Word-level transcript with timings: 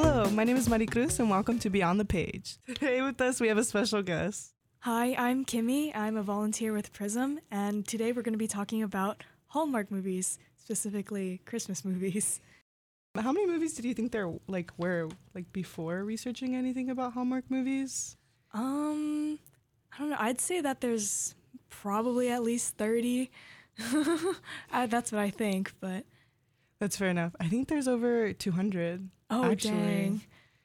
Hello, 0.00 0.30
my 0.30 0.44
name 0.44 0.56
is 0.56 0.68
Mari 0.68 0.86
Cruz, 0.86 1.18
and 1.18 1.28
welcome 1.28 1.58
to 1.58 1.68
Beyond 1.68 1.98
the 1.98 2.04
Page. 2.04 2.58
Today 2.68 3.02
with 3.02 3.20
us 3.20 3.40
we 3.40 3.48
have 3.48 3.58
a 3.58 3.64
special 3.64 4.00
guest. 4.00 4.52
Hi, 4.82 5.12
I'm 5.18 5.44
Kimmy. 5.44 5.90
I'm 5.92 6.16
a 6.16 6.22
volunteer 6.22 6.72
with 6.72 6.92
Prism, 6.92 7.40
and 7.50 7.84
today 7.84 8.12
we're 8.12 8.22
going 8.22 8.32
to 8.32 8.38
be 8.38 8.46
talking 8.46 8.84
about 8.84 9.24
Hallmark 9.48 9.90
movies, 9.90 10.38
specifically 10.56 11.40
Christmas 11.46 11.84
movies. 11.84 12.40
How 13.20 13.32
many 13.32 13.48
movies 13.48 13.74
did 13.74 13.86
you 13.86 13.92
think 13.92 14.12
there 14.12 14.32
like 14.46 14.70
were 14.78 15.08
like 15.34 15.52
before 15.52 16.04
researching 16.04 16.54
anything 16.54 16.90
about 16.90 17.14
Hallmark 17.14 17.50
movies? 17.50 18.16
Um, 18.54 19.40
I 19.92 19.98
don't 19.98 20.10
know. 20.10 20.16
I'd 20.20 20.40
say 20.40 20.60
that 20.60 20.80
there's 20.80 21.34
probably 21.70 22.30
at 22.30 22.44
least 22.44 22.76
30. 22.76 23.32
uh, 24.72 24.86
that's 24.86 25.10
what 25.10 25.20
I 25.20 25.30
think, 25.30 25.72
but 25.80 26.04
That's 26.80 26.96
fair 26.96 27.08
enough. 27.08 27.34
I 27.40 27.48
think 27.48 27.68
there's 27.68 27.88
over 27.88 28.32
200. 28.32 29.08
oh 29.30 29.50
actually. 29.50 29.70
dang. 29.72 30.22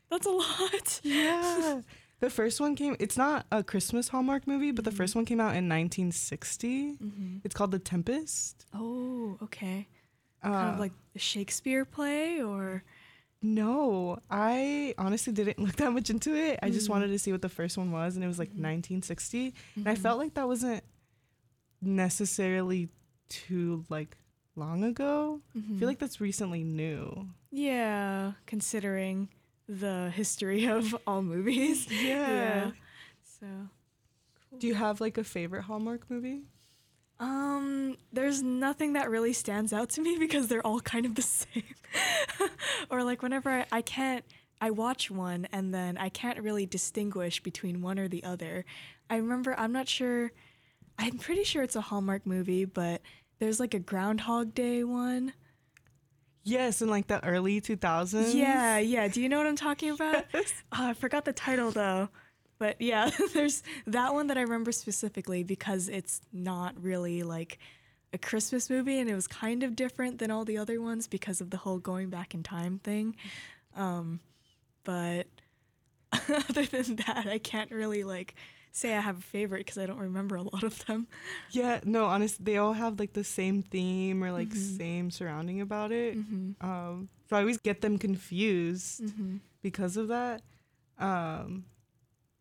That's 0.09 0.26
a 0.27 0.31
lot. 0.31 1.02
Yeah. 1.04 1.81
the 2.20 2.30
first 2.30 2.62
one 2.62 2.76
came 2.76 2.95
it's 2.99 3.17
not 3.17 3.45
a 3.52 3.63
Christmas 3.63 4.09
Hallmark 4.09 4.45
movie, 4.48 4.71
but 4.71 4.85
the 4.85 4.91
Mhm. 4.91 4.98
first 4.98 5.16
one 5.16 5.26
came 5.26 5.40
out 5.41 5.55
in 5.55 5.68
1960. 5.68 6.94
hmm 6.94 7.38
It's 7.43 7.55
called 7.55 7.71
The 7.71 7.79
Tempest. 7.79 8.65
Oh, 8.73 9.38
okay. 9.41 9.88
Uh, 10.43 10.49
kind 10.51 10.73
of 10.76 10.79
like 10.79 10.93
a 11.15 11.20
Shakespeare 11.20 11.84
play 11.85 12.41
or 12.41 12.84
No, 13.45 14.20
I 14.29 14.93
honestly 14.98 15.34
didn't 15.34 15.60
look 15.60 15.76
that 15.77 15.91
much 15.91 16.10
into 16.10 16.34
it. 16.34 16.60
I 16.63 16.70
just 16.70 16.88
Mm. 16.88 16.91
wanted 16.91 17.07
to 17.10 17.20
see 17.20 17.32
what 17.34 17.41
the 17.41 17.49
first 17.49 17.77
one 17.77 17.91
was, 17.91 18.16
and 18.16 18.23
it 18.23 18.27
was 18.27 18.40
like 18.40 18.54
Mhm. 18.54 18.60
1960. 18.60 19.54
And 19.76 19.90
I 19.90 19.95
Mhm. 19.95 19.98
felt 19.98 20.18
like 20.18 20.34
that 20.35 20.48
wasn't 20.48 20.82
necessarily 21.82 22.88
too 23.29 23.84
like 23.90 24.16
long 24.55 24.84
ago. 24.84 25.41
I 25.55 25.59
Mhm. 25.59 25.79
feel 25.79 25.87
like 25.87 25.99
that's 25.99 26.21
recently 26.21 26.63
new. 26.63 27.29
yeah, 27.51 28.34
considering 28.46 29.29
the 29.68 30.12
history 30.13 30.65
of 30.77 30.95
all 31.07 31.21
movies. 31.21 31.87
Yeah. 31.91 32.71
So, 33.23 33.48
cool. 34.49 34.60
Do 34.60 34.68
you 34.68 34.76
have 34.76 35.01
like 35.01 35.18
a 35.18 35.23
favorite 35.23 35.63
Hallmark 35.63 36.10
movie? 36.10 36.43
Um, 37.20 37.98
there's 38.12 38.41
nothing 38.41 38.93
that 38.93 39.10
really 39.10 39.34
stands 39.34 39.71
out 39.73 39.90
to 39.91 40.01
me 40.01 40.18
because 40.26 40.48
they're 40.48 40.65
all 40.65 40.79
kind 40.82 41.05
of 41.05 41.15
the 41.15 41.21
same. 41.21 41.63
or 42.90 43.04
like 43.04 43.21
whenever 43.21 43.49
I, 43.49 43.65
I 43.71 43.82
can't 43.82 44.26
I 44.62 44.71
watch 44.71 45.12
one 45.12 45.45
and 45.51 45.73
then 45.73 45.98
I 45.98 46.07
can't 46.10 46.40
really 46.41 46.65
distinguish 46.65 47.41
between 47.43 47.82
one 47.82 47.99
or 47.99 48.07
the 48.07 48.23
other. 48.23 48.65
I 49.10 49.17
remember 49.17 49.54
I'm 49.60 49.71
not 49.73 49.88
sure 49.88 50.32
I'm 50.98 51.17
pretty 51.17 51.43
sure 51.43 51.63
it's 51.63 51.76
a 51.76 51.82
Hallmark 51.82 52.26
movie, 52.26 52.65
but 52.65 53.01
there's 53.39 53.59
like 53.59 53.73
a 53.73 53.79
Groundhog 53.79 54.53
Day 54.53 54.84
one. 54.84 55.34
Yes, 56.43 56.81
in 56.81 56.89
like 56.89 57.07
the 57.07 57.23
early 57.26 57.62
2000s. 57.62 58.34
Yeah, 58.34 58.77
yeah. 58.77 59.07
Do 59.07 59.21
you 59.21 59.29
know 59.29 59.37
what 59.37 59.48
I'm 59.48 59.55
talking 59.55 59.91
about? 59.91 60.26
Yes. 60.34 60.53
Oh, 60.71 60.89
I 60.89 60.93
forgot 60.93 61.26
the 61.26 61.34
title 61.34 61.71
though. 61.71 62.09
But 62.59 62.81
yeah, 62.81 63.09
there's 63.34 63.63
that 63.87 64.13
one 64.13 64.28
that 64.28 64.38
I 64.38 64.41
remember 64.41 64.72
specifically 64.72 65.44
because 65.44 65.89
it's 65.89 66.22
not 66.31 66.81
really 66.81 67.23
like 67.23 67.59
a 68.13 68.17
Christmas 68.17 68.69
movie 68.69 69.00
and 69.00 69.09
it 69.09 69.16
was 69.16 69.28
kind 69.28 69.63
of 69.63 69.75
different 69.75 70.19
than 70.19 70.31
all 70.31 70.45
the 70.45 70.57
other 70.57 70.81
ones 70.81 71.07
because 71.07 71.41
of 71.41 71.49
the 71.49 71.57
whole 71.57 71.79
going 71.79 72.09
back 72.09 72.33
in 72.33 72.43
time 72.43 72.79
thing. 72.79 73.16
Um, 73.75 74.19
but 74.83 75.27
other 76.13 76.66
than 76.66 76.97
that, 76.97 77.25
I 77.27 77.39
can't 77.39 77.72
really 77.72 78.03
like 78.03 78.35
say 78.75 78.97
I 78.97 79.00
have 79.01 79.19
a 79.19 79.22
favorite 79.22 79.59
because 79.59 79.78
I 79.78 79.85
don't 79.85 80.00
remember 80.00 80.35
a 80.35 80.41
lot 80.41 80.63
of 80.63 80.84
them. 80.85 81.07
Yeah, 81.51 81.79
no, 81.85 82.06
honestly, 82.06 82.44
they 82.44 82.57
all 82.57 82.73
have 82.73 83.00
like 83.00 83.13
the 83.13 83.23
same 83.23 83.61
theme 83.61 84.23
or 84.23 84.31
like 84.31 84.50
Mhm. 84.50 84.78
same 84.78 85.11
surrounding 85.11 85.61
about 85.61 85.91
it. 85.91 86.17
Mm-hmm. 86.17 86.66
Um, 86.67 87.07
so 87.29 87.38
I 87.38 87.39
always 87.41 87.57
get 87.59 87.81
them 87.81 87.97
confused. 87.97 89.01
Mm-hmm. 89.03 89.38
because 89.61 89.95
of 89.95 90.09
that. 90.09 90.41
Um, 91.00 91.63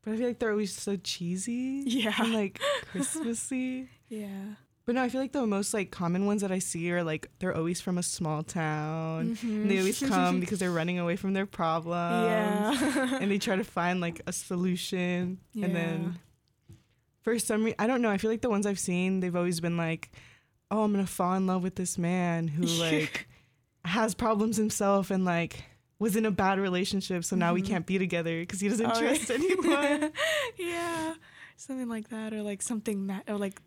but 0.02 0.14
I 0.14 0.16
feel 0.16 0.26
like 0.26 0.38
they're 0.40 0.50
always 0.50 0.74
so 0.74 0.96
cheesy 0.96 1.84
Yeah. 1.86 2.14
and 2.18 2.32
like 2.34 2.58
Christmassy. 2.90 3.88
Yeah. 4.08 4.56
But 4.92 4.96
no, 4.98 5.04
I 5.04 5.08
feel 5.08 5.22
like 5.22 5.32
the 5.32 5.46
most 5.46 5.72
like 5.72 5.90
common 5.90 6.26
ones 6.26 6.42
that 6.42 6.52
I 6.52 6.58
see 6.58 6.92
are 6.92 7.02
like 7.02 7.30
they're 7.38 7.56
always 7.56 7.80
from 7.80 7.96
a 7.96 8.02
small 8.02 8.42
town. 8.42 9.38
And 9.42 9.70
they 9.70 9.78
always 9.78 9.98
come 10.06 10.38
because 10.38 10.58
they're 10.58 10.70
running 10.70 10.98
away 10.98 11.16
from 11.16 11.32
their 11.32 11.46
problem. 11.46 12.24
yeah. 12.26 13.16
And 13.18 13.30
they 13.30 13.38
try 13.38 13.56
to 13.56 13.64
find 13.64 14.02
like 14.02 14.20
a 14.26 14.34
solution. 14.34 15.38
Yeah. 15.54 15.64
And 15.64 15.74
then 15.74 16.18
for 17.22 17.38
some 17.38 17.64
reason, 17.64 17.76
I 17.78 17.86
don't 17.86 18.02
know. 18.02 18.10
I 18.10 18.18
feel 18.18 18.30
like 18.30 18.42
the 18.42 18.50
ones 18.50 18.66
I've 18.66 18.78
seen, 18.78 19.20
they've 19.20 19.34
always 19.34 19.60
been 19.60 19.78
like, 19.78 20.10
oh, 20.70 20.82
I'm 20.82 20.92
going 20.92 21.06
to 21.06 21.10
fall 21.10 21.32
in 21.36 21.46
love 21.46 21.62
with 21.62 21.76
this 21.76 21.96
man 21.96 22.46
who 22.48 22.64
like 22.66 23.28
has 23.86 24.14
problems 24.14 24.58
himself 24.58 25.10
and 25.10 25.24
like 25.24 25.64
was 25.98 26.16
in 26.16 26.26
a 26.26 26.30
bad 26.30 26.58
relationship. 26.58 27.24
So 27.24 27.34
now 27.34 27.54
we 27.54 27.62
Mhm. 27.62 27.66
can't 27.66 27.86
be 27.86 27.96
together 27.96 28.40
because 28.40 28.60
he 28.60 28.68
doesn't 28.68 28.84
Oh, 28.84 29.00
trust 29.00 29.30
yeah. 29.30 29.36
anyone. 29.36 30.12
yeah, 30.58 31.14
something 31.56 31.88
like 31.88 32.10
that, 32.10 32.34
or 32.34 32.42
like 32.42 32.60
something 32.60 33.06
ma- 33.06 33.20
or 33.26 33.38
like 33.38 33.58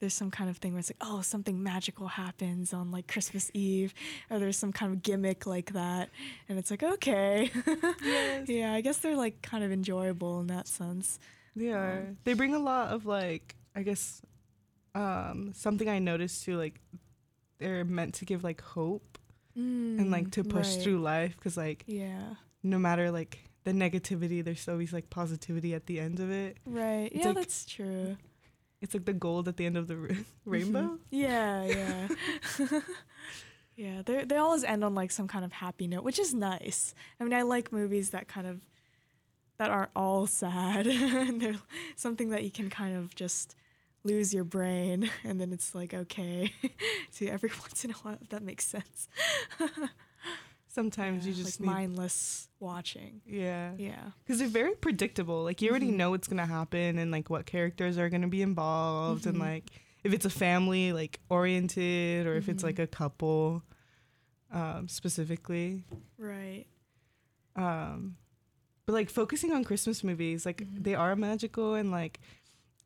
there's 0.00 0.14
some 0.14 0.30
kind 0.30 0.48
of 0.48 0.58
thing 0.58 0.72
where 0.72 0.80
it's 0.80 0.90
like, 0.90 0.96
oh, 1.00 1.20
something 1.22 1.62
magical 1.62 2.06
happens 2.08 2.72
on 2.72 2.90
like 2.90 3.06
Christmas 3.08 3.50
Eve, 3.54 3.92
or 4.30 4.38
there's 4.38 4.56
some 4.56 4.72
kind 4.72 4.92
of 4.92 5.02
gimmick 5.02 5.46
like 5.46 5.72
that, 5.72 6.10
and 6.48 6.58
it's 6.58 6.70
like, 6.70 6.82
okay, 6.82 7.50
Yes. 8.02 8.48
yeah, 8.48 8.72
I 8.72 8.80
guess 8.80 8.98
they're 8.98 9.16
like 9.16 9.42
kind 9.42 9.64
of 9.64 9.72
enjoyable 9.72 10.40
in 10.40 10.46
that 10.48 10.68
sense. 10.68 11.18
They 11.56 11.72
are. 11.72 12.14
They 12.24 12.34
bring 12.34 12.54
a 12.54 12.58
lot 12.60 12.88
of 12.90 13.06
like, 13.06 13.56
I 13.74 13.82
guess, 13.82 14.22
um, 14.94 15.52
something 15.54 15.88
I 15.88 15.98
noticed 15.98 16.44
too. 16.44 16.56
Like, 16.56 16.80
they're 17.58 17.84
meant 17.84 18.14
to 18.14 18.24
give 18.24 18.44
like 18.44 18.60
hope 18.60 19.18
and 19.56 20.12
like 20.12 20.30
to 20.32 20.44
push 20.44 20.68
Mm, 20.68 20.74
right. 20.76 20.82
through 20.84 20.98
life 21.00 21.34
because 21.36 21.56
like 21.56 21.82
Yeah, 21.88 22.34
no 22.62 22.78
matter 22.78 23.10
like 23.10 23.40
the 23.64 23.72
negativity, 23.72 24.44
there's 24.44 24.68
always 24.68 24.92
like 24.92 25.10
positivity 25.10 25.74
at 25.74 25.86
the 25.86 25.98
end 25.98 26.20
of 26.20 26.30
it. 26.30 26.58
right. 26.64 27.10
It's 27.12 27.16
yeah, 27.16 27.26
like- 27.28 27.36
that's 27.38 27.64
true. 27.66 28.16
It's 28.80 28.94
like 28.94 29.04
the 29.04 29.12
gold 29.12 29.48
at 29.48 29.56
the 29.56 29.66
end 29.66 29.76
of 29.76 29.88
the 29.88 29.96
ra- 29.96 30.14
rainbow. 30.44 30.82
Mhm. 30.82 30.98
Yeah, 31.10 31.64
yeah. 31.76 32.08
yeah, 33.76 34.02
they 34.04 34.24
they 34.24 34.36
always 34.36 34.64
end 34.64 34.84
on 34.84 34.94
like 34.94 35.10
some 35.10 35.28
kind 35.28 35.44
of 35.44 35.52
happy 35.52 35.86
note, 35.86 36.04
which 36.04 36.18
is 36.18 36.32
nice. 36.34 36.94
I 37.20 37.24
mean, 37.24 37.32
I 37.32 37.42
like 37.42 37.72
movies 37.72 38.10
that 38.10 38.28
kind 38.28 38.46
of 38.46 38.60
that 39.58 39.70
aren't 39.70 39.90
all 39.96 40.26
sad 40.28 40.86
and 40.86 41.40
they're 41.40 41.56
something 41.96 42.30
that 42.30 42.44
you 42.44 42.50
can 42.50 42.70
kind 42.70 42.96
of 42.96 43.14
just 43.16 43.56
lose 44.04 44.32
your 44.32 44.44
brain 44.44 45.10
and 45.24 45.40
then 45.40 45.52
it's 45.52 45.74
like 45.74 45.92
okay. 45.92 46.52
See, 47.10 47.28
every 47.28 47.50
once 47.60 47.84
in 47.84 47.90
a 47.90 47.94
while 47.94 48.18
if 48.22 48.28
that 48.28 48.42
makes 48.42 48.64
sense. 48.66 49.08
Sometimes 50.78 51.24
Yeah, 51.26 51.30
you 51.32 51.42
just 51.42 51.58
like 51.60 51.66
need, 51.66 51.74
mindless 51.74 52.48
watching. 52.60 53.20
yeah, 53.26 53.72
Yeah. 53.76 54.10
because 54.24 54.38
they're 54.38 54.46
very 54.46 54.76
predictable. 54.76 55.42
Like 55.42 55.60
you 55.60 55.70
already 55.70 55.88
Mhm. 55.90 55.96
know 55.96 56.10
what's 56.10 56.28
gonna 56.28 56.46
happen 56.46 56.98
and 56.98 57.10
like 57.10 57.28
what 57.28 57.46
characters 57.46 57.98
are 57.98 58.08
gonna 58.08 58.28
be 58.28 58.42
involved 58.42 59.26
and 59.26 59.36
Mhm. 59.38 59.40
like 59.40 59.64
if 60.04 60.12
it's 60.14 60.24
a 60.24 60.30
family 60.30 60.92
like 60.92 61.18
oriented 61.28 62.28
or 62.28 62.36
if 62.36 62.48
it's 62.48 62.62
Mhm. 62.62 62.66
like 62.66 62.78
a 62.78 62.86
couple 62.86 63.64
um, 64.50 64.86
specifically. 64.88 65.84
Right. 66.16 66.64
Um, 67.56 68.16
but 68.86 68.92
like 68.94 69.10
focusing 69.10 69.52
on 69.52 69.64
Christmas 69.64 70.02
movies, 70.04 70.46
like 70.46 70.58
Mhm. 70.58 70.84
they 70.84 70.94
are 70.94 71.16
magical 71.16 71.74
and 71.74 71.90
like 71.90 72.20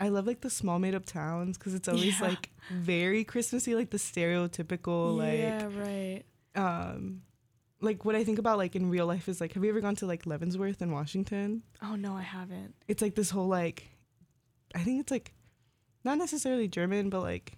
I 0.01 0.09
love 0.09 0.27
like 0.27 0.41
the 0.41 0.51
small 0.51 0.79
made 0.81 0.95
up 0.97 1.05
towns 1.05 1.59
because 1.59 1.75
it's 1.75 1.87
always 1.89 2.19
Yeah. 2.19 2.29
like 2.29 2.51
very 2.71 3.23
Christmassy, 3.23 3.75
like 3.77 3.91
the 3.91 3.99
stereotypical 3.99 5.17
like 5.19 5.39
yeah, 5.39 5.67
right. 5.67 6.23
um 6.57 7.23
like 7.83 8.05
what 8.05 8.15
I 8.15 8.25
think 8.25 8.39
about 8.39 8.57
like 8.59 8.75
in 8.77 8.89
real 8.89 9.07
life 9.07 9.29
is 9.29 9.41
like 9.41 9.53
have 9.55 9.63
you 9.65 9.71
ever 9.71 9.81
gone 9.81 9.97
to 9.97 10.07
like 10.07 10.25
Leavenworth 10.25 10.81
in 10.81 10.91
Washington? 10.93 11.63
Oh 11.83 11.97
no, 11.97 12.17
I 12.17 12.23
haven't. 12.23 12.75
It's 12.89 13.03
like 13.03 13.15
this 13.15 13.31
whole 13.31 13.49
like 13.49 13.89
I 14.75 14.81
think 14.81 15.01
it's 15.01 15.11
like 15.11 15.33
not 16.05 16.17
necessarily 16.19 16.69
German, 16.69 17.11
but 17.11 17.21
like 17.21 17.53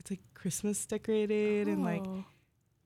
it's 0.00 0.10
like 0.10 0.20
Christmas 0.34 0.84
decorated 0.86 1.68
and 1.68 1.84
like 1.84 2.02
Oh. 2.06 2.24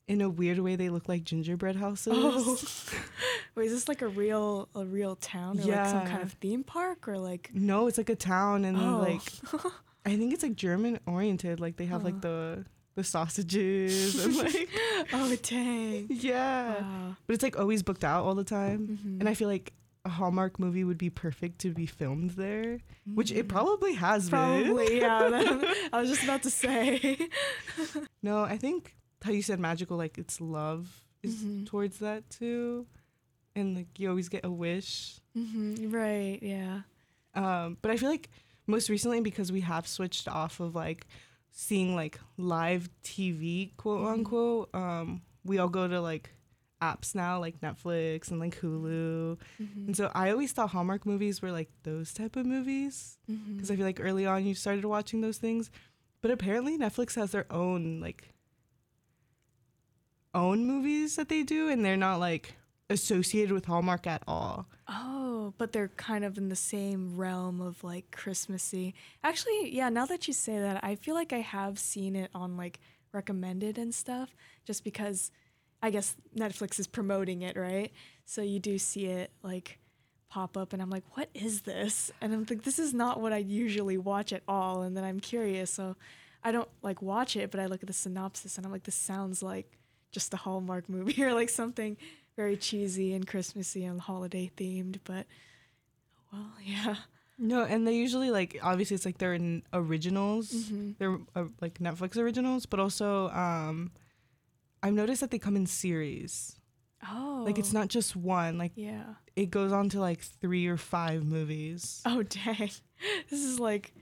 in 0.08 0.20
a 0.20 0.28
weird 0.28 0.58
way 0.58 0.76
they 0.76 0.88
look 0.90 1.08
like 1.08 1.24
gingerbread 1.24 1.76
houses. 1.76 2.12
Oh. 2.16 2.58
Wait, 3.54 3.66
is 3.66 3.72
this 3.72 3.88
like 3.88 4.02
a 4.02 4.08
real 4.08 4.68
a 4.74 4.84
real 4.84 5.16
town 5.16 5.58
or 5.60 5.64
like 5.64 5.86
some 5.86 6.06
kind 6.06 6.22
of 6.22 6.32
theme 6.34 6.64
park 6.64 7.06
or 7.08 7.18
like 7.18 7.50
No, 7.54 7.86
it's 7.86 7.98
like 7.98 8.08
a 8.10 8.16
town 8.16 8.64
and 8.64 8.76
oh. 8.76 8.98
like 8.98 9.22
I 10.04 10.16
think 10.16 10.32
it's 10.34 10.42
like 10.42 10.56
German 10.56 10.98
oriented. 11.06 11.60
Like 11.60 11.76
they 11.76 11.86
have 11.86 12.00
Huh. 12.02 12.06
like 12.06 12.20
the 12.22 12.64
the 12.94 13.04
sausages 13.04 14.22
and 14.24 14.36
like 14.44 14.68
oh 15.12 15.36
dang. 15.42 16.06
yeah. 16.10 16.80
Wow. 16.82 17.16
But 17.26 17.34
it's 17.34 17.42
like 17.42 17.58
always 17.58 17.82
booked 17.82 18.04
out 18.04 18.24
all 18.24 18.34
the 18.34 18.44
time. 18.44 18.98
Mhm. 19.02 19.20
And 19.20 19.28
I 19.28 19.34
feel 19.34 19.48
like 19.48 19.72
a 20.04 20.08
Hallmark 20.08 20.58
movie 20.58 20.82
would 20.84 20.98
be 20.98 21.10
perfect 21.10 21.60
to 21.60 21.70
be 21.72 21.86
filmed 21.86 22.30
there, 22.30 22.80
which 23.14 23.30
it 23.30 23.46
Mhm. 23.46 23.48
probably 23.50 23.94
has 23.94 24.28
been. 24.28 24.64
probably 24.64 24.98
yeah. 25.00 25.60
I 25.92 26.00
was 26.00 26.10
just 26.10 26.24
about 26.24 26.42
to 26.42 26.50
say. 26.50 27.18
No, 28.22 28.42
I 28.42 28.56
think 28.56 28.94
how 29.22 29.32
you 29.32 29.42
said 29.42 29.58
magical, 29.58 29.96
like 29.96 30.18
it's 30.18 30.40
love 30.40 30.88
is 31.22 31.36
Mhm. 31.42 31.66
towards 31.66 31.98
that 31.98 32.28
too, 32.30 32.86
and 33.56 33.74
like 33.76 33.98
you 33.98 34.08
always 34.08 34.28
get 34.28 34.44
a 34.44 34.50
wish. 34.50 35.20
hmm 35.34 35.88
Right. 35.90 36.38
Yeah. 36.42 36.82
Um, 37.34 37.78
but 37.82 37.90
I 37.90 37.96
feel 37.96 38.10
like 38.10 38.28
most 38.66 38.88
recently 38.90 39.20
because 39.20 39.50
we 39.50 39.60
have 39.62 39.86
switched 39.88 40.28
off 40.28 40.60
of 40.60 40.74
like 40.74 41.06
seeing 41.52 41.94
like 41.94 42.18
live 42.36 42.88
TV, 43.04 43.76
quote 43.76 44.06
unquote. 44.08 44.74
Um, 44.74 45.22
we 45.44 45.58
all 45.58 45.68
go 45.68 45.86
to 45.86 46.00
like 46.00 46.34
apps 46.80 47.14
now 47.14 47.38
like 47.38 47.60
Netflix 47.60 48.30
and 48.32 48.40
like 48.40 48.58
Hulu. 48.60 49.38
Mhm. 49.60 49.86
And 49.86 49.96
so 49.96 50.10
I 50.14 50.30
always 50.30 50.50
thought 50.50 50.70
Hallmark 50.70 51.06
movies 51.06 51.40
were 51.40 51.52
like 51.52 51.70
those 51.84 52.12
type 52.12 52.34
of 52.34 52.44
movies 52.46 53.18
because 53.54 53.70
I 53.70 53.76
feel 53.76 53.84
like 53.84 54.00
early 54.00 54.26
on 54.26 54.44
you 54.44 54.54
started 54.54 54.84
watching 54.84 55.20
those 55.20 55.38
things, 55.38 55.70
but 56.22 56.30
apparently 56.32 56.76
Netflix 56.76 57.14
has 57.14 57.30
their 57.30 57.46
own 57.52 58.00
like 58.00 58.30
own 60.34 60.64
movies 60.66 61.16
that 61.16 61.28
they 61.28 61.42
do, 61.42 61.68
and 61.68 61.84
they're 61.84 61.96
not 61.96 62.16
like 62.16 62.56
associated 62.92 63.52
with 63.52 63.64
Hallmark 63.64 64.06
at 64.06 64.22
all. 64.26 64.66
Oh, 64.88 65.52
but 65.58 65.72
they're 65.72 65.88
kind 65.88 66.24
of 66.24 66.38
in 66.38 66.48
the 66.48 66.56
same 66.56 67.16
realm 67.16 67.60
of 67.60 67.82
like 67.82 68.10
Christmassy. 68.10 68.94
Actually, 69.24 69.74
yeah, 69.74 69.88
now 69.88 70.06
that 70.06 70.28
you 70.28 70.34
say 70.34 70.58
that, 70.58 70.82
I 70.84 70.94
feel 70.94 71.14
like 71.14 71.32
I 71.32 71.40
have 71.40 71.78
seen 71.78 72.14
it 72.14 72.30
on 72.34 72.56
like 72.56 72.80
recommended 73.12 73.78
and 73.78 73.94
stuff 73.94 74.34
just 74.64 74.84
because 74.84 75.30
I 75.82 75.90
guess 75.90 76.16
Netflix 76.36 76.78
is 76.78 76.86
promoting 76.86 77.42
it, 77.42 77.56
right? 77.56 77.92
So 78.24 78.42
you 78.42 78.60
do 78.60 78.78
see 78.78 79.06
it 79.06 79.32
like 79.42 79.78
pop 80.30 80.56
up 80.56 80.72
and 80.72 80.80
I'm 80.80 80.90
like, 80.90 81.04
"What 81.16 81.28
is 81.34 81.62
this?" 81.62 82.10
And 82.20 82.32
I'm 82.32 82.46
like, 82.48 82.62
"This 82.62 82.78
is 82.78 82.94
not 82.94 83.20
what 83.20 83.32
I 83.32 83.38
usually 83.38 83.98
watch 83.98 84.32
at 84.32 84.42
all." 84.46 84.82
And 84.82 84.96
then 84.96 85.04
I'm 85.04 85.20
curious, 85.20 85.70
so 85.70 85.96
I 86.44 86.52
don't 86.52 86.68
like 86.82 87.02
watch 87.02 87.36
it, 87.36 87.50
but 87.50 87.60
I 87.60 87.66
look 87.66 87.82
at 87.82 87.88
the 87.88 87.92
synopsis 87.92 88.56
and 88.56 88.64
I'm 88.64 88.72
like, 88.72 88.84
"This 88.84 88.94
sounds 88.94 89.42
like 89.42 89.78
just 90.12 90.32
a 90.34 90.36
Hallmark 90.36 90.88
movie 90.88 91.22
or 91.24 91.34
like 91.34 91.48
something 91.48 91.96
very 92.36 92.56
cheesy 92.56 93.12
and 93.12 93.26
Christmassy 93.26 93.84
and 93.84 94.00
holiday 94.00 94.50
themed, 94.56 94.98
but 95.04 95.26
well, 96.32 96.50
yeah. 96.64 96.96
No, 97.38 97.64
and 97.64 97.86
they 97.86 97.94
usually 97.94 98.30
like 98.30 98.58
obviously 98.62 98.94
it's 98.94 99.04
like 99.06 99.18
they're 99.18 99.34
in 99.34 99.62
originals. 99.72 100.52
Mhm. 100.52 100.96
They're 100.98 101.18
uh, 101.34 101.44
like 101.60 101.78
Netflix 101.78 102.16
originals, 102.16 102.66
but 102.66 102.78
also 102.80 103.28
um 103.30 103.90
I've 104.82 104.94
noticed 104.94 105.20
that 105.22 105.30
they 105.30 105.38
come 105.38 105.56
in 105.56 105.66
series. 105.66 106.56
Oh. 107.10 107.42
Like 107.44 107.58
it's 107.58 107.72
not 107.72 107.88
just 107.88 108.14
one. 108.14 108.58
Like 108.58 108.72
Yeah. 108.76 109.14
it 109.34 109.50
goes 109.50 109.72
on 109.72 109.88
to 109.90 110.00
like 110.00 110.20
3 110.20 110.66
or 110.68 110.76
5 110.76 111.24
movies. 111.24 112.00
Oh 112.04 112.22
dang. 112.44 112.70
This 113.28 113.42
is 113.42 113.58
like 113.58 113.92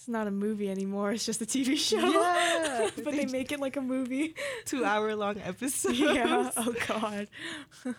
it's 0.00 0.08
not 0.08 0.26
a 0.26 0.30
movie 0.30 0.70
anymore. 0.70 1.12
It's 1.12 1.26
just 1.26 1.42
a 1.42 1.44
TV 1.44 1.76
show. 1.76 1.98
Yeah. 1.98 2.88
but 3.04 3.12
they 3.12 3.26
make 3.26 3.52
it 3.52 3.60
like 3.60 3.76
a 3.76 3.82
movie. 3.82 4.34
2 4.64 4.82
hour 4.82 5.14
long 5.14 5.36
episodes. 5.44 6.00
yeah. 6.00 6.50
Oh 6.56 6.74
god. 6.88 7.28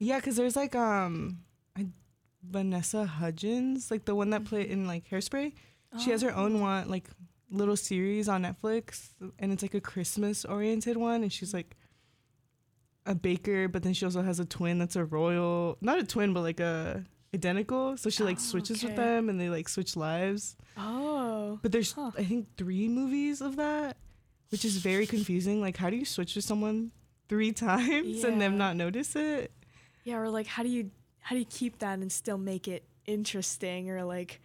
Yeah, 0.00 0.18
cuz 0.18 0.34
there's 0.34 0.56
like 0.56 0.74
um 0.74 1.38
I, 1.78 1.86
Vanessa 2.42 3.06
Hudgens, 3.06 3.88
like 3.92 4.04
the 4.04 4.16
one 4.16 4.30
that 4.30 4.44
played 4.44 4.66
in 4.66 4.88
like 4.88 5.08
Hairspray. 5.08 5.52
She 6.02 6.10
has 6.10 6.22
her 6.22 6.32
Oh. 6.34 6.46
own 6.46 6.60
one 6.60 6.88
like 6.88 7.08
little 7.50 7.76
series 7.76 8.28
on 8.28 8.42
Netflix 8.42 9.10
and 9.38 9.52
it's 9.52 9.62
like 9.62 9.74
a 9.74 9.80
Christmas 9.80 10.44
oriented 10.44 10.96
one 10.96 11.22
and 11.22 11.32
she's 11.32 11.54
like 11.54 11.76
a 13.06 13.14
baker 13.14 13.68
but 13.68 13.84
then 13.84 13.92
she 13.94 14.04
also 14.04 14.22
has 14.22 14.40
a 14.40 14.44
twin 14.44 14.80
that's 14.80 14.96
a 14.96 15.04
royal 15.04 15.76
not 15.80 16.00
a 16.00 16.04
twin 16.04 16.32
but 16.34 16.40
like 16.40 16.58
a 16.58 17.04
identical 17.34 17.96
so 17.96 18.08
she 18.10 18.22
like 18.22 18.36
Oh, 18.38 18.40
switches 18.52 18.82
with 18.84 18.96
them 18.96 19.28
and 19.28 19.40
they 19.40 19.48
like 19.50 19.68
switch 19.68 19.96
lives. 19.96 20.56
Oh. 20.76 21.58
but 21.62 21.72
there's 21.72 21.92
Huh. 21.92 22.12
I 22.16 22.24
think 22.24 22.46
3 22.56 22.88
movies 22.88 23.40
of 23.40 23.56
that 23.56 23.96
which 24.50 24.64
is 24.64 24.76
very 24.78 25.06
confusing. 25.06 25.60
Like 25.60 25.76
how 25.76 25.90
do 25.90 25.96
you 25.96 26.04
switch 26.04 26.36
with 26.36 26.44
someone 26.44 26.92
3 27.28 27.52
times 27.68 28.22
and 28.24 28.40
them 28.40 28.56
not 28.58 28.76
notice 28.76 29.16
it? 29.16 29.50
Yeah, 30.04 30.18
or 30.18 30.30
like 30.30 30.46
how 30.46 30.62
do 30.62 30.68
you 30.68 30.90
how 31.20 31.34
do 31.34 31.40
you 31.40 31.46
keep 31.48 31.78
that 31.80 31.98
and 31.98 32.12
still 32.12 32.38
make 32.38 32.68
it 32.68 32.84
interesting? 33.06 33.90
Or 33.90 34.04
like 34.04 34.40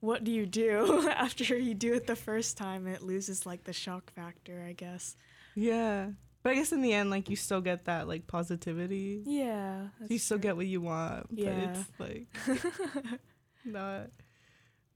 what 0.00 0.24
do 0.24 0.30
you 0.30 0.44
do 0.46 1.08
after 1.26 1.56
you 1.56 1.74
do 1.74 1.94
it 1.94 2.06
the 2.06 2.16
first 2.16 2.56
time? 2.58 2.86
It 2.86 3.02
loses 3.02 3.46
like 3.46 3.64
the 3.64 3.72
shock 3.72 4.12
factor, 4.12 4.64
I 4.68 4.72
guess. 4.72 5.16
yeah 5.54 6.10
but 6.46 6.52
I 6.52 6.54
guess 6.54 6.70
in 6.70 6.80
the 6.80 6.92
end 6.92 7.10
like 7.10 7.28
you 7.28 7.34
still 7.34 7.60
get 7.60 7.86
that 7.86 8.06
like 8.06 8.28
positivity 8.28 9.22
Yeah. 9.26 9.88
you 10.08 10.18
still 10.18 10.38
get 10.38 10.56
what 10.56 10.66
you 10.66 10.80
want, 10.80 11.26
but 11.30 11.38
Yeah. 11.44 11.70
it's 11.74 11.84
like 11.98 12.26
not. 13.64 14.10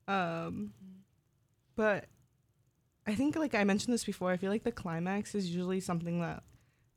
Um, 0.06 0.72
but 1.76 2.06
I 3.06 3.14
think 3.14 3.36
like 3.36 3.54
I 3.54 3.64
mentioned 3.64 3.92
this 3.94 4.04
before. 4.04 4.30
I 4.30 4.36
feel 4.36 4.50
like 4.50 4.64
the 4.64 4.72
climax 4.72 5.34
is 5.34 5.50
usually 5.50 5.80
something 5.80 6.20
that 6.20 6.42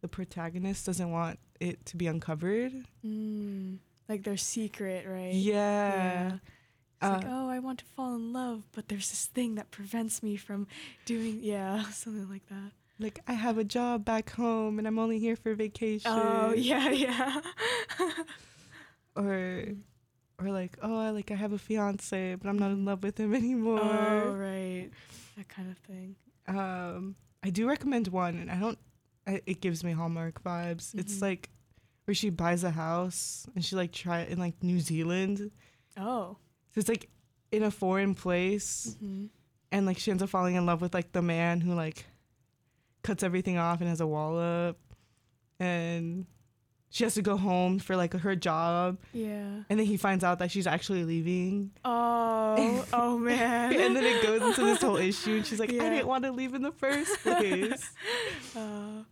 the 0.01 0.07
protagonist 0.07 0.85
doesn't 0.85 1.09
want 1.11 1.39
it 1.59 1.83
to 1.87 1.97
be 1.97 2.07
uncovered. 2.07 2.73
mm, 3.05 3.77
like 4.09 4.23
their 4.23 4.37
secret, 4.37 5.07
right? 5.07 5.33
Yeah. 5.33 6.33
It's 7.01 7.09
like, 7.11 7.25
Uh, 7.25 7.29
oh, 7.29 7.49
I 7.49 7.59
want 7.59 7.79
to 7.79 7.85
fall 7.85 8.15
in 8.15 8.31
love, 8.33 8.63
but 8.73 8.87
there's 8.87 9.09
this 9.09 9.25
thing 9.25 9.55
that 9.55 9.71
prevents 9.71 10.21
me 10.21 10.35
from 10.37 10.67
doing, 11.05 11.39
yeah, 11.41 11.83
something 11.91 12.29
like 12.29 12.45
that. 12.49 12.71
Like 12.99 13.19
I 13.27 13.33
have 13.33 13.57
a 13.57 13.63
job 13.63 14.05
back 14.05 14.31
home 14.31 14.77
and 14.79 14.87
I'm 14.87 14.99
only 14.99 15.19
here 15.19 15.35
for 15.35 15.53
vacation. 15.55 16.11
Oh, 16.13 16.51
yeah, 16.57 16.89
yeah. 16.91 17.41
Or, 19.15 19.63
or 20.39 20.49
like 20.49 20.77
oh 20.81 20.97
I 20.97 21.11
like 21.11 21.29
I 21.29 21.35
have 21.35 21.53
a 21.53 21.59
fiance 21.59 22.33
but 22.35 22.49
I'm 22.49 22.57
not 22.57 22.71
in 22.71 22.83
love 22.83 23.03
with 23.03 23.19
him 23.19 23.33
anymore. 23.35 23.79
oh, 23.79 24.35
right. 24.35 24.89
That 25.37 25.47
kind 25.49 25.69
of 25.69 25.77
thing. 25.79 26.15
Um, 26.47 27.15
I 27.43 27.49
do 27.51 27.67
recommend 27.67 28.07
one, 28.07 28.37
and 28.37 28.49
I 28.49 28.59
don't. 28.59 28.77
I, 29.27 29.41
it 29.45 29.61
gives 29.61 29.83
me 29.83 29.91
Hallmark 29.91 30.43
vibes. 30.43 30.93
It's 30.97 31.17
Mhm. 31.17 31.21
like 31.21 31.49
where 32.05 32.15
she 32.15 32.29
buys 32.29 32.63
a 32.63 32.71
house 32.71 33.47
and 33.55 33.63
she 33.63 33.75
like 33.75 33.91
try 33.91 34.21
it 34.21 34.29
in 34.29 34.39
like 34.39 34.61
New 34.63 34.79
Zealand. 34.79 35.51
Oh. 35.95 36.37
So 36.73 36.79
it's 36.79 36.89
like 36.89 37.09
in 37.51 37.63
a 37.63 37.71
foreign 37.71 38.15
place, 38.15 38.95
hmm 38.99 39.25
and 39.71 39.85
like 39.87 39.97
she 39.97 40.11
ends 40.11 40.21
up 40.21 40.29
falling 40.29 40.53
in 40.55 40.65
love 40.67 40.81
with 40.81 40.93
like 40.93 41.11
the 41.13 41.21
man 41.21 41.59
who 41.61 41.73
like 41.73 42.05
cuts 43.03 43.21
everything 43.23 43.57
off 43.57 43.79
and 43.81 43.89
has 43.89 44.01
a 44.01 44.07
wall 44.07 44.39
up, 44.39 44.77
and 45.59 46.25
she 46.89 47.03
has 47.03 47.15
to 47.15 47.21
go 47.21 47.37
home 47.37 47.79
for 47.79 47.95
like 47.95 48.13
her 48.13 48.35
job, 48.35 48.97
Yeah. 49.13 49.63
and 49.69 49.79
then 49.79 49.85
he 49.85 49.97
finds 49.97 50.23
out 50.23 50.39
that 50.39 50.51
she's 50.51 50.67
actually 50.67 51.03
leaving, 51.05 51.71
Oh, 51.83 52.85
oh 52.93 53.17
man. 53.17 53.73
and 53.73 53.95
then 53.95 54.03
it 54.03 54.21
goes 54.23 54.41
into 54.41 54.61
this 54.61 54.81
whole 54.81 54.97
issue, 54.97 55.37
and 55.37 55.45
she's 55.45 55.59
like, 55.59 55.71
Yeah. 55.71 55.83
I 55.83 55.89
didn't 55.89 56.07
want 56.07 56.23
to 56.25 56.31
leave 56.31 56.53
in 56.53 56.61
the 56.61 56.71
first 56.71 57.11
place. 57.23 57.89
Uh, 58.55 59.03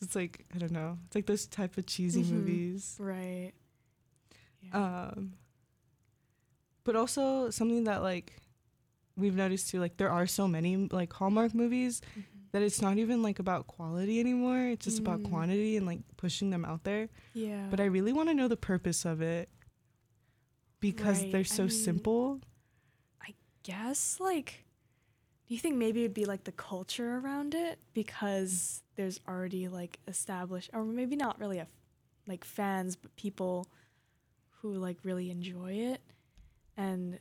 It's 0.00 0.14
like 0.14 0.44
I 0.54 0.58
don't 0.58 0.72
know. 0.72 0.98
It's 1.06 1.14
like 1.16 1.26
those 1.26 1.46
type 1.46 1.76
of 1.78 1.86
cheesy 1.86 2.22
Mhm. 2.22 2.30
movies. 2.30 2.96
right. 2.98 3.52
Yeah. 4.62 5.08
Um 5.12 5.34
but 6.84 6.94
also 6.96 7.48
something 7.50 7.84
that 7.84 8.02
like 8.02 8.34
we've 9.16 9.34
noticed 9.36 9.70
too 9.70 9.80
like 9.80 9.96
there 9.96 10.10
are 10.10 10.26
so 10.26 10.46
many 10.46 10.76
like 10.76 11.12
Hallmark 11.14 11.54
movies 11.54 12.02
Mhm. 12.18 12.24
That 12.54 12.62
it's 12.62 12.80
not 12.80 12.98
even 12.98 13.20
like 13.20 13.40
about 13.40 13.66
quality 13.66 14.20
anymore. 14.20 14.60
It's 14.68 14.84
just 14.84 15.00
about 15.00 15.18
Mm. 15.20 15.28
quantity 15.28 15.76
and 15.76 15.84
like 15.86 15.98
pushing 16.16 16.50
them 16.50 16.64
out 16.64 16.84
there. 16.84 17.08
Yeah. 17.32 17.66
But 17.68 17.80
I 17.80 17.86
really 17.86 18.12
want 18.12 18.28
to 18.28 18.34
know 18.34 18.46
the 18.46 18.56
purpose 18.56 19.04
of 19.04 19.20
it 19.20 19.48
because 20.80 21.22
Right, 21.22 21.32
they're 21.32 21.40
I 21.40 21.44
so 21.44 21.62
mean- 21.64 21.70
simple. 21.70 22.40
I 23.20 23.34
guess 23.64 24.18
like 24.20 24.64
do 25.46 25.54
you 25.54 25.60
think 25.60 25.76
maybe 25.76 26.00
it'd 26.04 26.14
be 26.14 26.24
like 26.26 26.44
the 26.44 26.52
culture 26.52 27.16
around 27.18 27.54
it 27.54 27.78
because 27.92 28.82
there's 28.96 29.18
already 29.28 29.66
like 29.68 29.98
established 30.06 30.70
or 30.72 30.84
maybe 30.84 31.16
not 31.16 31.38
really 31.40 31.58
a 31.58 31.66
like 32.26 32.44
fans 32.44 32.96
but 32.96 33.14
people 33.16 33.66
who 34.60 34.74
like 34.74 34.96
really 35.02 35.30
enjoy 35.30 35.72
it 35.72 36.00
and 36.76 37.18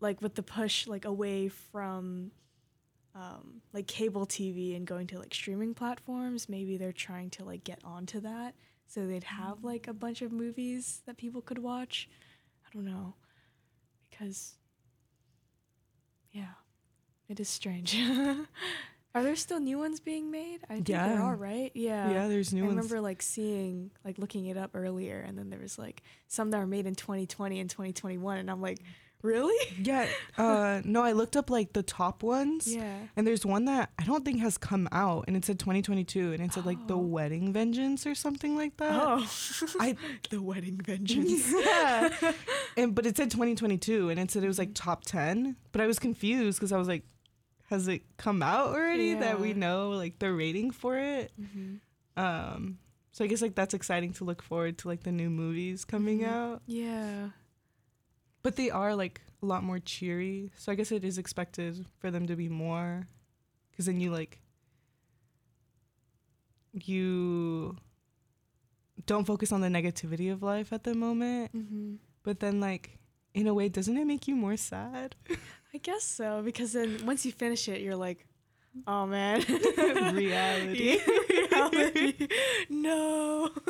like 0.00 0.20
with 0.20 0.34
the 0.34 0.42
push 0.42 0.86
like 0.86 1.04
away 1.04 1.48
from 1.48 2.30
um, 3.14 3.60
like 3.72 3.86
cable 3.86 4.26
TV 4.26 4.74
and 4.76 4.86
going 4.86 5.06
to 5.08 5.18
like 5.18 5.34
streaming 5.34 5.74
platforms 5.74 6.48
maybe 6.48 6.76
they're 6.76 6.92
trying 6.92 7.28
to 7.30 7.44
like 7.44 7.62
get 7.64 7.78
onto 7.84 8.20
that 8.20 8.54
so 8.86 9.06
they'd 9.06 9.24
have 9.24 9.62
like 9.64 9.86
a 9.88 9.92
bunch 9.92 10.22
of 10.22 10.32
movies 10.32 11.02
that 11.06 11.16
people 11.16 11.42
could 11.42 11.58
watch 11.58 12.08
I 12.66 12.74
don't 12.74 12.86
know 12.86 13.14
because 14.10 14.54
yeah, 16.32 16.54
it 17.28 17.40
is 17.40 17.48
strange. 17.48 17.94
are 19.14 19.22
there 19.22 19.36
still 19.36 19.60
new 19.60 19.78
ones 19.78 20.00
being 20.00 20.30
made? 20.30 20.60
I 20.68 20.74
think 20.76 20.88
Yeah. 20.88 21.08
there 21.08 21.20
are, 21.20 21.36
right? 21.36 21.70
Yeah. 21.74 22.10
Yeah, 22.10 22.28
there's 22.28 22.52
new 22.52 22.64
I 22.64 22.66
ones. 22.68 22.76
I 22.76 22.76
remember 22.78 23.00
like 23.00 23.22
seeing, 23.22 23.90
like 24.04 24.18
looking 24.18 24.46
it 24.46 24.56
up 24.56 24.70
earlier, 24.74 25.20
and 25.20 25.36
then 25.38 25.50
there 25.50 25.60
was 25.60 25.78
like 25.78 26.02
some 26.28 26.50
that 26.50 26.58
were 26.58 26.66
made 26.66 26.86
in 26.86 26.94
2020 26.94 27.60
and 27.60 27.68
2021, 27.68 28.38
and 28.38 28.50
I'm 28.50 28.62
like, 28.62 28.78
really? 29.22 29.54
Yeah. 29.82 30.06
Uh 30.36 30.80
no, 30.84 31.02
I 31.02 31.12
looked 31.12 31.36
up 31.36 31.48
like 31.50 31.72
the 31.72 31.82
top 31.82 32.22
ones. 32.22 32.66
Yeah. 32.72 32.98
And 33.16 33.26
there's 33.26 33.44
one 33.46 33.64
that 33.64 33.90
I 33.98 34.04
don't 34.04 34.24
think 34.24 34.40
has 34.40 34.58
come 34.58 34.88
out, 34.92 35.24
and 35.26 35.36
it 35.36 35.44
said 35.44 35.58
2022, 35.58 36.32
and 36.32 36.42
it 36.42 36.52
said 36.52 36.66
like 36.66 36.86
the 36.86 36.96
Oh. 36.96 36.98
wedding 37.00 37.52
vengeance 37.52 38.06
or 38.06 38.14
something 38.14 38.56
like 38.56 38.76
that. 38.76 38.92
Oh, 38.92 39.26
I 39.80 39.96
the 40.30 40.42
wedding 40.42 40.80
vengeance. 40.84 41.52
yeah, 41.52 42.32
and 42.76 42.94
but 42.94 43.06
it 43.06 43.16
said 43.16 43.30
2022, 43.30 44.10
and 44.10 44.20
it 44.20 44.30
said 44.30 44.44
it 44.44 44.48
was 44.48 44.58
like 44.58 44.70
top 44.74 45.04
10. 45.04 45.56
But 45.72 45.80
I 45.80 45.86
was 45.86 45.98
confused 45.98 46.58
because 46.58 46.72
I 46.72 46.76
was 46.76 46.88
like, 46.88 47.04
has 47.70 47.88
it 47.88 48.02
come 48.18 48.42
out 48.42 48.68
already 48.68 49.14
that 49.14 49.40
we 49.40 49.54
know 49.54 49.90
like 49.90 50.18
the 50.18 50.32
rating 50.32 50.70
for 50.70 50.98
it? 50.98 51.32
hmm 51.36 51.76
Um, 52.16 52.78
so 53.12 53.24
I 53.24 53.26
guess 53.28 53.42
like 53.42 53.54
that's 53.54 53.74
exciting 53.74 54.12
to 54.14 54.24
look 54.24 54.42
forward 54.42 54.78
to 54.78 54.88
like 54.88 55.02
the 55.02 55.12
new 55.12 55.30
movies 55.30 55.84
coming 55.84 56.20
Mhm. 56.20 56.28
out. 56.28 56.62
Yeah. 56.66 57.30
But 58.42 58.56
they 58.56 58.70
are 58.70 58.94
like 58.94 59.20
a 59.42 59.46
lot 59.46 59.62
more 59.62 59.78
cheery, 59.78 60.50
so 60.56 60.72
I 60.72 60.74
guess 60.74 60.92
it 60.92 61.04
is 61.04 61.18
expected 61.18 61.86
for 61.98 62.10
them 62.10 62.26
to 62.26 62.36
be 62.36 62.48
more, 62.48 63.08
because 63.70 63.86
then 63.86 64.00
you 64.00 64.10
like 64.10 64.40
you 66.72 67.76
don't 69.06 69.26
focus 69.26 69.52
on 69.52 69.60
the 69.60 69.68
negativity 69.68 70.32
of 70.32 70.42
life 70.42 70.72
at 70.72 70.84
the 70.84 70.94
moment. 70.94 71.54
Mm-hmm. 71.54 71.94
But 72.22 72.40
then, 72.40 72.60
like, 72.60 72.98
in 73.34 73.46
a 73.46 73.54
way, 73.54 73.68
doesn't 73.68 73.96
it 73.96 74.06
make 74.06 74.28
you 74.28 74.36
more 74.36 74.56
sad? 74.56 75.16
I 75.74 75.78
guess 75.78 76.04
so 76.04 76.42
because 76.42 76.74
then 76.74 77.06
once 77.06 77.24
you 77.24 77.32
finish 77.32 77.66
it, 77.68 77.80
you're 77.80 77.96
like, 77.96 78.26
oh 78.86 79.06
man, 79.06 79.42
Reality. 80.14 80.98
reality, 81.30 82.28
no. 82.68 83.50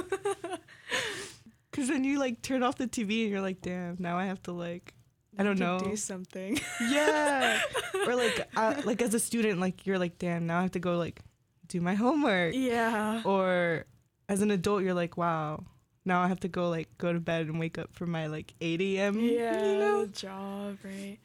Because 1.73 1.89
then 1.89 2.05
you 2.05 2.19
like 2.19 2.43
turn 2.43 2.63
off 2.63 2.77
the 2.77 2.87
TV 2.87 3.23
and 3.23 3.31
you're 3.31 3.41
like, 3.41 3.63
damn, 3.63 3.97
now 3.99 4.19
I 4.19 4.27
have 4.27 4.43
to 4.43 4.53
like, 4.53 4.93
I 5.39 5.43
don't 5.43 5.59
know. 5.59 5.79
do 5.79 5.97
something. 5.97 6.61
yeah. 6.91 7.63
or 8.07 8.15
like, 8.15 8.47
uh, 8.55 8.83
like 8.85 9.01
as 9.01 9.15
a 9.15 9.19
student, 9.19 9.59
like 9.59 9.87
you're 9.87 9.99
like, 9.99 10.19
damn, 10.19 10.47
now 10.47 10.59
I 10.59 10.63
have 10.63 10.73
to 10.73 10.79
go 10.81 10.99
like 10.99 11.23
do 11.69 11.81
my 11.81 11.95
homework. 11.95 12.55
yeah. 12.55 13.23
Or 13.25 13.87
as 14.29 14.43
an 14.43 14.51
adult, 14.51 14.83
you're 14.83 14.93
like, 14.93 15.17
wow, 15.17 15.65
now 16.05 16.21
I 16.21 16.29
have 16.29 16.41
to 16.41 16.49
go 16.49 16.69
like 16.69 16.89
go 16.99 17.13
to 17.13 17.21
bed 17.21 17.47
and 17.47 17.59
wake 17.59 17.79
up 17.79 17.95
for 17.95 18.07
my 18.07 18.27
like 18.27 18.53
8 18.61 18.81
a.m. 18.81 19.19
Yeah. 19.19 19.65
You 19.65 19.79
know? 19.79 20.07
Job, 20.07 20.79
right? 20.85 21.19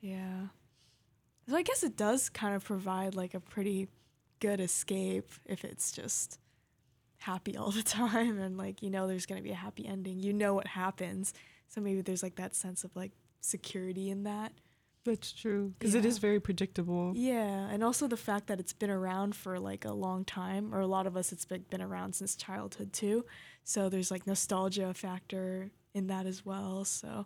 Yeah. 0.00 0.46
So 1.46 1.56
I 1.56 1.62
guess 1.62 1.82
it 1.82 1.96
does 1.96 2.30
kind 2.30 2.54
of 2.54 2.64
provide 2.64 3.14
like 3.14 3.34
a 3.34 3.40
pretty 3.40 3.88
good 4.40 4.60
escape 4.60 5.30
if 5.44 5.64
it's 5.64 5.92
just 5.92 6.38
happy 7.20 7.56
all 7.56 7.70
the 7.70 7.82
time 7.82 8.38
and 8.38 8.56
like 8.58 8.82
you 8.82 8.90
know 8.90 9.06
there's 9.06 9.26
going 9.26 9.38
to 9.40 9.42
be 9.44 9.52
a 9.52 9.54
happy 9.56 9.86
ending. 9.86 10.18
You 10.20 10.32
know 10.32 10.54
what 10.54 10.66
happens. 10.66 11.32
So 11.68 11.80
maybe 11.80 12.00
there's 12.02 12.22
like 12.22 12.36
that 12.36 12.54
sense 12.56 12.82
of 12.84 12.94
like 12.96 13.12
security 13.40 14.10
in 14.10 14.24
that. 14.24 14.52
That's 15.04 15.32
true. 15.32 15.72
Because 15.78 15.94
it 15.94 16.02
Yeah. 16.04 16.08
is 16.10 16.18
very 16.18 16.40
predictable. 16.40 17.12
Yeah, 17.16 17.70
and 17.70 17.82
also 17.82 18.06
the 18.06 18.18
fact 18.18 18.48
that 18.48 18.60
it's 18.60 18.74
been 18.74 18.90
around 18.90 19.34
for 19.34 19.58
like 19.58 19.86
a 19.86 19.92
long 19.92 20.26
time, 20.26 20.74
or 20.74 20.80
a 20.80 20.86
lot 20.86 21.06
of 21.06 21.16
us, 21.16 21.32
it's 21.32 21.46
been, 21.46 21.64
been 21.70 21.80
around 21.80 22.14
since 22.16 22.36
childhood 22.36 22.92
too. 22.92 23.24
So 23.64 23.88
there's 23.88 24.10
like 24.10 24.26
nostalgia 24.26 24.92
factor 24.92 25.70
in 25.94 26.08
that 26.08 26.26
as 26.26 26.44
well. 26.44 26.84
So 26.84 27.24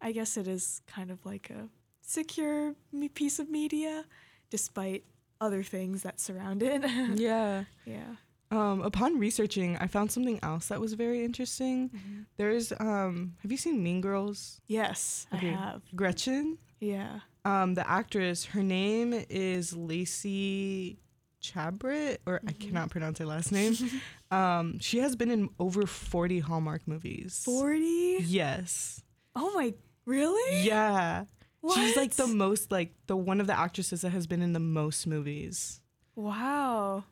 I 0.00 0.12
guess 0.12 0.36
it 0.36 0.46
is 0.46 0.82
kind 0.86 1.10
of 1.10 1.24
like 1.24 1.48
a 1.48 1.68
secure 2.02 2.74
me- 2.92 3.08
piece 3.08 3.38
of 3.38 3.48
media, 3.48 4.04
despite 4.50 5.04
other 5.40 5.62
things 5.62 6.02
that 6.02 6.20
surround 6.20 6.62
it. 6.62 6.82
yeah. 7.18 7.64
yeah. 7.86 8.16
Um, 8.50 8.80
upon 8.82 9.18
researching, 9.18 9.76
I 9.78 9.86
found 9.88 10.12
something 10.12 10.38
else 10.42 10.68
that 10.68 10.80
was 10.80 10.92
very 10.94 11.24
interesting. 11.24 11.90
There's, 12.36 12.72
um, 12.78 13.34
have 13.42 13.50
you 13.50 13.58
seen 13.58 13.82
Mean 13.82 14.00
Girls? 14.00 14.60
Yes, 14.68 15.26
Okay. 15.34 15.48
I 15.52 15.56
have. 15.56 15.82
Gretchen, 15.96 16.58
Yeah. 16.80 17.20
um, 17.44 17.74
the 17.74 17.88
actress, 17.90 18.44
her 18.46 18.62
name 18.62 19.12
is 19.28 19.74
Lacey 19.76 20.98
Chabrit, 21.42 22.18
or 22.26 22.40
I 22.46 22.52
Mhm. 22.52 22.60
cannot 22.60 22.90
pronounce 22.90 23.18
her 23.18 23.26
last 23.26 23.50
name. 23.50 23.74
um, 24.30 24.78
she 24.78 24.98
has 24.98 25.16
been 25.16 25.30
in 25.30 25.48
over 25.58 25.84
40 25.86 26.38
Hallmark 26.38 26.86
movies. 26.86 27.42
40? 27.44 28.18
Yes. 28.26 29.02
Oh 29.34 29.52
my, 29.54 29.74
really? 30.04 30.64
Yeah. 30.64 31.24
What? 31.62 31.74
She's 31.74 31.96
like 31.96 32.14
the 32.14 32.28
most, 32.28 32.70
like, 32.70 32.94
the 33.08 33.16
one 33.16 33.40
of 33.40 33.48
the 33.48 33.58
actresses 33.58 34.02
that 34.02 34.10
has 34.10 34.26
been 34.28 34.40
in 34.40 34.52
the 34.52 34.60
most 34.60 35.04
movies. 35.06 35.80
Wow. 36.14 37.04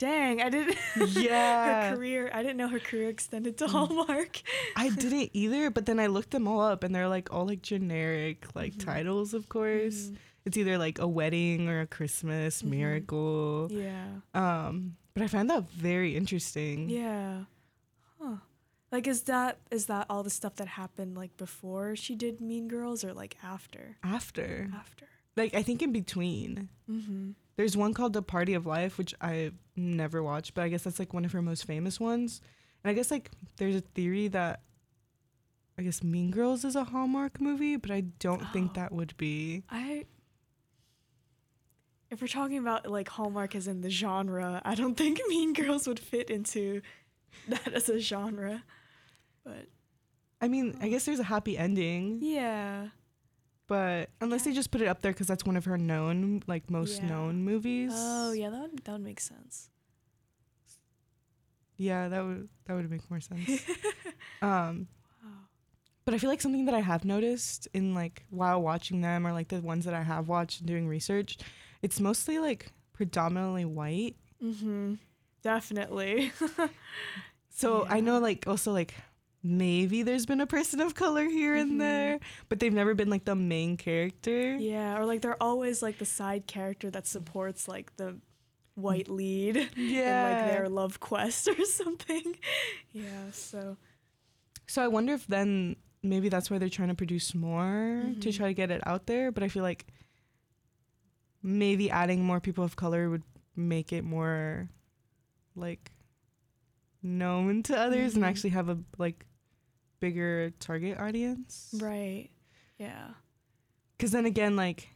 Dang, 0.00 0.40
I 0.40 0.48
didn't. 0.48 0.76
Yeah. 1.14 1.90
her 1.90 1.96
career. 1.96 2.30
I 2.32 2.42
didn't 2.42 2.56
know 2.56 2.68
her 2.68 2.80
career 2.80 3.08
extended 3.10 3.54
Mm. 3.54 3.58
to 3.58 3.68
Hallmark. 3.68 4.40
I 4.74 4.88
didn't 5.04 5.30
either, 5.34 5.70
but 5.70 5.84
then 5.86 6.00
I 6.00 6.06
looked 6.06 6.30
them 6.32 6.48
all 6.48 6.62
up 6.62 6.82
and 6.82 6.94
they're 6.94 7.06
like 7.08 7.32
all 7.32 7.44
like 7.46 7.60
generic 7.62 8.46
like 8.54 8.74
Mhm. 8.74 8.84
titles, 8.84 9.34
of 9.34 9.48
course. 9.48 10.08
Mhm. 10.10 10.16
It's 10.46 10.56
either 10.56 10.78
like 10.78 10.98
a 10.98 11.06
wedding 11.06 11.68
or 11.68 11.82
a 11.82 11.86
Christmas 11.86 12.62
Mhm. 12.62 12.70
miracle. 12.70 13.68
Yeah. 13.70 14.08
Um, 14.32 14.96
but 15.12 15.22
I 15.22 15.28
found 15.28 15.50
that 15.50 15.70
very 15.70 16.16
interesting. 16.16 16.88
Yeah. 16.88 17.44
Huh. 18.18 18.36
Like 18.90 19.06
is 19.06 19.22
that 19.24 19.58
is 19.70 19.84
that 19.86 20.06
all 20.08 20.22
the 20.22 20.30
stuff 20.30 20.56
that 20.56 20.66
happened 20.80 21.14
like 21.14 21.36
before 21.36 21.94
she 21.94 22.16
did 22.16 22.40
Mean 22.40 22.68
Girls 22.68 23.04
or 23.04 23.12
like 23.12 23.36
after? 23.44 23.98
After. 24.02 24.70
After. 24.74 25.06
Like 25.36 25.52
I 25.54 25.62
think 25.62 25.82
in 25.82 25.92
between. 25.92 26.70
Mm-hmm. 26.90 27.32
There's 27.60 27.76
one 27.76 27.92
called 27.92 28.14
The 28.14 28.22
Party 28.22 28.54
of 28.54 28.64
Five, 28.64 28.96
which 28.96 29.14
I've 29.20 29.52
never 29.76 30.22
watched, 30.22 30.54
but 30.54 30.62
I 30.62 30.70
guess 30.70 30.82
that's 30.82 30.98
like 30.98 31.12
one 31.12 31.26
of 31.26 31.32
her 31.32 31.42
most 31.42 31.66
famous 31.66 32.00
ones. 32.00 32.40
And 32.82 32.90
I 32.90 32.94
guess 32.94 33.10
like 33.10 33.30
there's 33.58 33.74
a 33.76 33.82
theory 33.82 34.28
that 34.28 34.62
I 35.76 35.82
guess 35.82 36.02
Mean 36.02 36.30
Girls 36.30 36.64
is 36.64 36.74
a 36.74 36.84
Hallmark 36.84 37.38
movie, 37.38 37.76
but 37.76 37.90
I 37.90 38.00
don't 38.18 38.50
think 38.54 38.70
Oh. 38.70 38.80
that 38.80 38.92
would 38.92 39.14
be. 39.18 39.64
I 39.68 40.06
if 42.08 42.22
we're 42.22 42.28
talking 42.28 42.56
about 42.56 42.90
like 42.90 43.10
Hallmark 43.10 43.54
as 43.54 43.68
in 43.68 43.82
the 43.82 43.90
genre, 43.90 44.62
I 44.64 44.74
don't 44.74 44.96
think 44.96 45.20
Mean 45.28 45.52
Girls 45.52 45.86
would 45.86 46.00
fit 46.00 46.30
into 46.30 46.80
that 47.48 47.74
as 47.74 47.90
a 47.90 47.98
genre. 48.00 48.62
But 49.44 49.66
I 50.40 50.48
mean, 50.48 50.78
I 50.80 50.86
oh. 50.86 50.88
guess 50.88 51.04
there's 51.04 51.20
a 51.20 51.24
happy 51.24 51.58
ending. 51.58 52.20
yeah. 52.22 52.86
But 53.70 54.10
unless 54.20 54.42
they 54.42 54.52
just 54.52 54.72
put 54.72 54.80
it 54.82 54.88
up 54.88 55.00
there 55.00 55.12
because 55.12 55.28
that's 55.28 55.44
one 55.44 55.56
of 55.56 55.64
her 55.66 55.78
known, 55.78 56.42
like 56.48 56.68
most 56.68 57.00
Yeah. 57.00 57.10
known 57.10 57.44
movies. 57.44 57.92
Oh 57.94 58.32
yeah, 58.32 58.50
that 58.50 58.60
would 58.62 58.78
that 58.82 58.92
would 58.94 59.04
make 59.04 59.20
sense. 59.20 59.70
Yeah, 61.76 62.08
that 62.08 62.24
would 62.24 62.48
that 62.66 62.74
would 62.74 62.90
make 62.90 63.08
more 63.08 63.20
sense. 63.20 63.48
um, 64.42 64.88
Wow. 65.22 65.30
but 66.04 66.14
I 66.14 66.18
feel 66.18 66.28
like 66.30 66.40
something 66.40 66.64
that 66.64 66.74
I 66.74 66.80
have 66.80 67.04
noticed 67.04 67.68
in 67.72 67.94
like 67.94 68.24
while 68.30 68.60
watching 68.60 69.02
them 69.02 69.24
or 69.24 69.32
like 69.32 69.46
the 69.48 69.60
ones 69.60 69.84
that 69.84 69.94
I 69.94 70.02
have 70.02 70.26
watched 70.28 70.58
and 70.58 70.66
doing 70.66 70.88
research, 70.88 71.38
it's 71.80 72.00
mostly 72.00 72.40
like 72.40 72.72
predominantly 72.92 73.64
white. 73.64 74.16
Mm-hmm. 74.42 74.94
Definitely. 75.42 76.32
So 77.52 77.84
I 77.88 78.00
know 78.00 78.18
like 78.20 78.46
also 78.46 78.72
like 78.72 78.94
maybe 79.42 80.02
there's 80.02 80.26
been 80.26 80.40
a 80.40 80.46
person 80.46 80.80
of 80.80 80.94
color 80.94 81.24
here 81.28 81.54
Mhm. 81.56 81.60
and 81.62 81.80
there, 81.80 82.20
but 82.48 82.60
they've 82.60 82.72
never 82.72 82.94
been 82.94 83.08
like 83.10 83.24
the 83.24 83.34
main 83.34 83.76
character. 83.76 84.56
Yeah, 84.56 84.98
or 84.98 85.06
like 85.06 85.22
they're 85.22 85.42
always 85.42 85.82
like 85.82 85.98
the 85.98 86.04
side 86.06 86.46
character 86.46 86.90
that 86.90 87.06
supports 87.06 87.66
like 87.68 87.96
the 87.96 88.18
white 88.74 89.08
lead 89.08 89.56
in 89.76 90.22
like 90.22 90.38
their 90.38 90.68
love 90.68 91.00
quest 91.00 91.48
or 91.58 91.64
something. 91.64 92.36
Yeah, 92.92 93.30
so 93.32 93.76
So 94.66 94.82
I 94.82 94.88
wonder 94.88 95.14
if 95.14 95.26
then 95.26 95.76
maybe 96.02 96.28
that's 96.28 96.50
why 96.50 96.58
they're 96.58 96.68
trying 96.68 96.88
to 96.88 96.94
produce 96.94 97.34
more 97.34 98.14
to 98.20 98.28
Mhm. 98.28 98.36
try 98.36 98.46
to 98.48 98.54
get 98.54 98.70
it 98.70 98.80
out 98.86 99.06
there. 99.06 99.32
But 99.32 99.42
I 99.42 99.48
feel 99.48 99.62
like 99.62 99.86
maybe 101.42 101.90
adding 101.90 102.24
more 102.24 102.40
people 102.40 102.64
of 102.64 102.76
color 102.76 103.08
would 103.10 103.22
make 103.56 103.92
it 103.92 104.04
more 104.04 104.68
like 105.56 105.90
known 107.02 107.62
to 107.64 107.76
others 107.76 108.14
and 108.14 108.22
Mhm. 108.24 108.28
actually 108.28 108.50
have 108.50 108.68
a 108.68 108.78
like 108.98 109.26
bigger 110.00 110.50
target 110.58 110.98
audience. 110.98 111.74
right. 111.80 112.30
Yeah. 112.78 113.08
Because 113.96 114.12
then 114.12 114.24
again, 114.24 114.56
like 114.56 114.88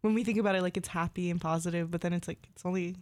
when 0.00 0.14
we 0.14 0.24
think 0.24 0.38
about 0.38 0.54
it, 0.56 0.62
like 0.62 0.76
it's 0.76 0.88
happy 0.88 1.30
and 1.30 1.40
positive, 1.40 1.90
but 1.90 2.00
then 2.00 2.12
it's 2.12 2.28
like 2.28 2.46
it's 2.52 2.64
only 2.66 2.96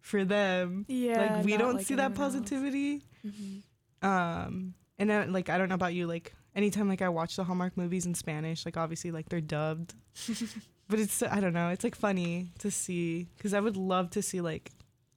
for 0.00 0.24
them. 0.24 0.86
Yeah. 0.88 1.34
like 1.36 1.44
we 1.44 1.56
don't 1.56 1.76
like, 1.76 1.86
see 1.86 1.94
that 1.96 2.14
positivity. 2.14 3.02
Mhm. 3.24 3.62
Um, 4.02 4.74
and 4.98 5.10
then, 5.10 5.32
like 5.32 5.48
I 5.48 5.58
don't 5.58 5.68
know 5.68 5.74
about 5.74 5.94
you, 5.94 6.06
like 6.06 6.32
anytime 6.54 6.88
like 6.88 7.02
I 7.02 7.08
watch 7.08 7.36
the 7.36 7.44
Hallmark 7.44 7.76
movies 7.76 8.06
in 8.06 8.14
Spanish, 8.14 8.64
like 8.64 8.76
obviously 8.76 9.10
like 9.10 9.28
they're 9.28 9.40
dubbed, 9.40 9.94
but 10.88 10.98
it's 10.98 11.22
I 11.22 11.40
don't 11.40 11.52
know, 11.52 11.68
it's 11.68 11.84
like 11.84 11.94
funny 11.94 12.52
to 12.60 12.70
see 12.70 13.28
because 13.36 13.52
I 13.52 13.60
would 13.60 13.76
love 13.76 14.10
to 14.10 14.22
see 14.22 14.40
like 14.40 14.70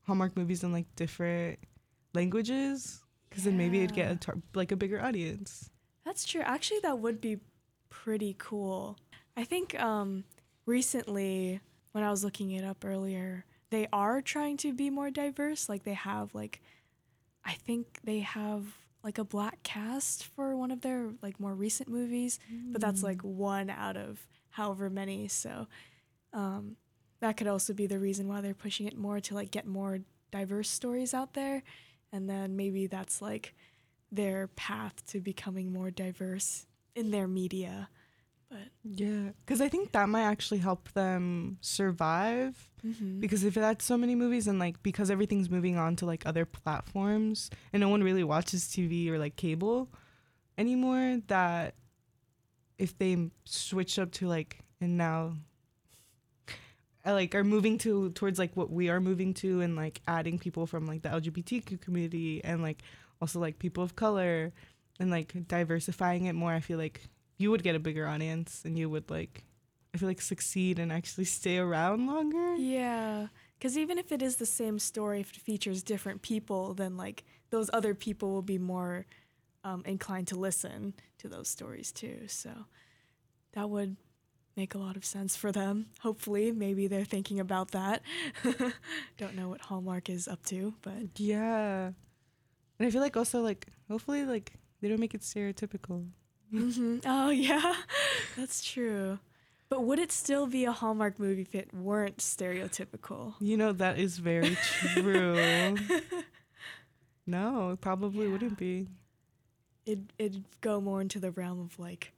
Hallmark 0.06 0.36
movies 0.36 0.63
in 0.63 0.74
like 0.74 0.94
different 0.96 1.60
languages 2.13 3.01
because 3.29 3.43
then 3.43 3.57
maybe 3.57 3.79
it'd 3.79 3.95
get 3.95 4.12
a 4.12 4.15
tar- 4.15 4.41
like 4.53 4.71
a 4.71 4.75
bigger 4.75 5.01
audience. 5.01 5.69
That's 6.05 6.25
true. 6.25 6.41
Actually, 6.41 6.79
that 6.81 7.00
would 7.00 7.21
be 7.21 7.38
pretty 7.89 8.36
cool. 8.38 8.98
I 9.38 9.43
think 9.43 9.79
um, 9.79 10.24
recently, 10.65 11.62
when 11.91 12.03
I 12.03 12.09
was 12.12 12.24
looking 12.24 12.51
it 12.51 12.63
up 12.63 12.83
earlier, 12.83 13.45
they 13.69 13.88
are 13.93 14.21
trying 14.21 14.57
to 14.57 14.74
be 14.74 14.89
more 14.89 15.12
diverse. 15.12 15.69
Like 15.69 15.83
they 15.83 15.93
have 15.93 16.33
like, 16.33 16.62
I 17.45 17.53
think 17.53 18.00
they 18.03 18.19
have 18.19 18.65
like 19.03 19.17
a 19.17 19.24
black 19.24 19.63
cast 19.63 20.25
for 20.25 20.55
one 20.55 20.71
of 20.71 20.81
their 20.81 21.12
like 21.21 21.39
more 21.39 21.53
recent 21.53 21.89
movies, 21.89 22.39
but 22.71 22.81
that's 22.81 23.01
like 23.03 23.21
one 23.21 23.69
out 23.69 23.95
of 23.95 24.19
however 24.50 24.89
many. 24.89 25.27
So 25.27 25.67
um, 26.33 26.75
that 27.21 27.38
could 27.38 27.48
also 27.48 27.74
be 27.74 27.88
the 27.88 28.00
reason 28.00 28.27
why 28.27 28.41
they're 28.41 28.53
pushing 28.53 28.88
it 28.88 28.98
more 28.98 29.19
to 29.21 29.33
like 29.36 29.51
get 29.51 29.65
more 29.65 30.00
diverse 30.31 30.69
stories 30.69 31.13
out 31.13 31.33
there, 31.33 31.63
and 32.12 32.30
then 32.30 32.56
maybe 32.56 32.88
that's 32.88 33.22
like 33.22 33.54
their 34.12 34.48
path 34.48 35.06
to 35.08 35.20
becoming 35.20 35.72
more 35.72 35.92
diverse 35.92 36.66
in 36.96 37.12
their 37.12 37.28
media. 37.28 37.89
But 38.50 38.70
yeah, 38.84 39.30
because 39.46 39.62
I 39.62 39.70
think 39.70 39.92
that 39.92 40.10
might 40.10 40.24
actually 40.24 40.58
help 40.58 40.92
them 40.94 41.60
survive. 41.62 42.70
mhm. 42.84 43.20
Because 43.20 43.44
if 43.44 43.54
that's 43.54 43.86
so 43.86 43.96
many 43.96 44.16
movies 44.16 44.48
and 44.48 44.58
like 44.58 44.82
because 44.82 45.12
everything's 45.12 45.50
moving 45.51 45.78
on 45.78 45.96
to 45.98 46.06
like 46.08 46.25
other 46.25 46.46
platforms 46.46 47.51
and 47.72 47.80
no 47.82 47.89
one 47.89 48.04
really 48.04 48.24
watches 48.24 48.63
TV 48.66 49.10
or 49.10 49.20
like 49.20 49.36
cable 49.36 49.89
anymore, 50.58 51.20
that 51.28 51.75
if 52.80 52.98
they 52.98 53.30
switch 53.46 54.00
up 54.00 54.12
to 54.13 54.28
like 54.28 54.60
and 54.82 54.98
now 54.98 55.34
like 57.06 57.34
are 57.36 57.44
moving 57.44 57.77
to 57.79 58.12
towards 58.12 58.39
like 58.39 58.56
what 58.56 58.70
we 58.70 58.89
are 58.89 59.00
moving 59.00 59.34
to 59.36 59.62
and 59.62 59.75
like 59.75 60.01
adding 60.08 60.38
people 60.38 60.68
from 60.68 60.86
like 60.86 61.01
the 61.01 61.10
LGBTQ 61.10 61.79
community 61.82 62.44
and 62.44 62.62
like 62.62 62.82
also 63.22 63.39
like 63.39 63.60
people 63.60 63.84
of 63.84 63.96
color 63.96 64.51
and 65.00 65.10
like 65.10 65.34
diversifying 65.48 66.25
it 66.25 66.34
more, 66.34 66.51
I 66.51 66.60
feel 66.60 66.77
like 66.77 67.01
you 67.38 67.51
would 67.51 67.63
get 67.63 67.75
a 67.75 67.79
bigger 67.79 68.06
audience 68.06 68.63
and 68.65 68.77
you 68.77 68.89
would 68.89 69.10
like 69.10 69.46
I 69.94 69.98
feel 69.98 70.08
like 70.08 70.22
succeed 70.22 70.77
and 70.77 70.91
actually 70.91 71.25
stay 71.25 71.58
around 71.58 72.06
longer. 72.06 72.56
Yeah. 72.56 73.27
Because 73.58 73.77
even 73.77 73.98
if 73.98 74.12
it 74.12 74.22
is 74.22 74.36
the 74.36 74.46
same 74.46 74.79
story, 74.79 75.22
if 75.22 75.32
it 75.32 75.41
features 75.41 75.84
different 75.84 76.22
people, 76.22 76.74
then 76.74 76.96
like 76.96 77.24
those 77.50 77.70
other 77.74 77.96
people 77.96 78.32
will 78.32 78.41
be 78.41 78.58
more 78.58 79.06
um, 79.63 79.84
inclined 79.86 80.27
to 80.27 80.36
listen 80.36 80.94
to 81.18 81.27
those 81.27 81.48
stories 81.48 81.91
too. 81.91 82.27
So 82.27 82.51
that 83.53 83.70
would 83.70 83.98
make 84.60 84.75
a 84.75 84.78
lot 84.78 84.96
of 84.98 85.06
sense 85.06 85.36
for 85.38 85.51
them. 85.51 85.88
Hopefully, 86.01 86.51
maybe 86.51 86.88
they're 86.88 87.06
thinking 87.06 87.39
about 87.39 87.72
that. 87.72 88.01
Don't 89.18 89.36
know 89.36 89.48
what 89.50 89.62
Hallmark 89.62 90.10
is 90.10 90.28
up 90.28 90.44
to, 90.48 90.74
but 90.82 91.18
Yeah. 91.18 91.92
And 92.78 92.88
I 92.88 92.92
feel 92.92 93.01
like 93.01 93.16
also 93.18 93.42
like 93.42 93.68
hopefully 93.89 94.25
like 94.25 94.54
they 94.82 94.88
don't 94.89 95.00
make 95.00 95.13
it 95.13 95.22
stereotypical. 95.22 96.08
Mhm. 96.54 97.01
oh 97.06 97.30
yeah, 97.30 97.75
that's 98.38 98.63
true. 98.63 99.20
But 99.70 99.84
would 99.84 100.00
it 100.00 100.12
still 100.12 100.48
be 100.48 100.66
a 100.66 100.72
Hallmark 100.72 101.20
movie 101.20 101.42
if 101.44 101.54
it 101.54 101.74
weren't 101.74 102.18
stereotypical? 102.18 103.36
You 103.39 103.56
know 103.58 103.72
that 103.74 104.00
is 104.00 104.18
very 104.18 104.58
true. 104.96 105.75
no, 107.28 107.72
it 107.72 107.82
probably 107.82 108.25
Yeah. 108.25 108.32
wouldn't 108.32 108.58
be. 108.58 108.88
It 109.86 110.00
it'd 110.18 110.44
go 110.62 110.80
more 110.82 111.01
into 111.01 111.20
the 111.20 111.32
realm 111.32 111.60
of 111.60 111.78
like 111.80 112.13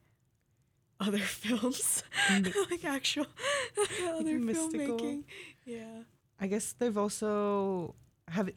other 1.02 1.18
films, 1.44 2.04
like 2.70 2.86
actual 2.86 3.26
other 4.08 4.40
mystical. 4.40 4.98
filmmaking. 5.00 5.24
Yeah. 5.66 6.04
I 6.40 6.48
guess 6.48 6.74
they've 6.74 6.98
also 6.98 7.96
have 8.30 8.50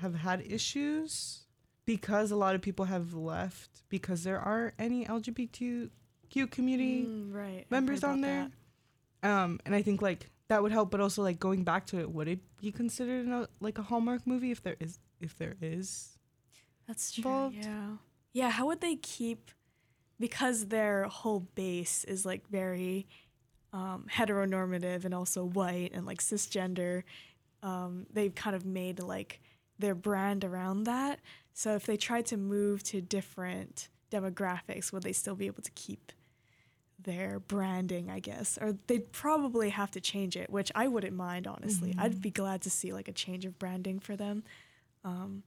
have 0.00 0.14
had 0.16 0.42
issues 0.46 1.44
because 1.86 2.30
a 2.30 2.36
lot 2.36 2.54
of 2.54 2.62
people 2.62 2.86
have 2.86 3.14
left 3.14 3.82
because 3.88 4.24
there 4.24 4.38
aren't 4.40 4.74
any 4.78 5.04
LGBTQ 5.06 6.50
community 6.50 7.04
Mm, 7.06 7.32
right. 7.34 7.66
Members 7.70 8.02
on 8.04 8.20
there. 8.20 8.50
that. 9.22 9.28
Um, 9.30 9.60
and 9.66 9.74
I 9.74 9.82
think 9.82 10.00
like 10.02 10.30
that 10.48 10.62
would 10.62 10.72
help, 10.72 10.90
but 10.90 11.00
also 11.00 11.22
like 11.22 11.38
going 11.38 11.64
back 11.64 11.86
to 11.86 11.98
it, 12.00 12.10
would 12.10 12.28
it 12.28 12.40
be 12.60 12.72
considered 12.72 13.26
an, 13.26 13.46
like 13.60 13.78
a 13.78 13.82
Hallmark 13.82 14.26
movie 14.26 14.50
if 14.50 14.62
there 14.62 14.76
is 14.80 14.98
if 15.20 15.36
there 15.36 15.56
is? 15.62 16.18
That's 16.86 17.12
true. 17.12 17.22
involved. 17.24 17.56
Yeah. 17.56 17.88
Yeah. 18.32 18.50
How 18.50 18.66
would 18.66 18.80
they 18.80 18.96
keep 18.96 19.50
because 20.20 20.66
their 20.66 21.04
whole 21.04 21.40
base 21.56 22.04
is 22.04 22.24
like 22.26 22.46
very 22.48 23.06
um, 23.72 24.06
heteronormative 24.12 25.04
and 25.04 25.14
also 25.14 25.44
white 25.44 25.90
and 25.94 26.04
like 26.06 26.20
cisgender. 26.20 27.02
Um, 27.62 28.06
they've 28.12 28.34
kind 28.34 28.54
of 28.54 28.64
made 28.66 29.00
like 29.00 29.40
their 29.78 29.94
brand 29.94 30.44
around 30.44 30.84
that. 30.84 31.20
So 31.54 31.74
if 31.74 31.86
they 31.86 31.96
tried 31.96 32.26
to 32.26 32.36
move 32.36 32.82
to 32.84 33.00
different 33.00 33.88
demographics, 34.12 34.92
would 34.92 35.02
they 35.02 35.12
still 35.12 35.34
be 35.34 35.46
able 35.46 35.62
to 35.62 35.70
keep 35.72 36.12
their 37.02 37.38
branding? 37.40 38.10
I 38.10 38.18
guess, 38.20 38.58
or 38.60 38.76
they'd 38.86 39.10
probably 39.12 39.70
have 39.70 39.90
to 39.92 40.00
change 40.00 40.36
it, 40.36 40.50
which 40.50 40.70
I 40.74 40.86
wouldn't 40.88 41.16
mind 41.16 41.46
honestly. 41.46 41.94
I'd 41.96 42.16
Mhm. 42.16 42.22
be 42.22 42.30
glad 42.30 42.60
to 42.62 42.70
see 42.70 42.92
like 42.92 43.08
a 43.08 43.12
change 43.12 43.44
of 43.46 43.58
branding 43.58 44.00
for 44.00 44.16
them. 44.16 44.42
Um, 45.04 45.44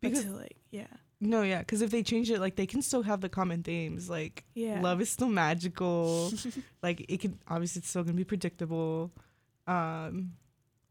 Because 0.00 0.24
to, 0.24 0.30
like 0.32 0.56
yeah, 0.70 0.86
no, 1.20 1.42
yeah, 1.42 1.60
because 1.60 1.82
if 1.82 1.90
they 1.90 2.02
change 2.02 2.30
it, 2.30 2.40
like 2.40 2.56
they 2.56 2.66
can 2.66 2.82
still 2.82 3.02
have 3.02 3.20
the 3.20 3.28
common 3.28 3.62
themes, 3.62 4.10
like 4.10 4.44
yeah, 4.54 4.80
love 4.80 5.00
is 5.00 5.10
still 5.10 5.28
magical, 5.28 6.32
like 6.82 7.04
it 7.08 7.20
can 7.20 7.38
obviously 7.48 7.80
it's 7.80 7.88
still 7.88 8.02
gonna 8.04 8.16
be 8.16 8.24
predictable, 8.24 9.12
um, 9.66 10.32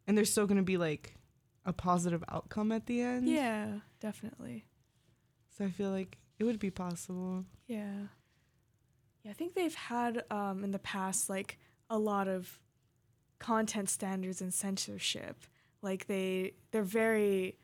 and 0.08 0.18
there's 0.18 0.32
still 0.32 0.48
gonna 0.48 0.64
be 0.64 0.78
like 0.78 1.16
a 1.66 1.74
positive 1.74 2.24
outcome 2.30 2.72
at 2.72 2.86
the 2.88 3.02
end. 3.02 3.28
yeah, 3.28 3.80
definitely. 4.00 4.66
So 5.58 5.66
I 5.66 5.70
feel 5.70 5.92
like 5.92 6.18
it 6.40 6.44
would 6.46 6.60
be 6.60 6.72
possible. 6.72 7.46
Yeah. 7.68 8.08
Yeah, 9.24 9.32
I 9.32 9.34
think 9.34 9.54
they've 9.54 9.74
had 9.74 10.24
um, 10.30 10.64
in 10.64 10.72
the 10.72 10.80
past 10.80 11.30
like 11.30 11.58
a 11.90 11.98
lot 11.98 12.28
of 12.28 12.60
content 13.40 13.90
standards 13.90 14.42
and 14.42 14.54
censorship. 14.54 15.46
Like 15.82 16.08
they 16.08 16.54
they're 16.72 16.84
very 16.84 17.58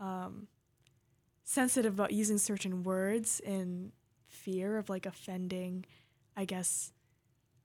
um, 0.00 0.48
sensitive 1.46 1.94
about 1.94 2.12
using 2.12 2.36
certain 2.36 2.82
words 2.82 3.40
in 3.40 3.92
fear 4.28 4.76
of 4.76 4.90
like 4.90 5.06
offending, 5.06 5.86
I 6.36 6.44
guess, 6.44 6.92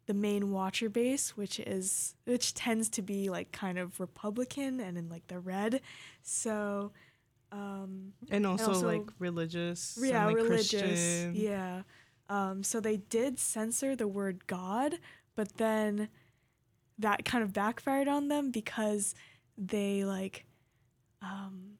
the 0.06 0.14
main 0.14 0.52
watcher 0.52 0.88
base, 0.88 1.36
which 1.36 1.60
is 1.60 2.16
which 2.26 2.54
tends 2.54 2.90
to 2.90 3.02
be 3.02 3.30
like 3.30 3.52
kind 3.52 3.78
of 3.80 4.00
Republican 4.00 4.80
and 4.80 4.98
in 4.98 5.10
like 5.10 5.28
the 5.28 5.40
red. 5.40 5.82
So 6.22 6.92
um, 7.52 8.14
And 8.30 8.46
also, 8.48 8.68
also- 8.68 8.88
like 8.88 9.10
religious. 9.20 9.98
and, 9.98 10.08
yeah, 10.08 10.26
like, 10.26 10.36
religious. 10.38 10.82
Christian. 10.82 11.36
Yeah. 11.36 11.82
Um, 12.30 12.64
so 12.64 12.80
they 12.80 12.96
did 12.98 13.40
censor 13.40 13.94
the 13.96 14.08
word 14.08 14.48
God, 14.48 15.00
but 15.36 15.58
then 15.58 16.08
that 17.00 17.26
kind 17.26 17.44
of 17.44 17.52
backfired 17.52 18.08
on 18.08 18.30
them 18.30 18.52
because 18.52 19.16
they 19.58 20.06
like 20.06 20.46
um, 21.22 21.78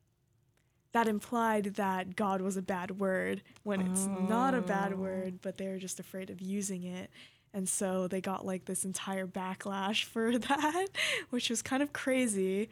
that 0.94 1.08
implied 1.08 1.76
that 1.76 2.16
God 2.16 2.42
was 2.42 2.58
a 2.58 2.62
bad 2.62 3.00
word 3.00 3.42
when 3.64 3.82
it's 3.82 4.10
not 4.12 4.54
a 4.54 4.62
bad 4.62 4.94
Oh. 4.94 4.98
word, 4.98 5.40
but 5.42 5.58
they 5.58 5.68
were 5.68 5.78
just 5.78 6.00
afraid 6.00 6.30
of 6.30 6.42
using 6.42 6.84
it. 6.84 7.10
And 7.54 7.68
so 7.68 8.08
they 8.08 8.22
got 8.22 8.46
like 8.46 8.66
this 8.66 8.84
entire 8.86 9.28
backlash 9.28 10.04
for 10.14 10.38
that, 10.38 10.88
which 11.30 11.50
was 11.50 11.62
kind 11.62 11.82
of 11.84 11.94
crazy. 11.94 12.70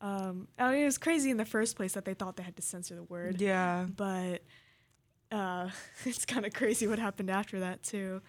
Um, 0.00 0.48
I 0.58 0.72
mean, 0.72 0.82
it 0.82 0.84
was 0.86 0.98
crazy 0.98 1.30
in 1.30 1.36
the 1.36 1.44
first 1.44 1.76
place 1.76 1.92
that 1.92 2.04
they 2.04 2.14
thought 2.14 2.36
they 2.36 2.42
had 2.42 2.56
to 2.56 2.62
censor 2.62 2.94
the 2.96 3.04
word 3.04 3.40
Yeah. 3.40 3.86
but 3.96 4.42
uh, 5.30 5.70
it's 6.04 6.24
kind 6.26 6.44
of 6.44 6.52
crazy 6.52 6.86
what 6.88 6.98
happened 6.98 7.30
after 7.30 7.60
that 7.60 7.82
too 7.84 8.20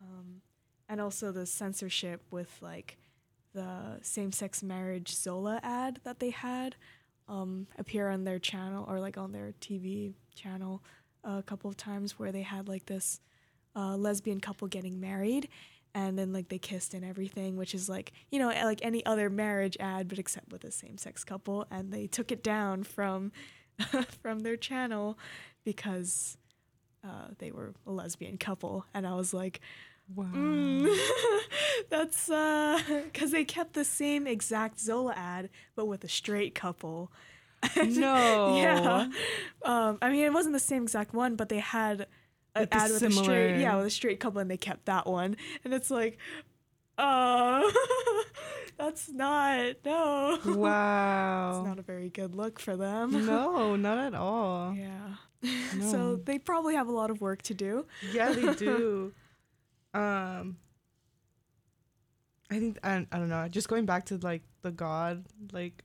um, 0.00 0.40
and 0.88 1.00
also 1.00 1.30
the 1.30 1.44
censorship 1.46 2.22
with 2.30 2.50
like 2.62 2.96
the 3.54 3.98
same-sex 4.00 4.62
marriage 4.62 5.14
zola 5.14 5.60
ad 5.62 6.00
that 6.04 6.18
they 6.18 6.30
had 6.30 6.76
um, 7.28 7.66
appear 7.78 8.08
on 8.08 8.24
their 8.24 8.38
channel 8.38 8.84
or 8.88 9.00
like 9.00 9.16
on 9.16 9.32
their 9.32 9.52
tv 9.60 10.14
channel 10.34 10.82
a 11.24 11.42
couple 11.42 11.70
of 11.70 11.76
times 11.76 12.18
where 12.18 12.32
they 12.32 12.42
had 12.42 12.68
like 12.68 12.86
this 12.86 13.20
uh, 13.76 13.96
lesbian 13.96 14.40
couple 14.40 14.68
getting 14.68 15.00
married 15.00 15.48
and 15.94 16.18
then 16.18 16.32
like 16.32 16.48
they 16.48 16.58
kissed 16.58 16.94
and 16.94 17.04
everything 17.04 17.56
which 17.56 17.74
is 17.74 17.88
like 17.88 18.12
you 18.30 18.38
know 18.38 18.48
like 18.48 18.80
any 18.82 19.04
other 19.04 19.28
marriage 19.28 19.76
ad 19.80 20.08
but 20.08 20.18
except 20.18 20.52
with 20.52 20.64
a 20.64 20.70
same-sex 20.70 21.24
couple. 21.24 21.66
And 21.70 21.92
they 21.92 22.06
took 22.06 22.32
it 22.32 22.42
down 22.42 22.84
from 22.84 23.32
from 24.22 24.40
their 24.40 24.56
channel 24.56 25.18
because 25.64 26.36
uh, 27.04 27.28
they 27.38 27.50
were 27.50 27.74
a 27.86 27.92
lesbian 27.92 28.38
couple. 28.38 28.86
And 28.94 29.06
i 29.06 29.14
was 29.14 29.34
like 29.34 29.60
Wow. 30.14 30.26
mm, 30.34 30.98
that's 31.90 32.26
because 32.26 33.30
they 33.30 33.44
kept 33.44 33.72
the 33.74 33.84
same 33.84 34.26
exact 34.26 34.80
zola 34.80 35.14
ad 35.16 35.50
but 35.76 35.86
with 35.86 36.04
a 36.04 36.08
straight 36.08 36.54
couple 36.54 37.10
No. 37.76 38.56
yeah 38.56 39.08
um, 39.64 39.98
i 40.02 40.10
mean 40.10 40.24
it 40.24 40.32
wasn't 40.32 40.52
the 40.54 40.58
same 40.60 40.82
exact 40.82 41.14
one 41.14 41.36
but 41.36 41.48
they 41.48 41.58
had 41.60 42.06
an 42.54 42.68
ad 42.72 42.90
with 42.90 43.02
a 43.02 43.10
straight 43.10 43.60
yeah 43.60 43.76
with 43.76 43.86
a 43.86 43.90
straight 43.90 44.20
couple 44.20 44.40
and 44.40 44.50
they 44.50 44.56
kept 44.56 44.86
that 44.86 45.06
one 45.06 45.36
and 45.64 45.72
it's 45.72 45.90
like 45.90 46.18
uh 46.98 47.62
that's 48.78 49.08
not 49.10 49.76
no 49.84 50.38
Wow. 50.44 51.58
it's 51.60 51.66
not 51.68 51.78
a 51.78 51.82
very 51.82 52.10
good 52.10 52.34
look 52.34 52.58
for 52.58 52.76
them 52.76 53.24
no, 53.26 53.76
not 53.76 53.98
at 53.98 54.14
all. 54.14 54.74
yeah 54.74 55.14
No. 55.74 55.90
so 55.90 56.16
they 56.16 56.38
probably 56.38 56.74
have 56.74 56.88
a 56.88 56.92
lot 56.92 57.10
of 57.10 57.20
work 57.20 57.42
to 57.42 57.54
do 57.54 57.86
Yeah, 58.12 58.32
they 58.32 58.54
do. 58.54 59.12
Um, 59.94 60.56
I 62.50 62.58
think 62.58 62.78
I, 62.84 63.06
I 63.10 63.18
don't 63.18 63.28
know. 63.28 63.48
Just 63.48 63.68
going 63.68 63.86
back 63.86 64.06
to 64.06 64.18
like 64.18 64.42
the 64.62 64.70
God, 64.70 65.24
like 65.52 65.84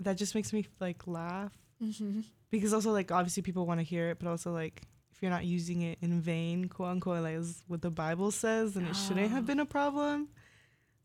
that 0.00 0.16
just 0.16 0.34
makes 0.34 0.52
me 0.52 0.66
like 0.80 1.06
laugh 1.06 1.52
mm-hmm. 1.82 2.20
because 2.50 2.72
also 2.72 2.90
like 2.92 3.12
obviously 3.12 3.42
people 3.42 3.66
want 3.66 3.80
to 3.80 3.84
hear 3.84 4.10
it, 4.10 4.18
but 4.18 4.28
also 4.28 4.52
like 4.52 4.82
if 5.12 5.22
you're 5.22 5.30
not 5.30 5.44
using 5.44 5.82
it 5.82 5.98
in 6.00 6.20
vain, 6.20 6.66
quote 6.68 6.88
unquote, 6.90 7.22
like 7.22 7.36
is 7.36 7.62
what 7.68 7.82
the 7.82 7.90
Bible 7.90 8.30
says, 8.30 8.74
then 8.74 8.86
it 8.86 8.96
shouldn't 8.96 9.30
have 9.30 9.44
Oh. 9.44 9.46
been 9.46 9.60
a 9.60 9.66
problem, 9.66 10.28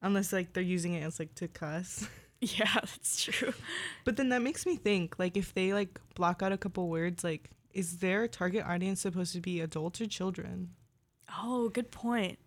unless 0.02 0.34
like 0.34 0.54
they're 0.54 0.64
using 0.64 0.94
it 0.94 1.04
as 1.04 1.20
like 1.20 1.36
to 1.36 1.48
cuss. 1.48 2.08
yeah 2.42 2.74
that's 2.82 3.24
true 3.24 3.54
But 4.04 4.18
then 4.18 4.30
that 4.30 4.42
makes 4.42 4.66
me 4.66 4.76
think 4.76 5.18
like 5.18 5.38
if 5.38 5.54
they 5.54 5.74
like 5.74 6.00
block 6.16 6.42
out 6.44 6.52
a 6.52 6.58
couple 6.58 6.90
words, 6.90 7.24
like 7.24 7.50
is 7.74 7.98
their 8.00 8.28
target 8.28 8.66
audience 8.66 9.02
supposed 9.02 9.34
to 9.34 9.42
be 9.42 9.60
adults 9.62 10.00
or 10.02 10.06
children? 10.08 10.70
Oh 11.44 11.70
good 11.70 11.92
point 11.92 12.38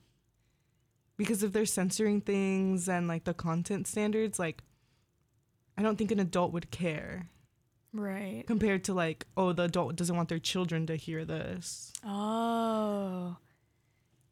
because 1.17 1.43
if 1.43 1.53
they're 1.53 1.67
censoring 1.67 2.21
things 2.21 2.89
and 2.89 3.09
like 3.09 3.25
the 3.25 3.35
content 3.35 3.87
standards 3.87 4.39
like 4.39 4.63
i 5.77 5.83
don't 5.83 5.97
think 5.97 6.11
an 6.11 6.21
adult 6.21 6.53
would 6.53 6.71
care 6.71 7.29
right 7.93 8.45
compared 8.47 8.85
to 8.85 8.95
like 8.95 9.27
oh 9.37 9.53
the 9.53 9.65
adult 9.65 9.97
doesn't 9.97 10.17
want 10.17 10.29
their 10.29 10.39
children 10.39 10.87
to 10.87 10.95
hear 10.97 11.25
this 11.25 11.93
oh 12.07 13.37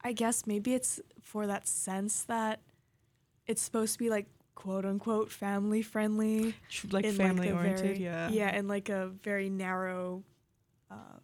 i 0.02 0.12
guess 0.12 0.46
maybe 0.46 0.74
it's 0.74 1.00
for 1.22 1.46
that 1.46 1.66
sense 1.66 2.22
that 2.24 2.60
it's 3.46 3.62
supposed 3.62 3.92
to 3.94 3.98
be 3.98 4.10
like 4.10 4.26
quote 4.56 4.84
unquote 4.84 5.30
family 5.30 5.82
friendly. 5.82 6.54
Like 6.90 7.06
family 7.06 7.48
the 7.50 7.54
oriented, 7.54 7.84
very- 7.84 7.98
yeah. 8.02 8.28
Yeah, 8.30 8.48
and 8.48 8.66
like 8.66 8.88
a 8.88 9.08
very 9.22 9.48
narrow 9.50 10.24
uh, 10.90 11.18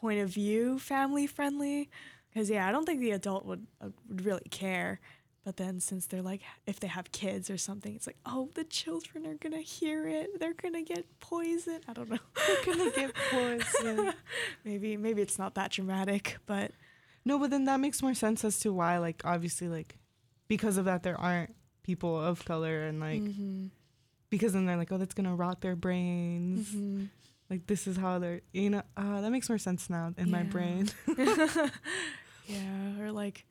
point 0.00 0.20
of 0.20 0.28
view, 0.28 0.78
family 0.78 1.26
friendly. 1.26 1.88
Because 2.34 2.50
yeah, 2.50 2.68
I 2.68 2.72
don't 2.72 2.84
think 2.84 3.00
the 3.00 3.12
adult 3.12 3.46
would 3.46 3.66
uh, 3.80 3.88
would 4.08 4.24
really 4.24 4.42
care. 4.50 5.00
But 5.44 5.58
then 5.58 5.78
since 5.78 6.06
they're 6.06 6.22
like, 6.22 6.40
if 6.66 6.80
they 6.80 6.86
have 6.86 7.12
kids 7.12 7.50
or 7.50 7.58
something, 7.58 7.94
it's 7.94 8.06
like, 8.06 8.16
oh, 8.24 8.48
the 8.54 8.64
children 8.64 9.26
are 9.26 9.34
gonna 9.34 9.60
hear 9.60 10.08
it. 10.08 10.40
They're 10.40 10.54
gonna 10.54 10.82
get 10.82 11.04
poisoned. 11.20 11.84
I 11.86 11.92
don't 11.92 12.08
know. 12.10 12.18
They're 12.46 12.74
gonna 12.74 12.90
get 12.90 13.14
poisoned. 13.30 14.14
maybe 14.64 14.96
maybe 14.96 15.20
it's 15.22 15.38
not 15.38 15.54
that 15.56 15.70
dramatic, 15.72 16.38
but 16.46 16.72
No, 17.26 17.38
but 17.38 17.50
then 17.50 17.66
that 17.66 17.78
makes 17.78 18.02
more 18.02 18.14
sense 18.14 18.42
as 18.44 18.58
to 18.60 18.72
why, 18.72 18.96
like, 18.98 19.20
obviously, 19.24 19.68
like, 19.68 19.98
because 20.48 20.76
of 20.78 20.86
that, 20.86 21.02
there 21.02 21.18
aren't 21.20 21.54
people 21.82 22.18
of 22.18 22.42
color, 22.46 22.84
and 22.84 22.98
like, 23.00 23.20
Mhm. 23.22 23.68
because 24.30 24.54
then 24.54 24.64
they're 24.64 24.78
like, 24.78 24.90
oh, 24.92 24.98
that's 24.98 25.14
gonna 25.14 25.34
rot 25.36 25.60
their 25.60 25.76
brains. 25.76 26.70
Mhm. 26.70 27.08
Like, 27.50 27.66
this 27.66 27.86
is 27.86 27.98
how 27.98 28.18
they're, 28.18 28.40
you 28.54 28.70
know, 28.70 28.82
uh, 28.96 29.20
that 29.20 29.30
makes 29.30 29.50
more 29.50 29.58
sense 29.58 29.90
now 29.90 30.14
in 30.16 30.30
my 30.30 30.42
brain. 30.42 30.88
yeah, 32.46 33.00
or 33.00 33.12
like, 33.12 33.44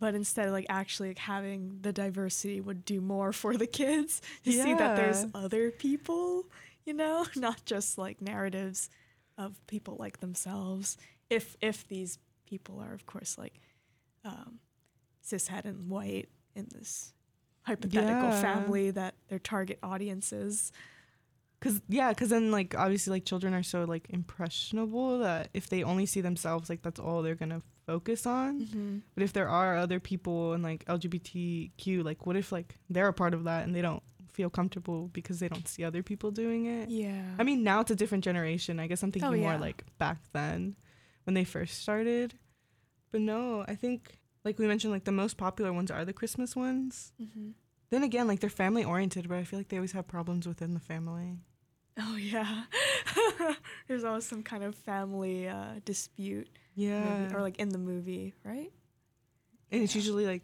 but 0.00 0.14
instead 0.14 0.46
of 0.46 0.52
like 0.52 0.66
actually 0.68 1.08
like, 1.08 1.18
having 1.18 1.78
the 1.80 1.92
diversity 1.92 2.60
would 2.60 2.84
do 2.84 3.00
more 3.00 3.32
for 3.32 3.56
the 3.56 3.66
kids 3.66 4.20
to 4.44 4.52
see 4.52 4.74
that 4.74 4.96
there's 4.96 5.24
other 5.34 5.70
people, 5.70 6.46
you 6.84 6.92
know, 6.94 7.26
not 7.36 7.64
just 7.64 7.98
like 7.98 8.20
narratives 8.20 8.90
of 9.38 9.64
people 9.66 9.96
like 9.98 10.20
themselves. 10.20 10.96
If 11.30 11.56
if 11.60 11.86
these 11.88 12.18
people 12.46 12.80
are, 12.80 12.92
of 12.92 13.06
course, 13.06 13.38
like 13.38 13.60
um, 14.24 14.58
cishet 15.26 15.64
and 15.64 15.88
white 15.88 16.28
in 16.54 16.68
this 16.74 17.12
hypothetical 17.62 18.28
Yeah. 18.28 18.40
family 18.40 18.90
that 18.90 19.14
their 19.28 19.38
target 19.38 19.78
audience 19.82 20.32
is. 20.32 20.70
Cause 21.60 21.80
yeah, 21.88 22.12
cause 22.12 22.28
then 22.28 22.50
like 22.50 22.74
obviously 22.76 23.12
like 23.12 23.24
children 23.24 23.54
are 23.54 23.62
so 23.62 23.84
like 23.84 24.06
impressionable 24.10 25.20
that 25.20 25.48
if 25.54 25.68
they 25.70 25.82
only 25.82 26.04
see 26.04 26.20
themselves 26.20 26.68
like 26.68 26.82
that's 26.82 27.00
all 27.00 27.22
they're 27.22 27.34
gonna 27.34 27.62
focus 27.86 28.26
on. 28.26 28.60
Mm-hmm. 28.62 28.98
But 29.14 29.22
if 29.22 29.32
there 29.32 29.48
are 29.48 29.76
other 29.76 30.00
people 30.00 30.52
and 30.52 30.62
like 30.62 30.84
LGBTQ, 30.86 32.04
like 32.04 32.26
what 32.26 32.36
if 32.36 32.52
like 32.52 32.76
they're 32.90 33.08
a 33.08 33.12
part 33.12 33.34
of 33.34 33.44
that 33.44 33.64
and 33.64 33.74
they 33.74 33.82
don't 33.82 34.02
feel 34.32 34.50
comfortable 34.50 35.08
because 35.08 35.38
they 35.38 35.48
don't 35.48 35.68
see 35.68 35.84
other 35.84 36.02
people 36.02 36.30
doing 36.30 36.66
it? 36.66 36.90
Yeah. 36.90 37.22
I 37.38 37.42
mean 37.42 37.62
now 37.62 37.80
it's 37.80 37.90
a 37.90 37.96
different 37.96 38.24
generation. 38.24 38.80
I 38.80 38.86
guess 38.86 39.02
I'm 39.02 39.12
thinking 39.12 39.32
Oh, 39.32 39.36
more 39.36 39.58
like 39.58 39.84
back 39.98 40.18
then 40.32 40.76
when 41.24 41.34
they 41.34 41.44
first 41.44 41.80
started. 41.82 42.34
But 43.12 43.20
no, 43.20 43.64
I 43.68 43.74
think 43.74 44.18
like 44.44 44.58
we 44.58 44.66
mentioned 44.66 44.92
like 44.92 45.04
the 45.04 45.12
most 45.12 45.36
popular 45.36 45.72
ones 45.72 45.90
are 45.90 46.04
the 46.04 46.12
Christmas 46.12 46.56
ones. 46.56 47.12
mm-hmm. 47.20 47.50
Then 47.90 48.02
again, 48.02 48.26
like 48.26 48.40
they're 48.40 48.50
family 48.50 48.82
oriented, 48.82 49.28
but 49.28 49.38
I 49.38 49.44
feel 49.44 49.58
like 49.58 49.68
they 49.68 49.76
always 49.76 49.92
have 49.92 50.08
problems 50.08 50.48
within 50.48 50.74
the 50.74 50.80
family. 50.80 51.38
Oh 51.98 52.16
yeah. 52.16 52.64
There's 53.88 54.02
always 54.04 54.26
some 54.26 54.42
kind 54.42 54.64
of 54.64 54.74
family 54.74 55.46
uh, 55.48 55.74
dispute, 55.84 56.48
Yeah. 56.74 57.32
or 57.32 57.40
like 57.40 57.58
in 57.58 57.68
the 57.70 57.78
movie, 57.78 58.34
right? 58.44 58.72
and 59.72 59.82
it's 59.82 59.94
usually 59.96 60.24
like 60.26 60.42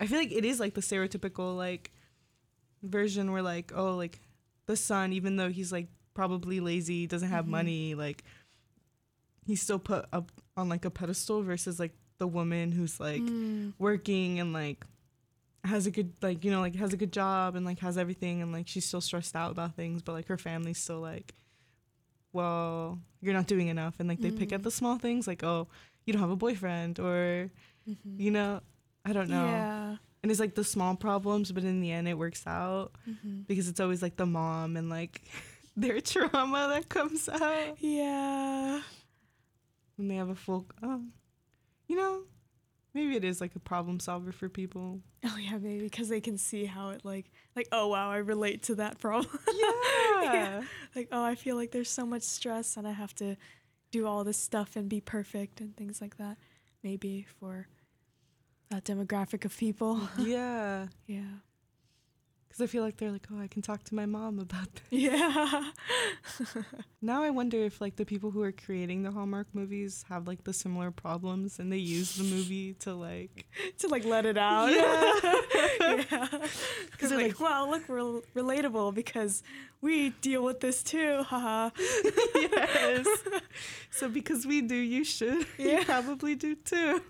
i 0.00 0.06
feel 0.06 0.18
like 0.18 0.32
it 0.32 0.44
is 0.44 0.58
like 0.58 0.74
the 0.74 0.80
stereotypical 0.80 1.56
like 1.56 1.92
version 2.82 3.30
where 3.30 3.42
like 3.42 3.70
oh 3.74 3.94
like 3.94 4.18
the 4.66 4.74
son 4.74 5.12
even 5.12 5.36
though 5.36 5.50
he's 5.50 5.70
like 5.70 5.86
probably 6.14 6.58
lazy 6.60 7.06
doesn't 7.06 7.28
have 7.28 7.44
Mhm. 7.44 7.48
money 7.50 7.94
like 7.94 8.24
he's 9.46 9.62
still 9.62 9.78
put 9.78 10.06
up 10.12 10.32
on 10.56 10.68
like 10.68 10.84
a 10.84 10.90
pedestal 10.90 11.42
versus 11.42 11.78
like 11.78 11.94
the 12.18 12.26
woman 12.26 12.72
who's 12.72 12.98
like 12.98 13.22
Mm. 13.22 13.74
working 13.78 14.40
and 14.40 14.52
like 14.52 14.84
has 15.64 15.86
a 15.86 15.90
good 15.90 16.12
like 16.22 16.44
you 16.44 16.50
know 16.50 16.60
like 16.60 16.74
has 16.76 16.92
a 16.92 16.96
good 16.96 17.12
job 17.12 17.56
and 17.56 17.64
like 17.64 17.78
has 17.78 17.96
everything 17.96 18.42
and 18.42 18.52
like 18.52 18.68
she's 18.68 18.84
still 18.84 19.00
stressed 19.00 19.34
out 19.34 19.50
about 19.50 19.74
things 19.74 20.02
but 20.02 20.12
like 20.12 20.26
her 20.28 20.36
family's 20.36 20.78
still 20.78 21.00
like 21.00 21.34
well 22.32 22.98
you're 23.20 23.32
not 23.34 23.46
doing 23.46 23.68
enough 23.68 23.94
and 23.98 24.08
like 24.08 24.20
they 24.20 24.30
pick 24.30 24.52
at 24.52 24.62
the 24.62 24.70
small 24.70 24.98
things 24.98 25.26
like 25.26 25.42
oh 25.44 25.68
you 26.04 26.12
don't 26.12 26.20
have 26.20 26.30
a 26.30 26.36
boyfriend 26.36 26.98
or 26.98 27.50
Mhm. 27.88 28.18
you 28.18 28.30
know 28.30 28.60
i 29.04 29.12
don't 29.12 29.28
know 29.28 29.44
Yeah. 29.44 29.96
and 30.22 30.30
it's 30.30 30.40
like 30.40 30.54
the 30.54 30.64
small 30.64 30.96
problems 30.96 31.52
but 31.52 31.64
in 31.64 31.80
the 31.80 31.92
end 31.92 32.08
it 32.08 32.18
works 32.18 32.46
out 32.46 32.92
hmm 33.04 33.42
because 33.46 33.68
it's 33.68 33.80
always 33.80 34.02
like 34.02 34.16
the 34.16 34.26
mom 34.26 34.76
and 34.76 34.88
like 34.90 35.20
their 35.76 36.00
trauma 36.00 36.68
that 36.72 36.88
comes 36.88 37.28
out 37.28 37.76
Yeah. 37.80 38.80
when 39.96 40.08
they 40.08 40.16
have 40.16 40.28
a 40.30 40.34
full 40.34 40.66
oh 40.82 41.02
you 41.88 41.96
know 41.96 42.22
maybe 42.94 43.16
it 43.16 43.24
is 43.24 43.40
like 43.40 43.54
a 43.56 43.58
problem 43.60 44.00
solver 44.00 44.32
for 44.32 44.48
people 44.48 45.00
Oh 45.26 45.36
yeah, 45.38 45.56
maybe 45.58 45.84
because 45.84 46.08
they 46.08 46.20
can 46.20 46.36
see 46.36 46.64
how 46.66 46.90
it 46.90 47.04
like 47.04 47.30
like 47.56 47.68
oh 47.72 47.88
wow, 47.88 48.10
I 48.10 48.18
relate 48.18 48.62
to 48.64 48.74
that 48.76 48.98
problem. 48.98 49.38
yeah 50.22 50.62
like 50.94 51.08
oh, 51.12 51.22
I 51.22 51.34
feel 51.34 51.56
like 51.56 51.70
there's 51.70 51.90
so 51.90 52.04
much 52.06 52.22
stress 52.22 52.76
and 52.76 52.86
I 52.86 52.92
have 52.92 53.14
to 53.16 53.36
do 53.90 54.06
all 54.06 54.24
this 54.24 54.36
stuff 54.36 54.76
and 54.76 54.88
be 54.88 55.00
perfect 55.00 55.60
and 55.60 55.76
things 55.76 56.00
like 56.00 56.16
that. 56.18 56.36
Maybe 56.82 57.26
for 57.40 57.68
that 58.70 58.84
demographic 58.84 59.44
of 59.44 59.56
people. 59.56 60.08
yeah 60.18 60.88
yeah. 61.06 61.22
Because 62.54 62.62
i 62.62 62.70
feel 62.70 62.84
like 62.84 62.96
they're 62.98 63.10
like 63.10 63.26
oh 63.32 63.40
i 63.40 63.48
can 63.48 63.62
talk 63.62 63.82
to 63.82 63.94
my 63.96 64.06
mom 64.06 64.38
about 64.38 64.68
this 64.74 64.82
Yeah. 64.90 65.70
now 67.02 67.22
i 67.24 67.30
wonder 67.30 67.58
if 67.58 67.80
like 67.80 67.96
the 67.96 68.04
people 68.04 68.30
who 68.30 68.42
are 68.42 68.52
creating 68.52 69.02
the 69.02 69.10
hallmark 69.10 69.48
movies 69.52 70.04
have 70.08 70.28
like 70.28 70.44
the 70.44 70.52
similar 70.52 70.92
problems 70.92 71.58
and 71.58 71.72
they 71.72 71.78
use 71.78 72.14
the 72.14 72.22
movie 72.22 72.74
to 72.74 72.94
like 72.94 73.46
to 73.78 73.88
like 73.88 74.04
let 74.04 74.24
it 74.24 74.38
out. 74.38 74.70
Yeah. 74.70 75.20
yeah. 76.10 76.28
Because 76.92 77.10
they're 77.10 77.26
like, 77.28 77.40
wow, 77.40 77.68
look, 77.68 77.88
we're 77.88 78.20
relatable 78.34 78.94
because 78.94 79.42
we 79.80 80.10
deal 80.10 80.44
with 80.44 80.60
this 80.60 80.82
too. 80.82 81.22
Haha. 81.24 81.70
yes. 82.34 83.06
So 83.90 84.08
because 84.08 84.46
we 84.46 84.62
do, 84.62 84.76
you 84.76 85.04
should. 85.04 85.46
Yeah. 85.58 85.80
You 85.80 85.84
probably 85.84 86.34
do 86.36 86.54
too. 86.54 87.00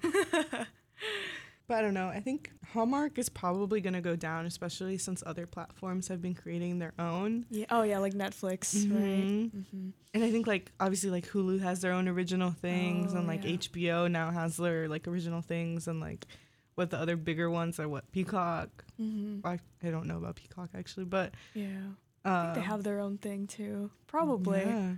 But 1.67 1.79
I 1.79 1.83
don't 1.83 1.95
know. 1.95 2.09
I 2.09 2.21
think 2.21 2.51
Hallmark 2.73 3.19
is 3.19 3.29
probably 3.29 3.81
going 3.81 3.95
to 3.95 4.01
go 4.01 4.17
down, 4.17 4.47
especially 4.47 4.99
since 4.99 5.23
other 5.27 5.47
platforms 5.47 6.09
have 6.09 6.21
been 6.21 6.35
creating 6.35 6.79
their 6.79 6.93
own. 6.99 7.47
Yeah. 7.51 7.67
Oh 7.71 7.83
yeah, 7.83 7.99
like 7.99 8.15
Netflix, 8.15 8.75
right? 8.91 9.01
Mhm. 9.25 9.51
Mm-hmm. 9.51 9.89
And 10.15 10.25
I 10.25 10.31
think 10.31 10.47
like 10.47 10.73
obviously 10.79 11.11
like 11.11 11.27
Hulu 11.29 11.61
has 11.63 11.81
their 11.81 11.93
own 11.93 12.09
original 12.09 12.51
things, 12.51 13.15
Oh, 13.15 13.19
and 13.19 13.27
like 13.27 13.45
yeah. 13.45 13.57
HBO 13.57 14.11
now 14.11 14.31
has 14.31 14.57
their 14.57 14.89
like 14.89 15.09
original 15.09 15.41
things, 15.41 15.89
and 15.89 16.01
like 16.01 16.27
what 16.75 16.91
the 16.91 16.99
other 16.99 17.17
bigger 17.17 17.49
ones 17.51 17.79
are 17.81 17.89
what 17.89 18.11
Peacock. 18.13 18.85
Mm-hmm. 19.01 19.47
I, 19.47 19.59
I 19.83 19.91
don't 19.91 20.07
know 20.07 20.17
about 20.19 20.37
Peacock 20.37 20.71
actually, 20.75 21.07
but 21.07 21.33
Yeah. 21.55 21.81
uh, 22.25 22.53
they 22.55 22.61
have 22.61 22.83
their 22.83 22.99
own 23.01 23.17
thing 23.19 23.47
too. 23.47 23.91
Probably. 24.07 24.61
Yeah. 24.61 24.95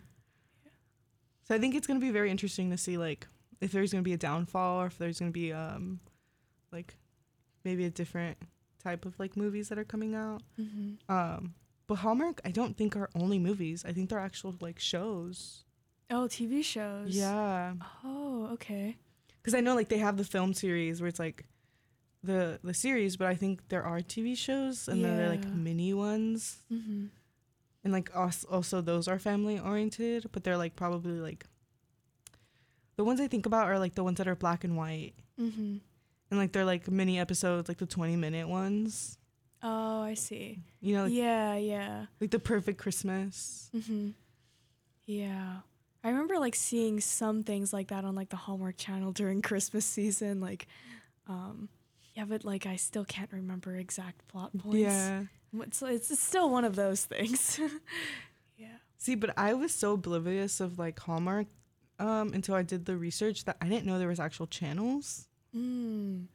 So 1.45 1.55
I 1.55 1.59
think 1.59 1.75
it's 1.75 1.87
gonna 1.87 2.01
be 2.01 2.11
very 2.11 2.31
interesting 2.31 2.71
to 2.71 2.77
see 2.79 2.99
like 2.99 3.29
if 3.61 3.73
there's 3.73 3.93
gonna 3.93 4.03
be 4.03 4.13
a 4.15 4.19
downfall 4.19 4.83
or 4.83 4.87
if 4.87 4.99
there's 4.99 5.19
gonna 5.19 5.31
be 5.31 5.53
um 5.53 6.01
like 6.79 6.91
maybe 7.65 7.85
a 7.85 7.91
different 7.91 8.37
type 8.83 9.03
of 9.09 9.19
like 9.23 9.37
movies 9.37 9.69
that 9.69 9.79
are 9.79 9.85
coming 9.95 10.15
out. 10.15 10.43
Mm-hmm. 10.61 10.91
Um 11.17 11.55
but 11.89 11.97
Hallmark 12.05 12.41
I 12.45 12.51
don't 12.59 12.77
think 12.77 12.97
are 12.97 13.11
only 13.23 13.39
movies. 13.39 13.85
I 13.89 13.93
think 13.95 14.09
they're 14.09 14.27
actual 14.31 14.55
like 14.61 14.79
shows. 14.93 15.65
Oh, 16.09 16.27
TV 16.37 16.63
shows. 16.75 17.11
Yeah. 17.17 17.75
Oh, 18.05 18.49
okay. 18.55 18.97
Cuz 19.43 19.55
I 19.55 19.61
know 19.61 19.75
like 19.75 19.89
they 19.89 19.99
have 20.09 20.17
the 20.17 20.25
film 20.35 20.51
series 20.55 21.01
where 21.01 21.09
it's 21.09 21.19
like 21.29 21.47
the 22.31 22.59
the 22.69 22.75
series, 22.75 23.17
but 23.17 23.27
I 23.29 23.37
think 23.43 23.55
there 23.73 23.85
are 23.91 24.01
TV 24.15 24.37
shows 24.47 24.89
and 24.89 24.99
then 25.05 25.17
they're 25.17 25.35
like 25.37 25.47
mini 25.67 25.93
ones. 25.95 26.63
Mm-hmm. 26.73 27.07
and 27.85 27.93
like 27.99 28.11
also, 28.23 28.45
also 28.57 28.77
those 28.91 29.07
are 29.11 29.19
family 29.31 29.57
oriented 29.71 30.21
but 30.33 30.41
they're 30.43 30.57
like 30.65 30.75
probably 30.83 31.19
like 31.29 31.43
the 32.99 33.05
ones 33.11 33.21
i 33.21 33.29
think 33.33 33.47
about 33.47 33.69
are 33.71 33.79
like 33.85 33.95
the 33.95 34.03
ones 34.09 34.19
that 34.19 34.27
are 34.27 34.35
black 34.45 34.65
and 34.67 34.75
white 34.83 35.15
Mm-hmm. 35.39 35.77
And 36.31 36.39
like 36.41 36.53
they're 36.53 36.65
like 36.65 36.91
mini 36.91 37.19
episodes 37.19 37.69
like 37.69 37.79
the 37.79 37.87
20 37.87 38.17
minute 38.17 38.49
ones 38.49 39.19
Oh, 39.63 40.03
I 40.03 40.15
see. 40.15 40.61
you 40.81 40.95
know 40.95 41.05
like, 41.05 41.13
yeah, 41.13 41.57
yeah. 41.57 42.07
like 42.21 42.31
the 42.31 42.39
perfect 42.39 42.79
christmas 42.79 43.71
Mm-hmm. 43.75 44.11
Yeah. 45.07 45.57
I 46.05 46.09
remember 46.11 46.39
like 46.39 46.55
seeing 46.55 47.01
some 47.01 47.43
things 47.45 47.73
like 47.73 47.89
that 47.89 48.05
on 48.05 48.15
like 48.15 48.29
the 48.29 48.37
Hallmark 48.37 48.77
channel 48.77 49.13
during 49.13 49.43
Christmas 49.43 49.85
season. 49.85 50.41
Like, 50.41 50.67
um, 51.29 51.69
yeah, 52.15 52.25
but 52.25 52.45
like 52.45 52.67
I 52.67 52.77
still 52.77 53.05
can't 53.05 53.31
remember 53.33 53.77
exact 53.77 54.27
plot 54.29 54.57
points. 54.57 54.79
yeah 54.79 55.23
It's, 55.61 55.83
it's, 55.83 56.11
it's 56.11 56.21
still 56.21 56.49
one 56.51 56.65
of 56.65 56.77
those 56.77 57.05
things. 57.05 57.59
yeah. 58.57 58.69
see 58.99 59.15
but 59.15 59.31
i 59.37 59.53
was 59.55 59.73
so 59.73 59.93
oblivious 59.93 60.61
of 60.61 60.79
like 60.79 60.99
hallmark 60.99 61.47
um 61.99 62.33
until 62.33 62.55
i 62.55 62.63
did 62.63 62.85
the 62.87 62.97
research 62.97 63.45
that 63.45 63.57
i 63.61 63.69
didn't 63.69 63.85
know 63.87 63.99
there 63.99 64.09
was 64.09 64.19
actual 64.21 64.47
channels 64.47 65.26
Mm. 65.55 66.27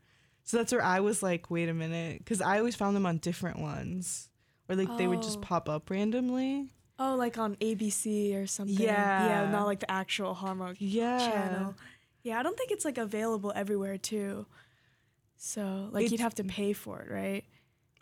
so 0.43 0.57
that's 0.57 0.71
where 0.71 0.81
i 0.83 0.99
was 0.99 1.21
like 1.21 1.49
wait 1.51 1.69
a 1.69 1.73
minute 1.73 2.19
because 2.19 2.41
i 2.41 2.57
always 2.57 2.75
found 2.75 2.95
them 2.95 3.05
on 3.05 3.17
different 3.17 3.59
ones 3.59 4.29
or 4.69 4.75
like 4.75 4.97
they 4.97 5.07
would 5.07 5.21
just 5.21 5.37
Oh. 5.37 5.41
pop 5.41 5.69
up 5.69 5.89
randomly 5.89 6.73
Oh, 7.03 7.15
like 7.15 7.39
on 7.39 7.55
ABC 7.55 8.35
or 8.39 8.45
something. 8.45 8.77
Yeah. 8.77 9.25
Yeah, 9.45 9.49
not 9.51 9.65
like 9.65 9.79
the 9.79 9.89
actual 9.89 10.35
Hallmark 10.35 10.75
yeah 10.79 11.17
channel. 11.17 11.75
Yeah, 12.21 12.39
I 12.39 12.43
don't 12.43 12.55
think 12.55 12.69
it's 12.69 12.85
like 12.85 12.99
available 12.99 13.51
everywhere 13.55 13.97
too. 13.97 14.45
So 15.35 15.89
like 15.91 16.01
It's- 16.05 16.11
you'd 16.11 16.19
have 16.21 16.35
to 16.35 16.43
pay 16.43 16.73
for 16.73 16.99
it, 17.01 17.09
right? 17.11 17.43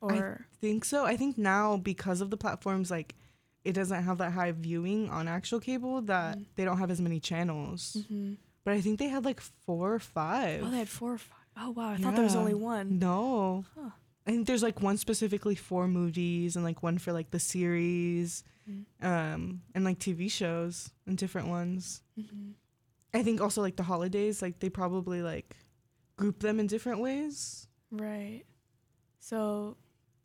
Or 0.01 0.45
I 0.51 0.55
think 0.59 0.83
so. 0.83 1.05
I 1.05 1.15
think 1.15 1.37
now 1.37 1.77
because 1.77 2.19
of 2.19 2.29
the 2.29 2.35
platforms, 2.35 2.91
like 2.91 3.15
it 3.63 3.71
doesn't 3.71 4.03
have 4.03 4.17
that 4.17 4.31
high 4.33 4.51
viewing 4.51 5.09
on 5.09 5.29
actual 5.29 5.61
cable 5.61 6.01
that 6.01 6.37
Mhm. 6.37 6.45
they 6.55 6.65
don't 6.65 6.79
have 6.79 6.91
as 6.91 6.99
many 6.99 7.21
channels. 7.21 7.95
Mhm. 8.11 8.35
But 8.65 8.73
I 8.73 8.81
think 8.81 8.99
they 8.99 9.07
had 9.07 9.25
like 9.25 9.39
four 9.65 9.93
or 9.95 9.99
five. 9.99 10.63
oh, 10.63 10.69
they 10.69 10.79
had 10.79 10.89
four 10.89 11.13
or 11.13 11.17
five. 11.17 11.35
Oh 11.57 11.71
wow, 11.71 11.91
I 11.91 11.97
thought 11.97 12.15
there 12.15 12.23
was 12.23 12.35
only 12.35 12.53
one. 12.53 12.99
No. 12.99 13.65
Huh. 13.75 13.89
I 14.27 14.31
think 14.31 14.47
there's 14.47 14.61
like 14.63 14.81
one 14.81 14.97
specifically 14.97 15.55
for 15.55 15.87
movies 15.87 16.55
and 16.55 16.63
like 16.63 16.83
one 16.83 16.97
for 16.99 17.11
like 17.13 17.31
the 17.31 17.39
series 17.39 18.43
Mhm. 18.69 18.85
um 19.03 19.61
and 19.73 19.83
like 19.83 19.97
TV 19.97 20.29
shows 20.29 20.91
and 21.07 21.17
different 21.17 21.47
ones. 21.47 22.03
Mhm. 22.19 22.53
I 23.13 23.23
think 23.23 23.41
also 23.41 23.61
like 23.61 23.75
the 23.75 23.83
holidays 23.83 24.41
like 24.41 24.59
they 24.59 24.69
probably 24.69 25.21
like 25.23 25.55
group 26.17 26.39
them 26.41 26.59
in 26.59 26.67
different 26.67 27.01
ways. 27.01 27.67
Right. 27.91 28.43
So, 29.19 29.77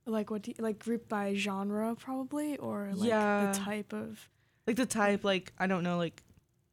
like 0.06 0.30
what? 0.30 0.42
Do 0.42 0.50
you, 0.56 0.62
like 0.62 0.78
group 0.78 1.08
by 1.08 1.34
genre 1.34 1.94
probably, 1.96 2.58
or 2.58 2.90
like 2.94 3.08
Yeah. 3.08 3.50
the 3.52 3.58
type 3.58 3.92
of. 3.94 4.28
Like 4.66 4.76
the 4.76 4.86
type 4.86 5.24
like 5.24 5.52
I 5.58 5.66
don't 5.66 5.82
know 5.82 5.96
like 5.96 6.22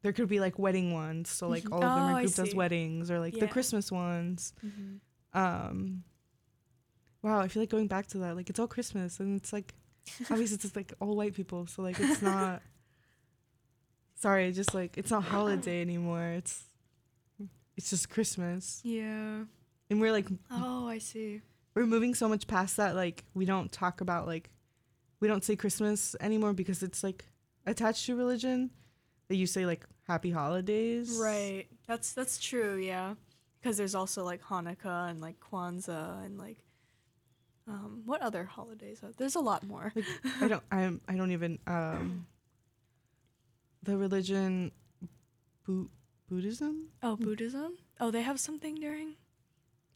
there 0.02 0.14
could 0.14 0.28
be 0.30 0.40
like 0.40 0.58
wedding 0.60 0.94
ones 0.94 1.30
so 1.30 1.48
like 1.48 1.64
Mhm. 1.64 1.74
all 1.74 1.84
of 1.84 1.94
them 1.96 2.06
Oh, 2.06 2.16
are 2.16 2.22
grouped 2.22 2.40
as 2.40 2.56
weddings 2.56 3.12
or 3.12 3.20
like 3.20 3.38
the 3.40 3.48
Christmas 3.48 3.92
ones. 3.92 4.54
Um 5.34 6.04
Wow, 7.24 7.40
I 7.40 7.48
feel 7.50 7.62
like 7.62 7.70
going 7.70 7.86
back 7.88 8.08
to 8.08 8.18
that 8.20 8.36
like 8.36 8.50
it's 8.50 8.60
all 8.60 8.68
Christmas 8.68 9.20
and 9.20 9.38
it's 9.40 9.54
like 9.54 9.76
obviously 10.32 10.56
it's 10.56 10.64
just 10.64 10.76
like 10.76 10.94
all 11.00 11.16
white 11.16 11.36
people 11.36 11.68
so 11.68 11.82
like 11.84 12.00
it's 12.00 12.22
not 12.22 12.62
sorry 14.16 14.52
just 14.52 14.74
like 14.74 14.98
it's 14.98 15.12
not 15.12 15.24
holiday 15.24 15.82
anymore 15.82 16.24
it's 16.38 16.64
it's 17.78 17.90
just 17.90 18.10
christmas 18.10 18.82
Yeah. 18.84 19.44
and 19.90 20.02
we're 20.02 20.12
like 20.12 20.28
Oh, 20.50 20.88
I 20.88 20.98
see. 20.98 21.42
we're 21.76 21.86
moving 21.86 22.14
so 22.16 22.28
much 22.28 22.48
past 22.48 22.78
that 22.78 22.96
like 22.96 23.24
we 23.34 23.46
don't 23.46 23.72
talk 23.72 24.02
about 24.02 24.28
like 24.28 24.50
we 25.20 25.28
don't 25.28 25.44
say 25.44 25.56
christmas 25.56 26.16
anymore 26.20 26.54
because 26.54 26.84
it's 26.84 27.04
like 27.04 27.26
attached 27.66 28.06
to 28.08 28.16
religion 28.16 28.72
that 29.32 29.38
you 29.38 29.48
say 29.48 29.66
like 29.66 29.86
happy 30.04 30.30
holidays 30.30 31.18
Right. 31.18 31.68
That's 31.88 32.12
that's 32.12 32.38
true. 32.38 32.76
Yeah. 32.78 33.16
Because 33.62 33.78
there's 33.78 33.96
also 33.96 34.26
like 34.26 34.42
Hanukkah 34.44 35.10
and 35.10 35.22
like 35.22 35.38
Kwanzaa 35.40 36.26
and 36.26 36.38
like. 36.38 36.58
Um, 37.68 38.02
what 38.06 38.22
other 38.22 38.44
holidays? 38.44 39.00
Are, 39.04 39.12
there's 39.18 39.36
a 39.36 39.40
lot 39.40 39.64
more. 39.64 39.94
like 39.96 40.04
i 40.42 40.48
don't 40.50 40.64
i'm 40.72 41.00
i 41.08 41.16
don't 41.16 41.32
even 41.32 41.60
um 41.68 42.26
the 43.84 43.96
religion 43.96 44.72
Bu- 45.66 45.90
buddhism 46.28 46.88
Oh, 47.04 47.16
Buddhism. 47.16 47.78
Oh, 48.00 48.10
they 48.12 48.24
have 48.24 48.40
something 48.40 48.76
during. 48.76 49.14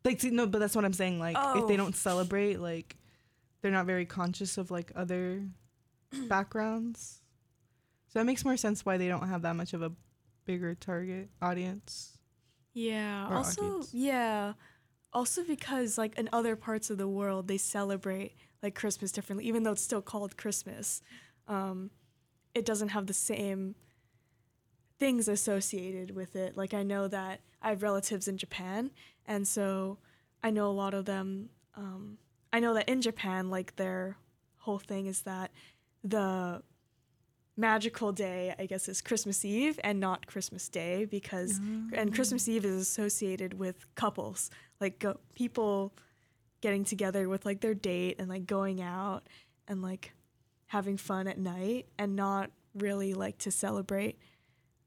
like 0.05 0.21
see, 0.21 0.29
no 0.29 0.45
but 0.47 0.59
that's 0.59 0.75
what 0.75 0.85
i'm 0.85 0.93
saying 0.93 1.19
like 1.19 1.35
if 1.57 1.67
they 1.67 1.73
Oh. 1.73 1.77
don't 1.77 1.95
celebrate 1.95 2.59
like 2.61 2.95
they're 3.61 3.71
not 3.79 3.87
very 3.87 4.05
conscious 4.05 4.57
of 4.59 4.69
like 4.71 4.91
other 4.95 5.41
backgrounds 6.29 7.21
so 8.15 8.19
that 8.19 8.25
makes 8.25 8.45
more 8.45 8.55
sense 8.55 8.85
why 8.85 8.95
they 8.95 9.09
don't 9.09 9.27
have 9.27 9.41
that 9.41 9.57
much 9.57 9.73
of 9.73 9.81
a 9.81 9.91
bigger 10.45 10.73
target 10.73 11.29
audience 11.41 12.17
Yeah. 12.73 13.27
Or 13.29 13.33
also, 13.35 13.61
audience. 13.61 13.93
yeah. 13.93 14.53
Also 15.11 15.43
because 15.43 15.97
like 15.97 16.17
in 16.17 16.29
other 16.31 16.55
parts 16.55 16.89
of 16.89 16.97
the 16.97 17.09
world 17.09 17.49
they 17.49 17.57
celebrate 17.57 18.37
like 18.63 18.73
Christmas 18.73 19.11
differently, 19.11 19.45
even 19.45 19.63
though 19.63 19.73
it's 19.73 19.81
still 19.81 20.01
called 20.01 20.37
Christmas. 20.37 21.01
Um, 21.49 21.91
it 22.53 22.65
doesn't 22.65 22.89
have 22.89 23.07
the 23.07 23.13
same 23.13 23.75
things 24.97 25.27
associated 25.27 26.15
with 26.15 26.37
it. 26.37 26.55
Like 26.55 26.73
I 26.73 26.83
know 26.83 27.09
that 27.09 27.41
I 27.61 27.69
have 27.69 27.83
relatives 27.83 28.29
in 28.29 28.37
Japan, 28.37 28.91
and 29.25 29.45
so 29.45 29.97
I 30.41 30.51
know 30.51 30.67
a 30.69 30.71
lot 30.71 30.93
of 30.93 31.03
them. 31.03 31.49
Um, 31.75 32.17
I 32.53 32.61
know 32.61 32.73
that 32.75 32.87
in 32.87 33.01
Japan, 33.01 33.49
like 33.49 33.75
their 33.75 34.15
whole 34.59 34.79
thing 34.79 35.05
is 35.07 35.23
that 35.23 35.51
the 36.03 36.63
magical 37.57 38.11
day, 38.11 38.53
I 38.59 38.65
guess, 38.65 38.87
is 38.89 39.01
Christmas 39.01 39.45
Eve 39.45 39.79
and 39.83 39.99
not 39.99 40.27
Christmas 40.27 40.67
Day 40.69 41.05
because 41.05 41.57
and 41.93 42.13
Christmas 42.13 42.47
Eve 42.49 42.65
is 42.65 42.81
associated 42.81 43.53
with 43.57 43.85
couples, 43.95 44.49
like 44.81 44.99
go, 44.99 45.17
people 45.35 45.93
getting 46.61 46.83
together 46.83 47.29
with 47.29 47.45
like 47.45 47.61
their 47.61 47.73
date 47.73 48.17
and 48.19 48.27
like 48.27 48.45
going 48.45 48.81
out 48.81 49.27
and 49.67 49.81
like 49.81 50.13
having 50.67 50.97
fun 50.97 51.27
at 51.27 51.37
night 51.37 51.87
and 51.97 52.15
not 52.15 52.49
really 52.73 53.13
like 53.13 53.37
to 53.37 53.51
celebrate 53.51 54.17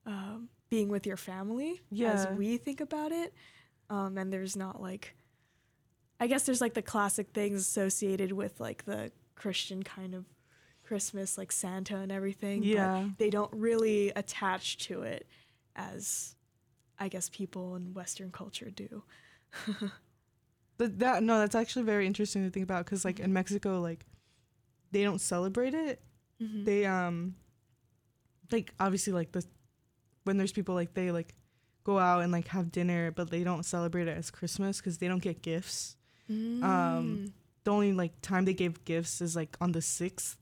um, 0.05 0.49
being 0.71 0.89
with 0.89 1.07
your 1.07 1.17
family 1.17 1.81
Yeah. 1.91 2.13
as 2.13 2.27
we 2.27 2.57
think 2.59 2.81
about 2.81 3.13
it. 3.13 3.33
Um, 3.89 4.19
and 4.19 4.31
there's 4.33 4.57
not 4.57 4.83
like, 4.83 5.15
I 6.21 6.27
guess 6.27 6.45
there's 6.45 6.61
like 6.61 6.75
the 6.75 6.83
classic 6.83 7.29
things 7.33 7.61
associated 7.61 8.33
with 8.33 8.61
like 8.61 8.85
the 8.85 9.11
Christian 9.37 9.83
kind 9.83 10.15
of 10.15 10.25
Christmas, 10.89 11.37
like 11.37 11.53
Santa 11.53 11.97
and 11.97 12.11
everything. 12.11 12.63
Yeah. 12.63 13.09
they 13.19 13.31
don't 13.31 13.53
really 13.53 14.11
attach 14.17 14.79
to 14.89 15.03
it 15.03 15.27
as 15.77 16.35
I 16.99 17.09
guess 17.09 17.29
people 17.29 17.77
in 17.77 17.93
Western 17.95 18.31
culture 18.31 18.71
do. 18.71 19.03
But 20.79 21.01
that 21.01 21.25
no, 21.25 21.41
that's 21.41 21.57
actually 21.57 21.85
very 21.85 22.07
interesting 22.07 22.45
to 22.45 22.51
think 22.51 22.63
about 22.63 22.85
because 22.85 23.05
like 23.05 23.19
in 23.19 23.33
Mexico, 23.33 23.81
like 23.81 24.07
they 24.93 25.03
don't 25.03 25.21
celebrate 25.21 25.75
it. 25.75 26.01
Mm-hmm. 26.41 26.65
They 26.65 26.87
um, 26.87 27.35
like 28.53 28.73
obviously 28.79 29.13
like 29.13 29.33
the 29.33 29.45
when 30.23 30.37
there's 30.37 30.53
people 30.53 30.77
like 30.77 30.95
they 30.95 31.11
like 31.11 31.35
go 31.83 31.99
out 31.99 32.23
and 32.23 32.31
like 32.31 32.47
have 32.49 32.71
dinner, 32.71 33.11
but 33.11 33.29
they 33.29 33.43
don't 33.43 33.65
celebrate 33.65 34.07
it 34.07 34.17
as 34.17 34.31
Christmas 34.31 34.79
because 34.79 34.99
they 34.99 35.09
don't 35.09 35.23
get 35.23 35.43
gifts. 35.43 35.97
Mm. 36.31 36.63
um, 36.63 37.33
The 37.65 37.73
only 37.73 37.93
like 37.93 38.13
time 38.23 38.45
they 38.45 38.55
gave 38.55 38.85
gifts 38.85 39.21
is 39.21 39.35
like 39.35 39.57
on 39.61 39.73
the 39.73 39.83
sixth 39.83 40.39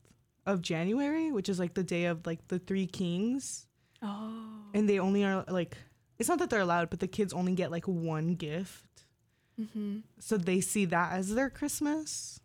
of 0.47 0.61
January, 0.61 1.31
which 1.31 1.49
is 1.49 1.59
like 1.59 1.75
the 1.75 1.83
day 1.83 2.05
of 2.05 2.25
like 2.25 2.47
the 2.47 2.57
three 2.57 2.87
kings, 2.87 3.67
oh. 4.01 4.41
and 4.73 4.89
they 4.89 4.97
only 4.97 5.23
are 5.23 5.43
like 5.47 5.77
it's 6.17 6.29
not 6.29 6.39
that 6.39 6.49
they're 6.49 6.61
allowed, 6.61 6.89
but 6.89 6.99
the 6.99 7.07
kids 7.07 7.33
only 7.33 7.53
get 7.53 7.69
like 7.69 7.87
one 7.87 8.33
gift. 8.33 9.03
mm-hmm. 9.59 9.99
So 10.19 10.37
they 10.37 10.61
see 10.61 10.85
that 10.85 11.11
as 11.11 11.35
their 11.35 11.49
Christmas. 11.51 12.39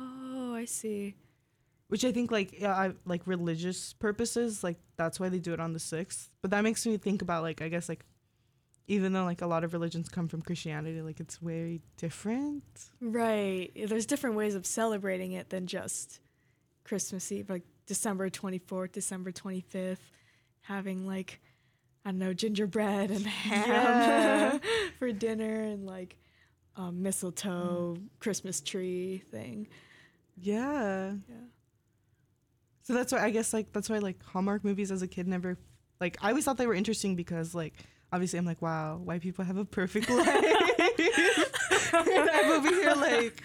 Oh, 0.00 0.54
I 0.54 0.64
see. 0.64 1.14
which 1.88 2.04
I 2.04 2.12
think 2.12 2.32
like 2.32 2.60
yeah, 2.60 2.74
I, 2.74 2.92
like 3.04 3.22
religious 3.26 3.92
purposes, 3.92 4.64
like 4.64 4.78
that's 4.96 5.20
why 5.20 5.28
they 5.28 5.38
do 5.38 5.52
it 5.52 5.60
on 5.60 5.72
the 5.74 5.78
sixth. 5.78 6.30
But 6.42 6.50
that 6.50 6.64
makes 6.64 6.84
me 6.86 6.96
think 6.96 7.22
about 7.22 7.42
like 7.42 7.62
I 7.62 7.68
guess 7.68 7.88
like 7.88 8.04
even 8.88 9.12
though 9.12 9.24
like 9.24 9.42
a 9.42 9.46
lot 9.46 9.64
of 9.64 9.72
religions 9.72 10.08
come 10.08 10.28
from 10.28 10.42
Christianity, 10.42 11.02
like 11.02 11.20
it's 11.20 11.36
very 11.36 11.82
different. 11.96 12.64
Right. 13.00 13.70
There's 13.74 14.06
different 14.06 14.36
ways 14.36 14.54
of 14.54 14.64
celebrating 14.64 15.32
it 15.32 15.50
than 15.50 15.66
just 15.66 16.20
Christmas 16.86 17.30
Eve, 17.32 17.50
like 17.50 17.62
December 17.86 18.30
24th, 18.30 18.92
December 18.92 19.32
25th, 19.32 19.98
having 20.62 21.06
like, 21.06 21.40
I 22.04 22.10
don't 22.10 22.18
know, 22.18 22.32
gingerbread 22.32 23.10
and 23.10 23.26
ham 23.26 23.68
Yeah. 23.68 24.58
for 24.98 25.10
dinner 25.12 25.62
and 25.64 25.84
like 25.84 26.16
um, 26.76 27.02
mistletoe, 27.02 27.96
Christmas 28.20 28.60
tree 28.60 29.22
thing. 29.32 29.66
Yeah. 30.40 31.12
Yeah. 31.28 31.34
So 32.82 32.92
that's 32.94 33.12
why 33.12 33.20
I 33.24 33.30
guess 33.30 33.52
like 33.52 33.72
that's 33.72 33.90
why 33.90 33.98
like 33.98 34.22
Hallmark 34.22 34.62
movies 34.62 34.92
as 34.92 35.02
a 35.02 35.08
kid 35.08 35.26
never 35.26 35.58
like 36.00 36.16
I 36.22 36.28
always 36.28 36.44
thought 36.44 36.56
they 36.56 36.68
were 36.68 36.74
interesting 36.74 37.16
because 37.16 37.52
like 37.54 37.72
obviously 38.12 38.38
I'm 38.38 38.44
like 38.44 38.62
wow 38.62 38.98
white 38.98 39.22
people 39.22 39.44
have 39.44 39.56
a 39.56 39.64
perfect 39.64 40.08
life. 40.10 40.28
and 41.92 42.30
I'm 42.30 42.52
over 42.52 42.68
here 42.68 42.92
like 42.94 43.42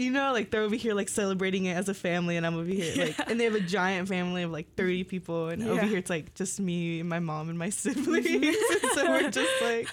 you 0.00 0.10
know 0.10 0.32
like 0.32 0.50
they're 0.50 0.62
over 0.62 0.74
here 0.74 0.94
like 0.94 1.08
celebrating 1.08 1.66
it 1.66 1.76
as 1.76 1.88
a 1.88 1.94
family 1.94 2.36
and 2.36 2.46
I'm 2.46 2.54
over 2.54 2.70
here 2.70 3.06
like 3.06 3.18
and 3.28 3.38
they 3.38 3.44
have 3.44 3.54
a 3.54 3.60
giant 3.60 4.08
family 4.08 4.42
of 4.42 4.50
like 4.50 4.74
30 4.74 5.04
people 5.04 5.48
and 5.48 5.62
over 5.62 5.82
here 5.82 5.98
it's 5.98 6.10
like 6.10 6.34
just 6.34 6.58
me 6.58 7.00
and 7.00 7.08
my 7.08 7.18
mom 7.18 7.48
and 7.48 7.58
my 7.58 7.70
siblings. 7.70 8.56
so 8.94 9.10
we're 9.10 9.30
just 9.30 9.62
like 9.62 9.88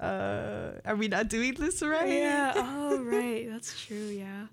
uh 0.00 0.72
are 0.84 0.96
we 0.96 1.08
not 1.08 1.28
doing 1.28 1.54
this 1.54 1.82
right? 1.82 2.08
Yeah. 2.08 2.52
Oh, 2.56 2.98
right. 3.02 3.48
That's 3.50 3.78
true. 3.86 3.96
Yeah. 3.96 4.46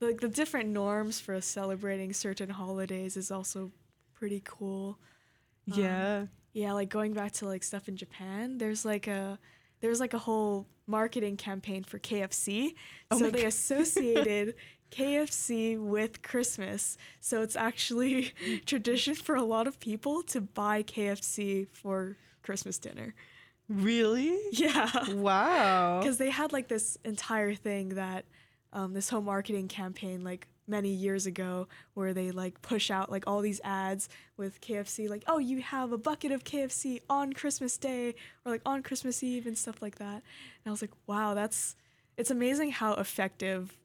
Like 0.00 0.20
the 0.20 0.28
different 0.28 0.70
norms 0.70 1.20
for 1.20 1.40
celebrating 1.40 2.12
certain 2.12 2.50
holidays 2.50 3.16
is 3.16 3.30
also 3.30 3.72
pretty 4.14 4.42
cool. 4.44 4.98
Yeah. 5.66 6.26
Yeah, 6.52 6.72
like 6.72 6.88
going 6.88 7.12
back 7.12 7.32
to 7.34 7.46
like 7.46 7.62
stuff 7.62 7.88
in 7.88 7.96
Japan, 7.96 8.58
there's 8.58 8.84
like 8.84 9.06
a 9.06 9.38
there's 9.80 10.00
like 10.00 10.14
a 10.14 10.18
whole 10.18 10.66
marketing 10.88 11.36
campaign 11.36 11.84
for 11.84 11.98
KFC. 11.98 12.74
Oh 13.10 13.18
so 13.18 13.30
they 13.30 13.42
God. 13.42 13.48
associated 13.48 14.54
KFC 14.90 15.78
with 15.78 16.22
Christmas. 16.22 16.96
So 17.20 17.42
it's 17.42 17.56
actually 17.56 18.32
tradition 18.66 19.14
for 19.14 19.36
a 19.36 19.42
lot 19.42 19.66
of 19.66 19.78
people 19.80 20.22
to 20.24 20.40
buy 20.40 20.82
KFC 20.82 21.68
for 21.72 22.16
Christmas 22.42 22.78
dinner. 22.78 23.14
Really? 23.68 24.38
Yeah. 24.52 25.10
Wow. 25.12 26.00
Because 26.00 26.16
they 26.18 26.30
had 26.30 26.52
like 26.52 26.68
this 26.68 26.96
entire 27.04 27.54
thing 27.54 27.90
that 27.90 28.24
um, 28.72 28.94
this 28.94 29.10
whole 29.10 29.20
marketing 29.20 29.68
campaign 29.68 30.24
like 30.24 30.48
many 30.68 30.90
years 30.90 31.26
ago 31.26 31.66
where 31.94 32.12
they 32.12 32.30
like 32.30 32.60
push 32.62 32.90
out 32.90 33.10
like 33.10 33.24
all 33.26 33.40
these 33.40 33.60
ads 33.64 34.08
with 34.36 34.60
KFC 34.60 35.08
like 35.08 35.24
oh 35.26 35.38
you 35.38 35.62
have 35.62 35.92
a 35.92 35.98
bucket 35.98 36.30
of 36.30 36.44
KFC 36.44 37.00
on 37.08 37.32
Christmas 37.32 37.76
Day 37.78 38.14
or 38.44 38.52
like 38.52 38.62
on 38.66 38.82
Christmas 38.82 39.22
Eve 39.22 39.46
and 39.46 39.56
stuff 39.56 39.80
like 39.80 39.96
that. 39.96 40.22
And 40.22 40.66
I 40.66 40.70
was 40.70 40.82
like 40.82 40.92
wow 41.06 41.34
that's 41.34 41.74
it's 42.16 42.30
amazing 42.30 42.70
how 42.72 42.94
effective 42.94 43.76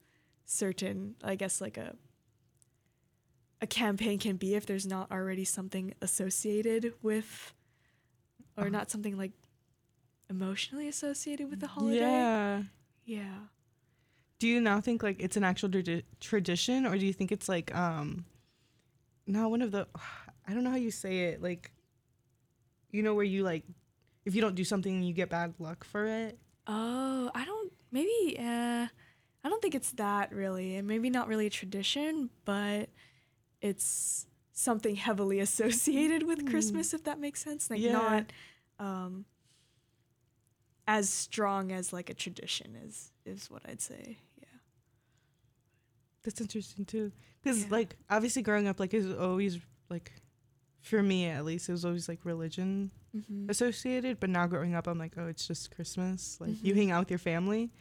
certain 0.45 1.15
I 1.23 1.35
guess 1.35 1.61
like 1.61 1.77
a 1.77 1.95
a 3.61 3.67
campaign 3.67 4.19
can 4.19 4.35
be 4.35 4.55
if 4.55 4.65
there's 4.65 4.85
not 4.85 5.09
already 5.09 5.45
something 5.45 5.93
associated 6.01 6.93
with 7.01 7.53
or 8.57 8.63
Uh-huh. 8.65 8.69
not 8.71 8.91
something 8.91 9.17
like 9.17 9.31
emotionally 10.29 10.87
associated 10.89 11.49
with 11.49 11.59
the 11.61 11.67
holiday. 11.67 11.99
Yeah. 11.99 12.63
Yeah. 13.05 13.35
Do 14.39 14.47
you 14.47 14.59
now 14.59 14.81
think 14.81 15.03
like 15.03 15.17
it's 15.19 15.37
an 15.37 15.43
actual 15.43 15.69
tradi- 15.69 16.03
tradition, 16.19 16.85
or 16.85 16.97
do 16.97 17.05
you 17.05 17.13
think 17.13 17.31
it's 17.31 17.47
like 17.47 17.73
um, 17.75 18.25
not 19.25 19.49
one 19.51 19.61
of 19.61 19.71
the? 19.71 19.87
I 20.47 20.53
don't 20.53 20.63
know 20.65 20.71
how 20.71 20.75
you 20.75 20.91
say 20.91 21.25
it. 21.29 21.41
Like, 21.41 21.71
you 22.91 23.01
know, 23.01 23.13
where 23.15 23.23
you 23.23 23.43
like, 23.43 23.63
if 24.25 24.35
you 24.35 24.41
don't 24.41 24.55
do 24.55 24.65
something, 24.65 25.01
you 25.01 25.13
get 25.13 25.29
bad 25.29 25.53
luck 25.59 25.85
for 25.85 26.05
it. 26.05 26.37
Oh, 26.67 27.31
I 27.33 27.45
don't. 27.45 27.71
Maybe. 27.91 28.37
Uh, 28.37 28.87
I 29.45 29.49
don't 29.49 29.61
think 29.61 29.75
it's 29.75 29.91
that 29.93 30.33
really, 30.33 30.75
and 30.75 30.87
maybe 30.87 31.09
not 31.09 31.27
really 31.29 31.47
a 31.47 31.49
tradition, 31.49 32.29
but 32.43 32.89
it's 33.61 34.25
something 34.51 34.95
heavily 34.97 35.39
associated 35.47 36.23
with 36.23 36.43
Mm. 36.43 36.49
Christmas, 36.49 36.93
if 36.93 37.03
that 37.05 37.19
makes 37.19 37.41
sense. 37.41 37.69
Like 37.69 37.79
Yeah. 37.79 37.91
not 37.93 38.33
um, 38.79 39.25
as 40.87 41.09
strong 41.09 41.71
as 41.71 41.93
like 41.93 42.09
a 42.09 42.13
tradition 42.13 42.75
is 42.85 43.11
is 43.25 43.49
what 43.49 43.61
I'd 43.67 43.81
say. 43.81 44.17
Yeah. 44.39 44.45
That's 46.23 46.39
interesting 46.41 46.85
too, 46.85 47.11
because 47.41 47.63
Yeah. 47.63 47.67
like 47.69 47.95
obviously 48.09 48.41
growing 48.41 48.67
up, 48.67 48.79
like 48.79 48.93
it 48.93 49.05
was 49.05 49.17
always 49.17 49.59
like, 49.89 50.13
for 50.81 51.01
me 51.03 51.25
at 51.25 51.43
least, 51.45 51.69
it 51.69 51.71
was 51.73 51.85
always 51.85 52.07
like 52.07 52.19
religion 52.25 52.91
Mm-hmm. 53.15 53.47
associated. 53.47 54.19
But 54.19 54.31
now 54.31 54.47
growing 54.47 54.73
up, 54.73 54.87
I'm 54.87 54.97
like, 54.97 55.13
oh, 55.19 55.27
it's 55.27 55.45
just 55.47 55.69
Christmas. 55.75 56.41
Like 56.41 56.63
you 56.63 56.73
Mhm. 56.73 56.77
hang 56.77 56.91
out 56.91 57.01
with 57.01 57.11
your 57.11 57.19
family, 57.19 57.71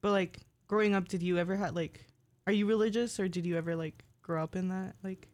but 0.00 0.12
like 0.12 0.38
growing 0.68 0.94
up, 0.94 1.08
did 1.08 1.20
you 1.22 1.36
ever 1.38 1.56
had 1.56 1.74
like, 1.74 2.06
are 2.46 2.52
you 2.52 2.64
religious 2.64 3.18
or 3.18 3.26
did 3.26 3.44
you 3.44 3.56
ever 3.56 3.74
like 3.74 4.04
grow 4.22 4.40
up 4.42 4.54
in 4.54 4.68
that 4.68 4.94
like? 5.02 5.28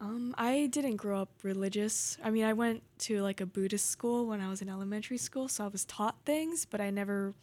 Um, 0.00 0.34
I 0.38 0.66
didn't 0.68 0.96
grow 0.96 1.20
up 1.20 1.30
religious. 1.42 2.16
I 2.24 2.30
mean, 2.30 2.44
I 2.44 2.52
went 2.54 2.82
to 3.00 3.20
like 3.22 3.40
a 3.40 3.46
Buddhist 3.46 3.90
school 3.90 4.26
when 4.26 4.40
I 4.40 4.48
was 4.48 4.62
in 4.62 4.68
elementary 4.68 5.18
school, 5.18 5.48
so 5.48 5.64
I 5.64 5.68
was 5.68 5.84
taught 5.84 6.24
things, 6.24 6.64
but 6.64 6.80
I 6.80 6.90
never 6.90 7.34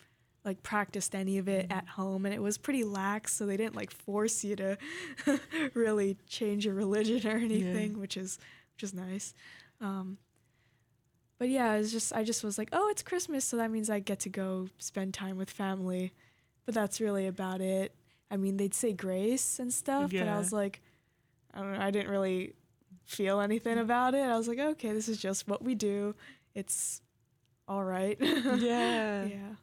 like 0.47 0.63
practiced 0.63 1.13
any 1.13 1.37
of 1.37 1.47
it 1.47 1.67
at 1.71 1.87
home 1.87 2.25
and 2.25 2.33
it 2.33 2.41
was 2.41 2.57
pretty 2.57 2.83
lax, 2.83 3.35
so 3.35 3.45
they 3.45 3.57
didn't 3.57 3.75
like 3.75 3.91
force 3.91 4.43
you 4.43 4.55
to 4.55 4.77
really 5.75 6.17
change 6.27 6.65
your 6.65 6.73
religion 6.73 7.27
or 7.27 7.37
anything, 7.37 7.99
which 7.99 8.17
is 8.17 8.39
which 8.75 8.83
is 8.83 8.93
nice. 8.95 9.35
Um, 9.81 10.17
but 11.37 11.49
yeah, 11.49 11.75
it's 11.75 11.91
just 11.91 12.13
I 12.13 12.23
just 12.23 12.43
was 12.43 12.57
like, 12.57 12.69
"Oh, 12.71 12.89
it's 12.89 13.03
Christmas, 13.03 13.45
so 13.45 13.57
that 13.57 13.69
means 13.69 13.91
I 13.91 13.99
get 13.99 14.21
to 14.21 14.29
go 14.29 14.67
spend 14.79 15.13
time 15.13 15.37
with 15.37 15.51
family." 15.51 16.13
But 16.65 16.73
that's 16.73 16.99
really 16.99 17.27
about 17.27 17.61
it. 17.61 17.93
I 18.31 18.37
mean, 18.37 18.57
they'd 18.57 18.73
say 18.73 18.91
grace 18.93 19.59
and 19.59 19.71
stuff, 19.71 20.11
but 20.25 20.27
I 20.35 20.37
was 20.39 20.51
like 20.51 20.81
I 21.53 21.59
don't 21.61 21.73
know, 21.73 21.79
I 21.79 21.91
didn't 21.91 22.09
really 22.09 22.53
feel 23.05 23.39
anything 23.41 23.77
about 23.77 24.15
it. 24.15 24.21
I 24.23 24.37
was 24.37 24.47
like, 24.47 24.59
okay, 24.59 24.93
this 24.93 25.07
is 25.09 25.17
just 25.17 25.47
what 25.47 25.63
we 25.63 25.75
do. 25.75 26.15
It's 26.55 27.01
all 27.67 27.83
right. 27.83 28.17
Yeah. 28.21 29.25
yeah. 29.25 29.55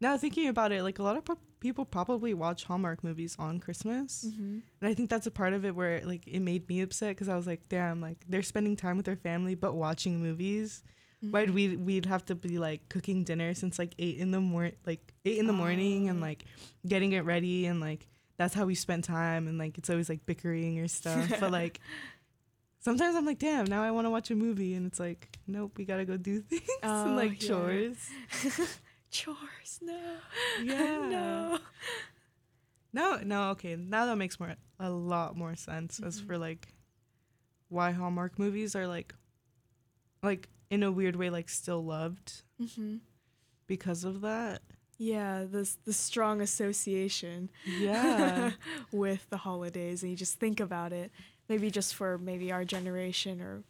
Now 0.00 0.16
thinking 0.18 0.48
about 0.48 0.72
it, 0.72 0.82
like 0.82 0.98
a 0.98 1.02
lot 1.02 1.16
of 1.16 1.24
pro- 1.24 1.38
people 1.60 1.84
probably 1.86 2.34
watch 2.34 2.64
Hallmark 2.64 3.02
movies 3.02 3.34
on 3.38 3.60
Christmas, 3.60 4.26
Mm-hmm. 4.28 4.58
and 4.80 4.90
I 4.90 4.92
think 4.94 5.08
that's 5.08 5.26
a 5.26 5.30
part 5.30 5.52
of 5.54 5.64
it 5.64 5.74
where 5.74 6.02
like 6.04 6.26
it 6.26 6.40
made 6.40 6.68
me 6.68 6.82
upset 6.82 7.10
because 7.10 7.28
I 7.30 7.36
was 7.36 7.46
like, 7.46 7.68
damn, 7.68 8.00
like 8.00 8.18
they're 8.28 8.42
spending 8.42 8.76
time 8.76 8.96
with 8.98 9.06
their 9.06 9.16
family 9.16 9.54
but 9.54 9.74
watching 9.74 10.22
movies. 10.22 10.82
Mm-hmm. 11.24 11.30
Why'd 11.32 11.50
we 11.50 11.76
we'd 11.78 12.04
have 12.06 12.26
to 12.26 12.34
be 12.34 12.58
like 12.58 12.88
cooking 12.90 13.24
dinner 13.24 13.54
since 13.54 13.78
like 13.78 13.94
eight 13.98 14.18
in 14.18 14.32
the 14.32 14.40
morning, 14.40 14.74
like 14.84 15.14
eight 15.24 15.38
in 15.38 15.46
the 15.46 15.54
morning, 15.54 16.08
and 16.10 16.18
Oh. 16.18 16.26
like 16.26 16.44
getting 16.86 17.12
it 17.12 17.24
ready, 17.24 17.64
and 17.64 17.80
like 17.80 18.06
that's 18.36 18.52
how 18.52 18.66
we 18.66 18.74
spent 18.74 19.04
time, 19.04 19.48
and 19.48 19.56
like 19.56 19.78
it's 19.78 19.88
always 19.88 20.10
like 20.10 20.26
bickering 20.26 20.78
or 20.78 20.88
stuff. 20.88 21.40
but 21.40 21.50
like 21.62 21.80
sometimes 22.80 23.16
I'm 23.16 23.24
like, 23.24 23.38
damn, 23.38 23.64
now 23.64 23.82
I 23.82 23.90
want 23.92 24.04
to 24.04 24.10
watch 24.10 24.30
a 24.30 24.34
movie, 24.34 24.74
and 24.74 24.86
it's 24.86 25.00
like, 25.00 25.38
nope, 25.46 25.72
we 25.78 25.86
gotta 25.86 26.04
go 26.04 26.18
do 26.18 26.40
things 26.50 26.62
Oh, 26.82 27.06
and 27.06 27.16
like 27.16 27.42
yeah. 27.42 27.48
chores. 27.48 27.96
Chores, 29.10 29.80
no. 29.82 30.16
Yeah. 30.62 31.08
no. 31.10 31.58
No, 32.92 33.20
no, 33.22 33.50
okay. 33.50 33.76
Now 33.76 34.06
that 34.06 34.16
makes 34.16 34.40
more 34.40 34.54
a 34.80 34.90
lot 34.90 35.36
more 35.36 35.54
sense 35.54 36.00
as 36.00 36.20
Mhm. 36.20 36.26
for 36.26 36.38
like 36.38 36.68
why 37.68 37.90
Hallmark 37.92 38.38
movies 38.38 38.74
are 38.74 38.86
like 38.86 39.14
like 40.22 40.48
in 40.70 40.82
a 40.82 40.90
weird 40.90 41.16
way 41.16 41.30
like 41.30 41.48
still 41.48 41.84
loved 41.84 42.42
Mm-hmm. 42.60 42.96
because 43.66 44.04
of 44.04 44.22
that. 44.22 44.62
Yeah, 44.98 45.44
this 45.46 45.76
the 45.84 45.92
strong 45.92 46.40
association 46.40 47.50
Yeah. 47.66 48.52
with 48.92 49.28
the 49.28 49.36
holidays, 49.38 50.02
and 50.02 50.10
you 50.10 50.16
just 50.16 50.38
think 50.40 50.58
about 50.58 50.92
it. 50.92 51.10
Maybe 51.50 51.70
just 51.70 51.94
for 51.94 52.16
maybe 52.18 52.50
our 52.50 52.64
generation 52.64 53.40
or 53.42 53.62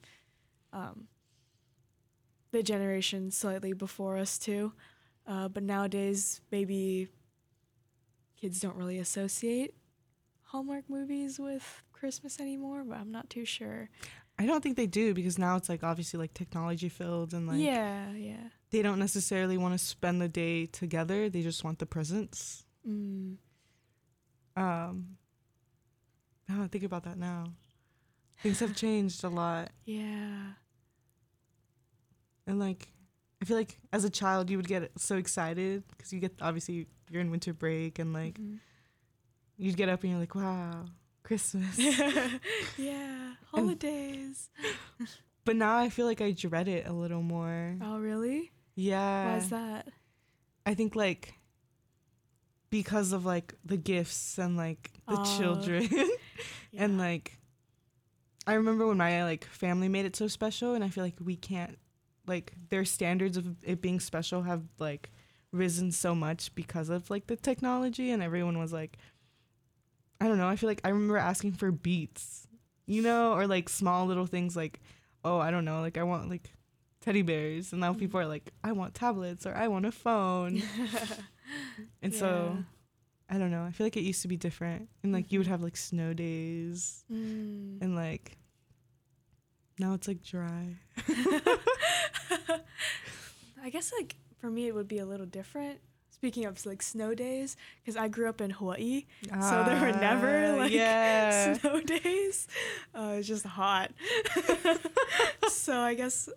um, 0.73 1.09
the 2.53 2.63
generation 2.63 3.31
slightly 3.33 3.73
before 3.73 4.17
us 4.17 4.39
too. 4.39 4.73
Uh, 5.27 5.49
but 5.49 5.63
nowadays, 5.63 6.41
maybe 6.53 7.09
kids 8.41 8.61
don't 8.61 8.77
really 8.77 8.99
associate 8.99 9.75
Hallmark 10.45 10.85
movies 10.89 11.39
with 11.39 11.83
Christmas 11.93 12.41
anymore. 12.41 12.85
But 12.87 12.99
I'm 12.99 13.11
not 13.11 13.29
too 13.29 13.45
sure. 13.45 13.91
I 14.39 14.47
don't 14.47 14.63
think 14.63 14.77
they 14.77 14.87
do 14.87 15.15
because 15.15 15.39
now 15.39 15.57
it's 15.57 15.69
like 15.69 15.83
obviously 15.83 16.19
like 16.19 16.35
technology 16.35 16.89
filled 16.89 17.33
and 17.33 17.47
like 17.47 17.59
yeah, 17.59 18.13
yeah. 18.13 18.49
they 18.71 18.83
don't 18.83 18.99
necessarily 18.99 19.57
want 19.57 19.79
to 19.79 19.85
spend 19.85 20.21
the 20.21 20.29
day 20.29 20.67
together. 20.67 21.31
They 21.31 21.43
just 21.43 21.65
want 21.65 21.79
the 21.79 21.87
presents. 21.87 22.67
Mm. 22.87 23.37
Um 24.57 25.17
now 26.49 26.63
I 26.63 26.69
think 26.69 26.85
about 26.85 27.05
that 27.05 27.19
now. 27.19 27.47
Things 28.43 28.61
have 28.61 28.77
changed 28.77 29.25
a 29.25 29.29
lot. 29.29 29.71
Yeah. 29.85 30.53
And 32.47 32.61
like, 32.61 32.89
feel 33.47 33.57
like 33.57 33.79
as 33.93 34.05
a 34.05 34.11
child, 34.11 34.51
you 34.51 34.57
would 34.59 34.69
get 34.69 34.91
so 34.99 35.17
excited 35.17 35.85
because 35.91 36.13
you 36.13 36.21
get 36.21 36.33
obviously 36.43 36.87
you're 37.11 37.21
in 37.23 37.31
winter 37.31 37.53
break 37.55 37.99
and 37.99 38.13
like 38.13 38.39
Mhm. 38.39 38.59
you'd 39.57 39.77
get 39.77 39.89
up 39.89 40.03
and 40.03 40.11
you're 40.11 40.21
like, 40.21 40.35
wow, 40.35 40.85
Christmas. 41.23 41.79
yeah. 42.77 43.33
Holidays. 43.51 44.51
but 45.45 45.57
now 45.57 45.77
I 45.79 45.89
feel 45.89 46.07
like 46.07 46.21
I 46.21 46.33
dread 46.33 46.69
it 46.69 46.87
a 46.87 46.93
little 46.93 47.23
more. 47.23 47.77
oh, 47.81 47.99
really? 47.99 48.53
Yeah. 48.75 49.27
Why 49.27 49.37
is 49.39 49.49
that? 49.51 49.89
I 50.67 50.75
think 50.75 50.95
like 50.97 51.35
because 52.71 53.13
of 53.13 53.25
like 53.25 53.55
the 53.65 53.77
gifts 53.77 54.39
and 54.39 54.57
like 54.57 54.91
the 55.09 55.17
Oh. 55.19 55.23
children 55.39 55.89
and 56.77 56.99
like 56.99 57.39
I 58.47 58.55
remember 58.55 58.87
when 58.87 58.97
my 58.97 59.25
like 59.25 59.45
family 59.45 59.89
made 59.89 60.05
it 60.07 60.17
so 60.17 60.29
special 60.29 60.75
and 60.75 60.83
I 60.85 60.89
feel 60.89 61.05
like 61.05 61.15
we 61.23 61.37
can't 61.37 61.79
like 62.27 62.53
their 62.71 62.85
standards 62.85 63.37
of 63.37 63.57
it 63.65 63.81
being 63.81 64.01
special 64.01 64.43
have 64.43 64.63
like 64.79 65.11
risen 65.53 65.93
so 65.93 66.15
much 66.15 66.55
because 66.55 66.89
of 66.89 67.09
like 67.11 67.27
the 67.29 67.37
technology 67.37 68.11
and 68.11 68.23
everyone 68.23 68.59
was 68.59 68.73
like 68.73 68.99
I 70.21 70.29
don't 70.29 70.39
know, 70.39 70.49
I 70.49 70.57
feel 70.57 70.69
like 70.69 70.81
I 70.85 70.89
remember 70.89 71.19
asking 71.19 71.53
for 71.53 71.71
beats, 71.71 72.49
you 72.87 73.03
know, 73.03 73.33
or 73.35 73.47
like 73.47 73.69
small 73.69 74.07
little 74.07 74.27
things 74.27 74.57
like 74.57 74.81
oh, 75.25 75.39
I 75.39 75.51
don't 75.51 75.65
know, 75.65 75.81
like 75.81 75.99
I 75.99 76.05
want 76.05 76.31
like 76.31 76.53
teddy 77.01 77.23
bears 77.23 77.73
and 77.73 77.81
now 77.81 77.93
Mhm. 77.93 77.99
people 77.99 78.21
are 78.21 78.27
like 78.27 78.53
I 78.65 78.73
want 78.73 78.95
tablets 78.95 79.47
or 79.47 79.55
I 79.55 79.69
want 79.69 79.87
a 79.87 79.93
phone. 79.93 80.63
And 82.03 82.15
so 82.15 82.65
I 83.29 83.39
don't 83.39 83.51
know. 83.51 83.65
I 83.65 83.71
feel 83.73 83.87
like 83.87 83.97
it 83.97 84.03
used 84.03 84.23
to 84.23 84.29
be 84.29 84.37
different. 84.37 84.89
And 85.03 85.13
like 85.13 85.33
you 85.33 85.39
would 85.41 85.47
Mhm. 85.47 85.51
have 85.51 85.63
like 85.63 85.77
snow 85.77 86.13
days 86.15 87.05
Mm. 87.13 87.83
and 87.83 87.95
like 87.97 88.39
now 89.79 89.95
it's 89.95 90.09
like 90.09 90.23
dry. 90.23 90.77
I 93.63 93.71
guess 93.71 93.93
like 93.99 94.17
for 94.41 94.51
me 94.51 94.67
it 94.69 94.75
would 94.75 94.89
be 94.89 94.99
a 94.99 95.07
little 95.07 95.27
different. 95.27 95.79
Speaking 96.11 96.47
of 96.47 96.65
like 96.65 96.81
snow 96.83 97.15
days, 97.15 97.57
because 97.85 97.97
I 97.97 98.09
grew 98.09 98.27
up 98.29 98.41
in 98.41 98.51
Hawaii, 98.51 99.05
so 99.29 99.65
there 99.67 99.79
were 99.79 99.93
never 100.01 100.47
Ah, 100.55 100.57
like 100.57 100.73
yeah. 100.73 101.53
snow 101.59 101.81
days. 101.81 102.49
Uh, 102.95 103.17
it's 103.19 103.29
just 103.29 103.45
hot. 103.45 103.91
so 105.49 105.79
I 105.79 105.93
guess 105.95 106.29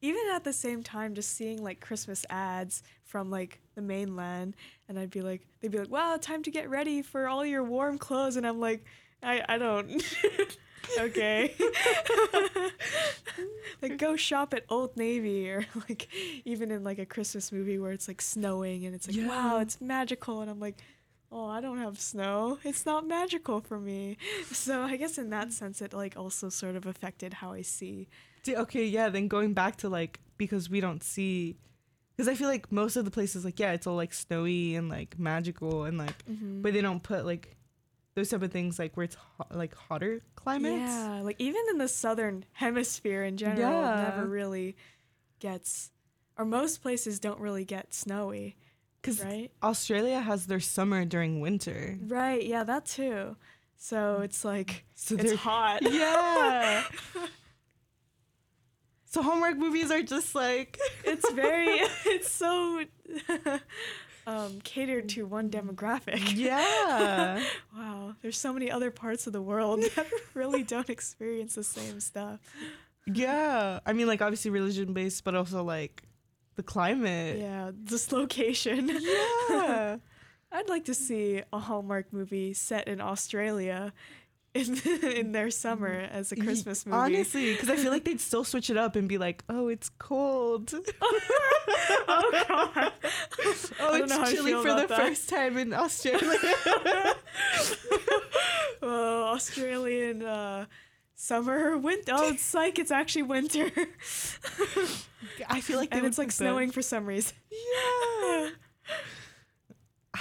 even 0.00 0.22
at 0.32 0.44
the 0.44 0.52
same 0.52 0.82
time, 0.82 1.14
just 1.14 1.36
seeing 1.36 1.62
like 1.62 1.78
Christmas 1.80 2.24
ads 2.30 2.82
from 3.04 3.30
like 3.30 3.60
the 3.74 3.82
mainland, 3.82 4.56
and 4.88 4.98
I'd 4.98 5.10
be 5.10 5.20
like, 5.20 5.42
they'd 5.60 5.70
be 5.70 5.78
like, 5.78 5.90
"Wow, 5.90 6.16
time 6.18 6.42
to 6.44 6.50
get 6.50 6.70
ready 6.70 7.02
for 7.02 7.28
all 7.28 7.44
your 7.44 7.62
warm 7.62 7.98
clothes," 7.98 8.36
and 8.36 8.46
I'm 8.46 8.60
like, 8.60 8.82
I 9.22 9.42
I 9.46 9.58
don't. 9.58 9.90
Okay. 10.98 11.54
like 13.82 13.98
go 13.98 14.16
shop 14.16 14.54
at 14.54 14.64
Old 14.68 14.96
Navy 14.96 15.48
or 15.50 15.66
like 15.88 16.08
even 16.44 16.70
in 16.70 16.84
like 16.84 16.98
a 16.98 17.06
Christmas 17.06 17.52
movie 17.52 17.78
where 17.78 17.92
it's 17.92 18.08
like 18.08 18.20
snowing 18.20 18.86
and 18.86 18.94
it's 18.94 19.08
like 19.08 19.28
wow 19.28 19.58
it's 19.60 19.80
magical 19.80 20.40
and 20.40 20.50
I'm 20.50 20.60
like 20.60 20.76
oh, 21.30 21.44
I 21.46 21.60
don't 21.60 21.76
have 21.76 22.00
snow. 22.00 22.58
It's 22.64 22.86
not 22.86 23.06
magical 23.06 23.60
for 23.60 23.78
me. 23.78 24.16
So 24.50 24.80
I 24.80 24.96
guess 24.96 25.18
in 25.18 25.28
that 25.28 25.52
sense, 25.52 25.82
it 25.82 25.92
like 25.92 26.16
also 26.16 26.48
sort 26.48 26.74
of 26.74 26.86
affected 26.86 27.34
how 27.34 27.52
I 27.52 27.60
see. 27.60 28.08
Okay, 28.48 28.86
yeah. 28.86 29.10
Then 29.10 29.28
going 29.28 29.52
back 29.52 29.76
to 29.78 29.90
like 29.90 30.20
because 30.38 30.70
we 30.70 30.80
don't 30.80 31.04
see, 31.04 31.58
because 32.16 32.28
I 32.28 32.34
feel 32.34 32.48
like 32.48 32.72
most 32.72 32.96
of 32.96 33.04
the 33.04 33.10
places 33.10 33.44
like 33.44 33.60
yeah, 33.60 33.72
it's 33.72 33.86
all 33.86 33.96
like 33.96 34.14
snowy 34.14 34.74
and 34.74 34.88
like 34.88 35.18
magical 35.18 35.84
and 35.84 35.98
like, 35.98 36.24
Mm-hmm. 36.24 36.62
but 36.62 36.72
they 36.72 36.80
don't 36.80 37.02
put 37.02 37.26
like 37.26 37.54
those 38.18 38.30
type 38.30 38.42
of 38.42 38.50
things 38.50 38.80
like 38.80 38.96
where 38.96 39.04
it's 39.04 39.14
hot, 39.14 39.54
like 39.56 39.72
hotter 39.76 40.20
climates. 40.34 40.90
Yeah, 40.90 41.20
like 41.22 41.36
even 41.38 41.62
in 41.70 41.78
the 41.78 41.86
southern 41.86 42.44
hemisphere 42.52 43.22
in 43.22 43.36
general, 43.36 43.82
Yeah. 43.84 44.00
never 44.10 44.26
really 44.26 44.74
gets, 45.38 45.92
or 46.36 46.44
most 46.44 46.82
places 46.82 47.20
don't 47.20 47.38
really 47.38 47.64
get 47.64 47.94
snowy, 47.94 48.56
Because 49.00 49.22
right? 49.22 49.52
Australia 49.62 50.18
has 50.18 50.46
their 50.46 50.58
summer 50.58 51.04
during 51.04 51.40
winter, 51.40 51.96
Right. 52.02 52.44
Yeah, 52.44 52.64
that 52.64 52.86
too. 52.86 53.36
So 53.76 54.22
it's 54.22 54.44
like 54.44 54.84
so 54.96 55.14
it's 55.16 55.34
hot. 55.34 55.82
yeah. 55.88 56.82
so 59.04 59.22
Hallmark 59.22 59.56
movies 59.58 59.92
are 59.92 60.02
just 60.02 60.34
like 60.34 60.76
it's 61.04 61.30
very. 61.30 61.68
It's 62.06 62.32
so. 62.32 62.82
Um, 64.28 64.60
catered 64.62 65.08
to 65.10 65.24
one 65.24 65.48
demographic. 65.48 66.34
yeah. 66.36 67.42
Wow, 67.74 68.14
there's 68.20 68.36
so 68.36 68.52
many 68.52 68.70
other 68.70 68.90
parts 68.90 69.26
of 69.26 69.32
the 69.32 69.40
world 69.40 69.82
that 69.96 70.06
really 70.34 70.62
don't 70.62 70.90
experience 70.90 71.54
the 71.54 71.64
same 71.64 71.98
stuff. 71.98 72.40
Yeah. 73.06 73.80
I 73.86 73.92
mean, 73.94 74.06
like, 74.06 74.20
obviously 74.20 74.50
religion 74.50 74.92
based, 74.92 75.24
but 75.24 75.34
also, 75.34 75.64
like, 75.64 76.02
the 76.56 76.62
climate. 76.62 77.38
Yeah, 77.38 77.70
this 77.74 78.12
location. 78.12 78.90
Yeah. 79.48 79.96
I'd 80.52 80.68
like 80.68 80.84
to 80.86 80.94
see 80.94 81.42
a 81.50 81.58
Hallmark 81.58 82.12
movie 82.12 82.52
set 82.52 82.86
in 82.86 83.00
Australia 83.00 83.94
in 84.54 84.78
in 85.02 85.32
their 85.32 85.50
summer 85.50 85.88
as 85.88 86.32
a 86.32 86.36
Christmas 86.36 86.86
movie. 86.86 86.96
Honestly, 86.96 87.52
because 87.52 87.70
I 87.70 87.76
feel 87.76 87.90
like 87.90 88.04
they'd 88.04 88.20
still 88.30 88.44
switch 88.44 88.70
it 88.70 88.76
up 88.76 88.96
and 88.96 89.08
be 89.08 89.18
like, 89.18 89.44
oh, 89.48 89.68
it's 89.68 89.90
cold. 89.98 90.72
oh 92.08 92.44
god. 92.48 92.92
Oh, 93.80 93.94
I 93.94 93.98
don't 93.98 94.08
know 94.08 94.16
how 94.16 94.24
I 94.24 94.28
it's 94.28 94.32
chilly 94.32 94.52
for 94.52 94.74
the 94.74 94.86
that. 94.86 94.98
first 94.98 95.28
time 95.28 95.56
in 95.56 95.72
Australia. 95.72 96.38
Oh, 98.80 99.32
Australian 99.34 100.22
uh, 100.22 100.66
summer, 101.14 101.76
winter. 101.76 102.12
Oh, 102.14 102.28
it's 102.28 102.54
like 102.54 102.78
it's 102.78 102.90
actually 102.90 103.24
winter, 103.24 103.70
I 105.48 105.60
feel 105.60 105.78
like 105.78 105.94
and 105.94 106.06
it's 106.06 106.18
like 106.18 106.32
snowing 106.32 106.70
for 106.70 106.82
some 106.82 107.06
reason. 107.06 107.36
Yeah. 107.50 108.50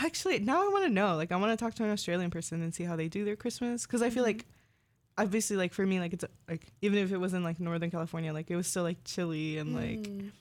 Actually, 0.04 0.40
now 0.40 0.64
I 0.64 0.68
want 0.70 0.86
to 0.86 0.90
know. 0.92 1.16
Like, 1.16 1.32
I 1.32 1.36
want 1.38 1.58
to 1.58 1.64
talk 1.64 1.74
to 1.76 1.84
an 1.84 1.92
Australian 1.92 2.30
person 2.32 2.62
and 2.62 2.74
see 2.74 2.84
how 2.84 2.96
they 2.96 3.08
do 3.08 3.26
their 3.26 3.36
Christmas. 3.36 3.86
Because 3.86 4.02
I 4.02 4.10
feel 4.10 4.24
Mhm. 4.24 4.28
like, 4.28 4.46
obviously, 5.18 5.58
like 5.58 5.74
for 5.74 5.86
me, 5.86 6.00
like 6.00 6.14
it's 6.14 6.26
like 6.48 6.68
even 6.82 7.00
if 7.00 7.12
it 7.12 7.18
was 7.18 7.34
in 7.34 7.44
like 7.44 7.60
Northern 7.60 7.90
California, 7.92 8.32
like 8.34 8.52
it 8.52 8.56
was 8.56 8.68
still 8.68 8.84
like 8.84 9.04
chilly 9.04 9.58
and 9.58 9.74
like 9.74 10.00
Mm. 10.04 10.32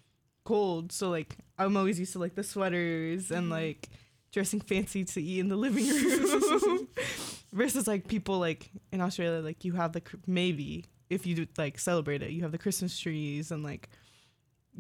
cold. 0.45 0.93
So 0.93 1.09
like 1.11 1.37
I'm 1.59 1.77
always 1.77 1.99
used 1.99 2.13
to 2.13 2.19
like 2.19 2.35
the 2.35 2.43
sweaters 2.45 3.31
and 3.31 3.47
Mhm. 3.49 3.51
like 3.51 3.89
dressing 4.33 4.61
fancy 4.61 5.05
to 5.05 5.23
eat 5.23 5.39
in 5.41 5.49
the 5.49 5.57
living 5.57 5.87
room. 5.89 6.89
Versus 7.53 7.87
like 7.87 8.07
people 8.09 8.39
like 8.39 8.71
in 8.93 9.01
Australia, 9.01 9.41
like 9.41 9.65
you 9.65 9.73
have 9.73 9.93
the 9.93 10.03
maybe 10.27 10.85
if 11.09 11.25
you 11.27 11.35
do, 11.35 11.47
like 11.57 11.79
celebrate 11.79 12.23
it, 12.23 12.31
you 12.33 12.43
have 12.43 12.53
the 12.53 12.59
Christmas 12.59 12.99
trees 12.99 13.51
and 13.51 13.63
like 13.63 13.89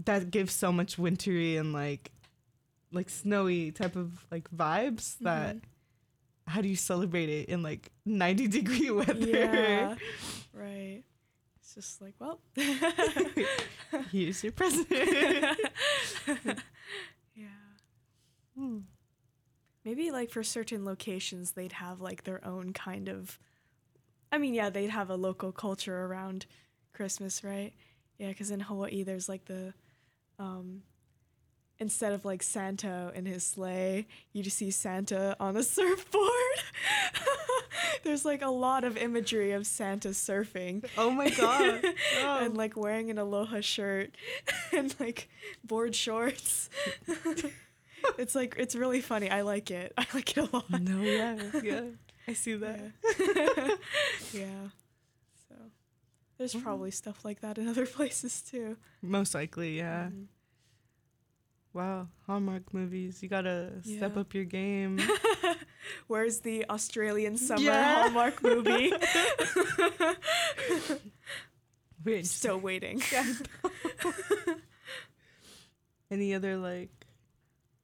that 0.04 0.30
gives 0.30 0.52
so 0.52 0.70
much 0.70 0.98
wintry 0.98 1.56
and 1.56 1.72
like 1.72 2.10
like 2.96 3.08
snowy 3.10 3.70
type 3.72 3.94
of 3.96 4.24
like 4.30 4.50
vibes 4.50 5.16
that 5.20 5.56
Mhm. 5.56 5.62
how 6.48 6.60
do 6.60 6.68
you 6.68 6.76
celebrate 6.76 7.28
it 7.28 7.48
in 7.48 7.62
like 7.62 7.92
90 8.04 8.48
degree 8.48 8.90
weather? 8.98 9.14
Yeah. 9.26 9.94
Right. 10.52 11.02
It's 11.60 11.74
just 11.74 12.00
like, 12.00 12.14
well. 12.18 12.40
Here's 14.12 14.42
your 14.42 14.52
present. 14.52 14.88
yeah. 17.34 17.46
Hmm. 18.56 18.78
Maybe 19.84 20.10
like 20.10 20.30
for 20.30 20.42
certain 20.42 20.84
locations, 20.84 21.52
they'd 21.52 21.72
have 21.72 22.00
like 22.00 22.24
their 22.24 22.44
own 22.44 22.72
kind 22.72 23.08
of. 23.08 23.38
I 24.32 24.38
mean, 24.38 24.54
yeah, 24.54 24.70
they'd 24.70 24.90
have 24.90 25.10
a 25.10 25.14
local 25.16 25.52
culture 25.52 26.04
around 26.06 26.46
Christmas, 26.92 27.44
right? 27.44 27.72
Yeah, 28.18 28.28
because 28.28 28.50
in 28.50 28.60
Hawaii, 28.60 29.02
there's 29.04 29.28
like 29.28 29.44
the. 29.44 29.74
Um, 30.38 30.82
instead 31.78 32.12
of 32.12 32.24
like 32.24 32.42
Santa 32.42 33.12
in 33.14 33.26
his 33.26 33.44
sleigh, 33.44 34.06
you 34.32 34.42
just 34.42 34.56
see 34.56 34.70
Santa 34.70 35.36
on 35.40 35.56
a 35.56 35.62
surfboard. 35.74 36.30
there's 38.04 38.24
like 38.24 38.42
a 38.42 38.48
lot 38.50 38.84
of 38.84 38.96
imagery 38.96 39.52
of 39.52 39.66
Santa 39.66 40.08
surfing. 40.10 40.84
Oh 40.96 41.10
my 41.10 41.30
god. 41.42 41.82
Oh. 42.22 42.38
and 42.40 42.56
like 42.56 42.76
wearing 42.76 43.10
an 43.10 43.18
aloha 43.18 43.60
shirt 43.60 44.14
and 44.72 44.94
like 45.00 45.28
board 45.64 45.94
shorts. 45.94 46.70
it's 48.18 48.34
like 48.34 48.54
it's 48.58 48.74
really 48.74 49.00
funny. 49.00 49.30
I 49.30 49.42
like 49.42 49.70
it. 49.70 49.92
I 49.98 50.06
like 50.14 50.36
it 50.36 50.48
a 50.52 50.56
lot. 50.56 50.70
no, 50.70 51.02
yeah, 51.02 51.36
yeah. 51.62 51.80
I 52.28 52.32
see 52.32 52.54
that. 52.54 52.80
Yeah. 53.18 53.66
yeah. 54.32 54.68
So 55.48 55.54
there's 56.38 56.54
Mhm. 56.54 56.62
probably 56.62 56.90
stuff 56.90 57.24
like 57.24 57.40
that 57.40 57.58
in 57.58 57.68
other 57.68 57.86
places 57.86 58.42
too. 58.42 58.76
Most 59.02 59.34
likely, 59.34 59.76
yeah. 59.78 60.08
Mhm. 60.08 60.26
Wow, 61.76 62.08
Hallmark 62.26 62.72
movies. 62.72 63.22
You 63.22 63.28
gotta 63.28 63.70
step 63.82 64.16
up 64.16 64.32
your 64.32 64.44
game. 64.44 64.98
Where's 66.06 66.40
the 66.40 66.64
Australian 66.70 67.36
summer 67.36 67.60
Yeah. 67.60 68.02
Hallmark 68.04 68.42
movie? 68.42 68.90
Wait, 72.04 72.26
Still 72.26 72.58
waiting. 72.60 73.02
any 76.10 76.32
other 76.34 76.56
like 76.56 76.90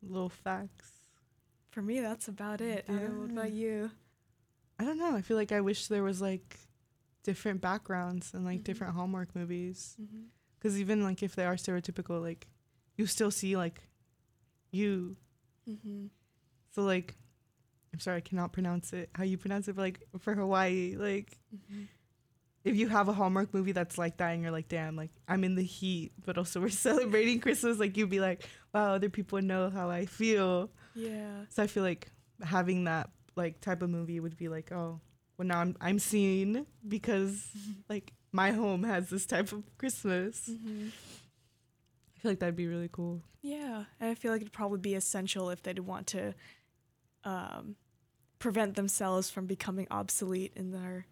little 0.03 0.30
facts? 0.30 0.90
For 1.70 1.82
me, 1.82 2.01
that's 2.01 2.28
about 2.28 2.62
it. 2.62 2.86
I 2.88 2.93
don't 2.93 3.03
know, 3.14 3.20
what 3.20 3.30
about 3.30 3.53
you? 3.53 3.90
I 4.78 4.84
don't 4.84 4.99
know. 4.99 5.14
I 5.14 5.20
feel 5.20 5.36
like 5.36 5.53
I 5.53 5.61
wish 5.61 5.88
there 5.88 6.03
was 6.03 6.22
like 6.22 6.59
different 7.24 7.61
backgrounds 7.61 8.32
and 8.32 8.45
like 8.47 8.61
Mhm. 8.61 8.64
different 8.64 8.95
Hallmark 8.95 9.34
movies. 9.36 9.97
Mm-hmm. 10.01 10.22
Because 10.59 10.80
even 10.80 11.03
like 11.03 11.22
if 11.22 11.34
they 11.34 11.45
are 11.45 11.57
stereotypical, 11.57 12.22
like 12.22 12.47
you 12.97 13.07
still 13.07 13.30
see 13.30 13.57
like 13.57 13.80
you. 14.70 15.16
Mm-hmm. 15.68 16.07
So 16.74 16.82
like, 16.82 17.14
I'm 17.93 18.01
sorry, 18.01 18.18
I 18.18 18.20
cannot 18.20 18.53
pronounce 18.53 18.93
it 18.93 19.11
how 19.14 19.24
you 19.24 19.36
pronounce 19.38 19.68
it, 19.68 19.76
but 19.76 19.82
like 19.82 20.01
for 20.20 20.34
Hawaii, 20.34 20.97
like 20.97 21.38
Mm-hmm. 21.55 21.82
if 22.64 22.76
you 22.76 22.88
have 22.88 23.09
a 23.09 23.12
Hallmark 23.12 23.53
movie 23.53 23.72
that's 23.72 23.99
like 23.99 24.16
that 24.18 24.30
and 24.30 24.43
you're 24.43 24.53
like, 24.53 24.68
damn, 24.68 24.97
like 24.97 25.11
I'm 25.28 25.45
in 25.45 25.55
the 25.57 25.62
heat, 25.64 26.12
but 26.24 26.38
also 26.38 26.61
we're 26.61 26.68
celebrating 26.88 27.40
Christmas, 27.40 27.78
like 27.78 27.97
you'd 27.97 28.09
be 28.11 28.20
like, 28.20 28.45
wow, 28.72 28.95
other 28.95 29.11
people 29.11 29.43
know 29.43 29.68
how 29.68 29.90
I 29.90 30.07
feel. 30.07 30.70
Yeah. 30.95 31.45
So 31.51 31.62
I 31.62 31.66
feel 31.66 31.82
like 31.82 32.11
having 32.43 32.84
that 32.84 33.11
like 33.36 33.61
type 33.61 33.82
of 33.82 33.90
movie 33.90 34.20
would 34.20 34.36
be 34.36 34.49
like, 34.49 34.72
oh, 34.72 35.01
well 35.38 35.49
now 35.49 35.61
I'm 35.61 35.76
I'm 35.80 35.99
seen 35.99 36.66
because 36.86 37.47
like 37.88 38.12
my 38.32 38.51
home 38.53 38.84
has 38.84 39.11
this 39.11 39.26
type 39.26 39.53
of 39.53 39.62
Christmas. 39.76 40.49
Mm-hmm. 40.51 40.88
I 42.23 42.25
feel 42.25 42.31
like 42.31 42.39
that'd 42.39 42.55
be 42.55 42.68
really 42.68 42.89
cool. 42.93 43.20
Yeah, 43.41 43.85
and 43.99 44.11
I 44.11 44.14
feel 44.14 44.31
like 44.31 44.43
it'd 44.43 44.53
probably 44.53 44.79
be 44.79 44.95
essential 44.95 45.51
if 45.51 45.61
they'd 45.64 45.81
want 45.81 46.07
to 46.09 46.35
um, 47.25 47.75
prevent 48.39 48.77
themselves 48.77 49.29
from 49.29 49.47
becoming 49.47 49.89
obsolete 49.91 50.53
in 50.55 50.70
their 50.70 51.07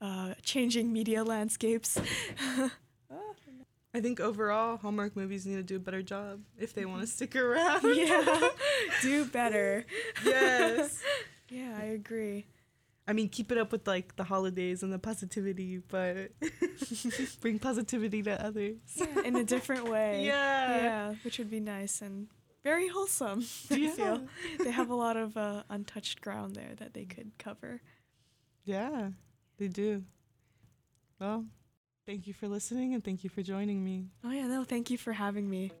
uh, 0.00 0.34
changing 0.42 0.92
media 0.92 1.22
landscapes. 1.22 2.00
I 3.94 4.00
think 4.00 4.18
overall 4.18 4.76
Hallmark 4.78 5.14
movies 5.14 5.46
need 5.46 5.54
to 5.54 5.62
do 5.62 5.76
a 5.76 5.80
better 5.80 6.02
job 6.02 6.40
if 6.58 6.74
they 6.74 6.84
want 6.84 7.02
to 7.02 7.06
stick 7.06 7.36
around. 7.36 7.82
yeah, 7.94 8.48
do 9.02 9.24
better. 9.26 9.84
yes. 10.24 11.00
Yeah, 11.52 11.76
I 11.80 11.86
agree. 11.86 12.46
I 13.10 13.12
mean, 13.12 13.28
keep 13.28 13.50
it 13.50 13.58
up 13.58 13.72
with 13.72 13.88
like 13.88 14.14
the 14.14 14.22
holidays 14.22 14.84
and 14.84 14.92
the 14.92 14.98
positivity, 15.00 15.78
but 15.78 16.30
bring 17.40 17.58
positivity 17.58 18.22
to 18.22 18.40
others. 18.40 18.76
Yeah, 18.94 19.22
in 19.24 19.34
a 19.34 19.42
different 19.42 19.88
way. 19.88 20.22
Yeah. 20.26 20.68
Yeah, 20.78 21.14
which 21.24 21.38
would 21.38 21.50
be 21.50 21.58
nice 21.58 22.02
and 22.02 22.28
very 22.62 22.86
wholesome. 22.86 23.44
I 23.68 23.74
Yeah. 23.74 23.88
feel 23.94 24.22
they 24.62 24.70
have 24.70 24.90
a 24.90 24.94
lot 24.94 25.16
of 25.16 25.36
uh, 25.36 25.64
untouched 25.68 26.20
ground 26.20 26.54
there 26.54 26.74
that 26.76 26.94
they 26.94 27.04
could 27.04 27.32
cover. 27.36 27.82
Yeah, 28.64 29.10
they 29.58 29.66
do. 29.66 30.04
Well, 31.18 31.46
thank 32.06 32.28
you 32.28 32.32
for 32.32 32.46
listening 32.46 32.94
and 32.94 33.02
thank 33.02 33.24
you 33.24 33.30
for 33.30 33.42
joining 33.42 33.82
me. 33.82 34.06
Oh 34.22 34.30
yeah, 34.30 34.46
no, 34.46 34.62
thank 34.62 34.88
you 34.88 34.98
for 34.98 35.12
having 35.12 35.50
me. 35.50 35.72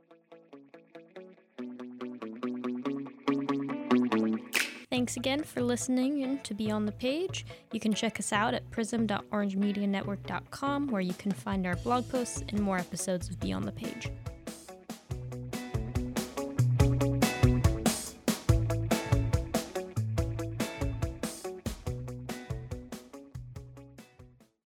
Thanks 5.00 5.16
again 5.16 5.42
for 5.42 5.62
listening 5.62 6.20
in 6.20 6.40
to 6.40 6.52
Beyond 6.52 6.86
the 6.86 6.92
Page. 6.92 7.46
You 7.72 7.80
can 7.80 7.94
check 7.94 8.20
us 8.20 8.34
out 8.34 8.52
at 8.52 8.70
prism.orangemedianetwork.com 8.70 10.88
where 10.88 11.00
you 11.00 11.14
can 11.14 11.32
find 11.32 11.66
our 11.66 11.76
blog 11.76 12.06
posts 12.10 12.44
and 12.50 12.60
more 12.60 12.76
episodes 12.76 13.30
of 13.30 13.40
Beyond 13.40 13.64
the 13.64 13.72
Page. 13.72 14.10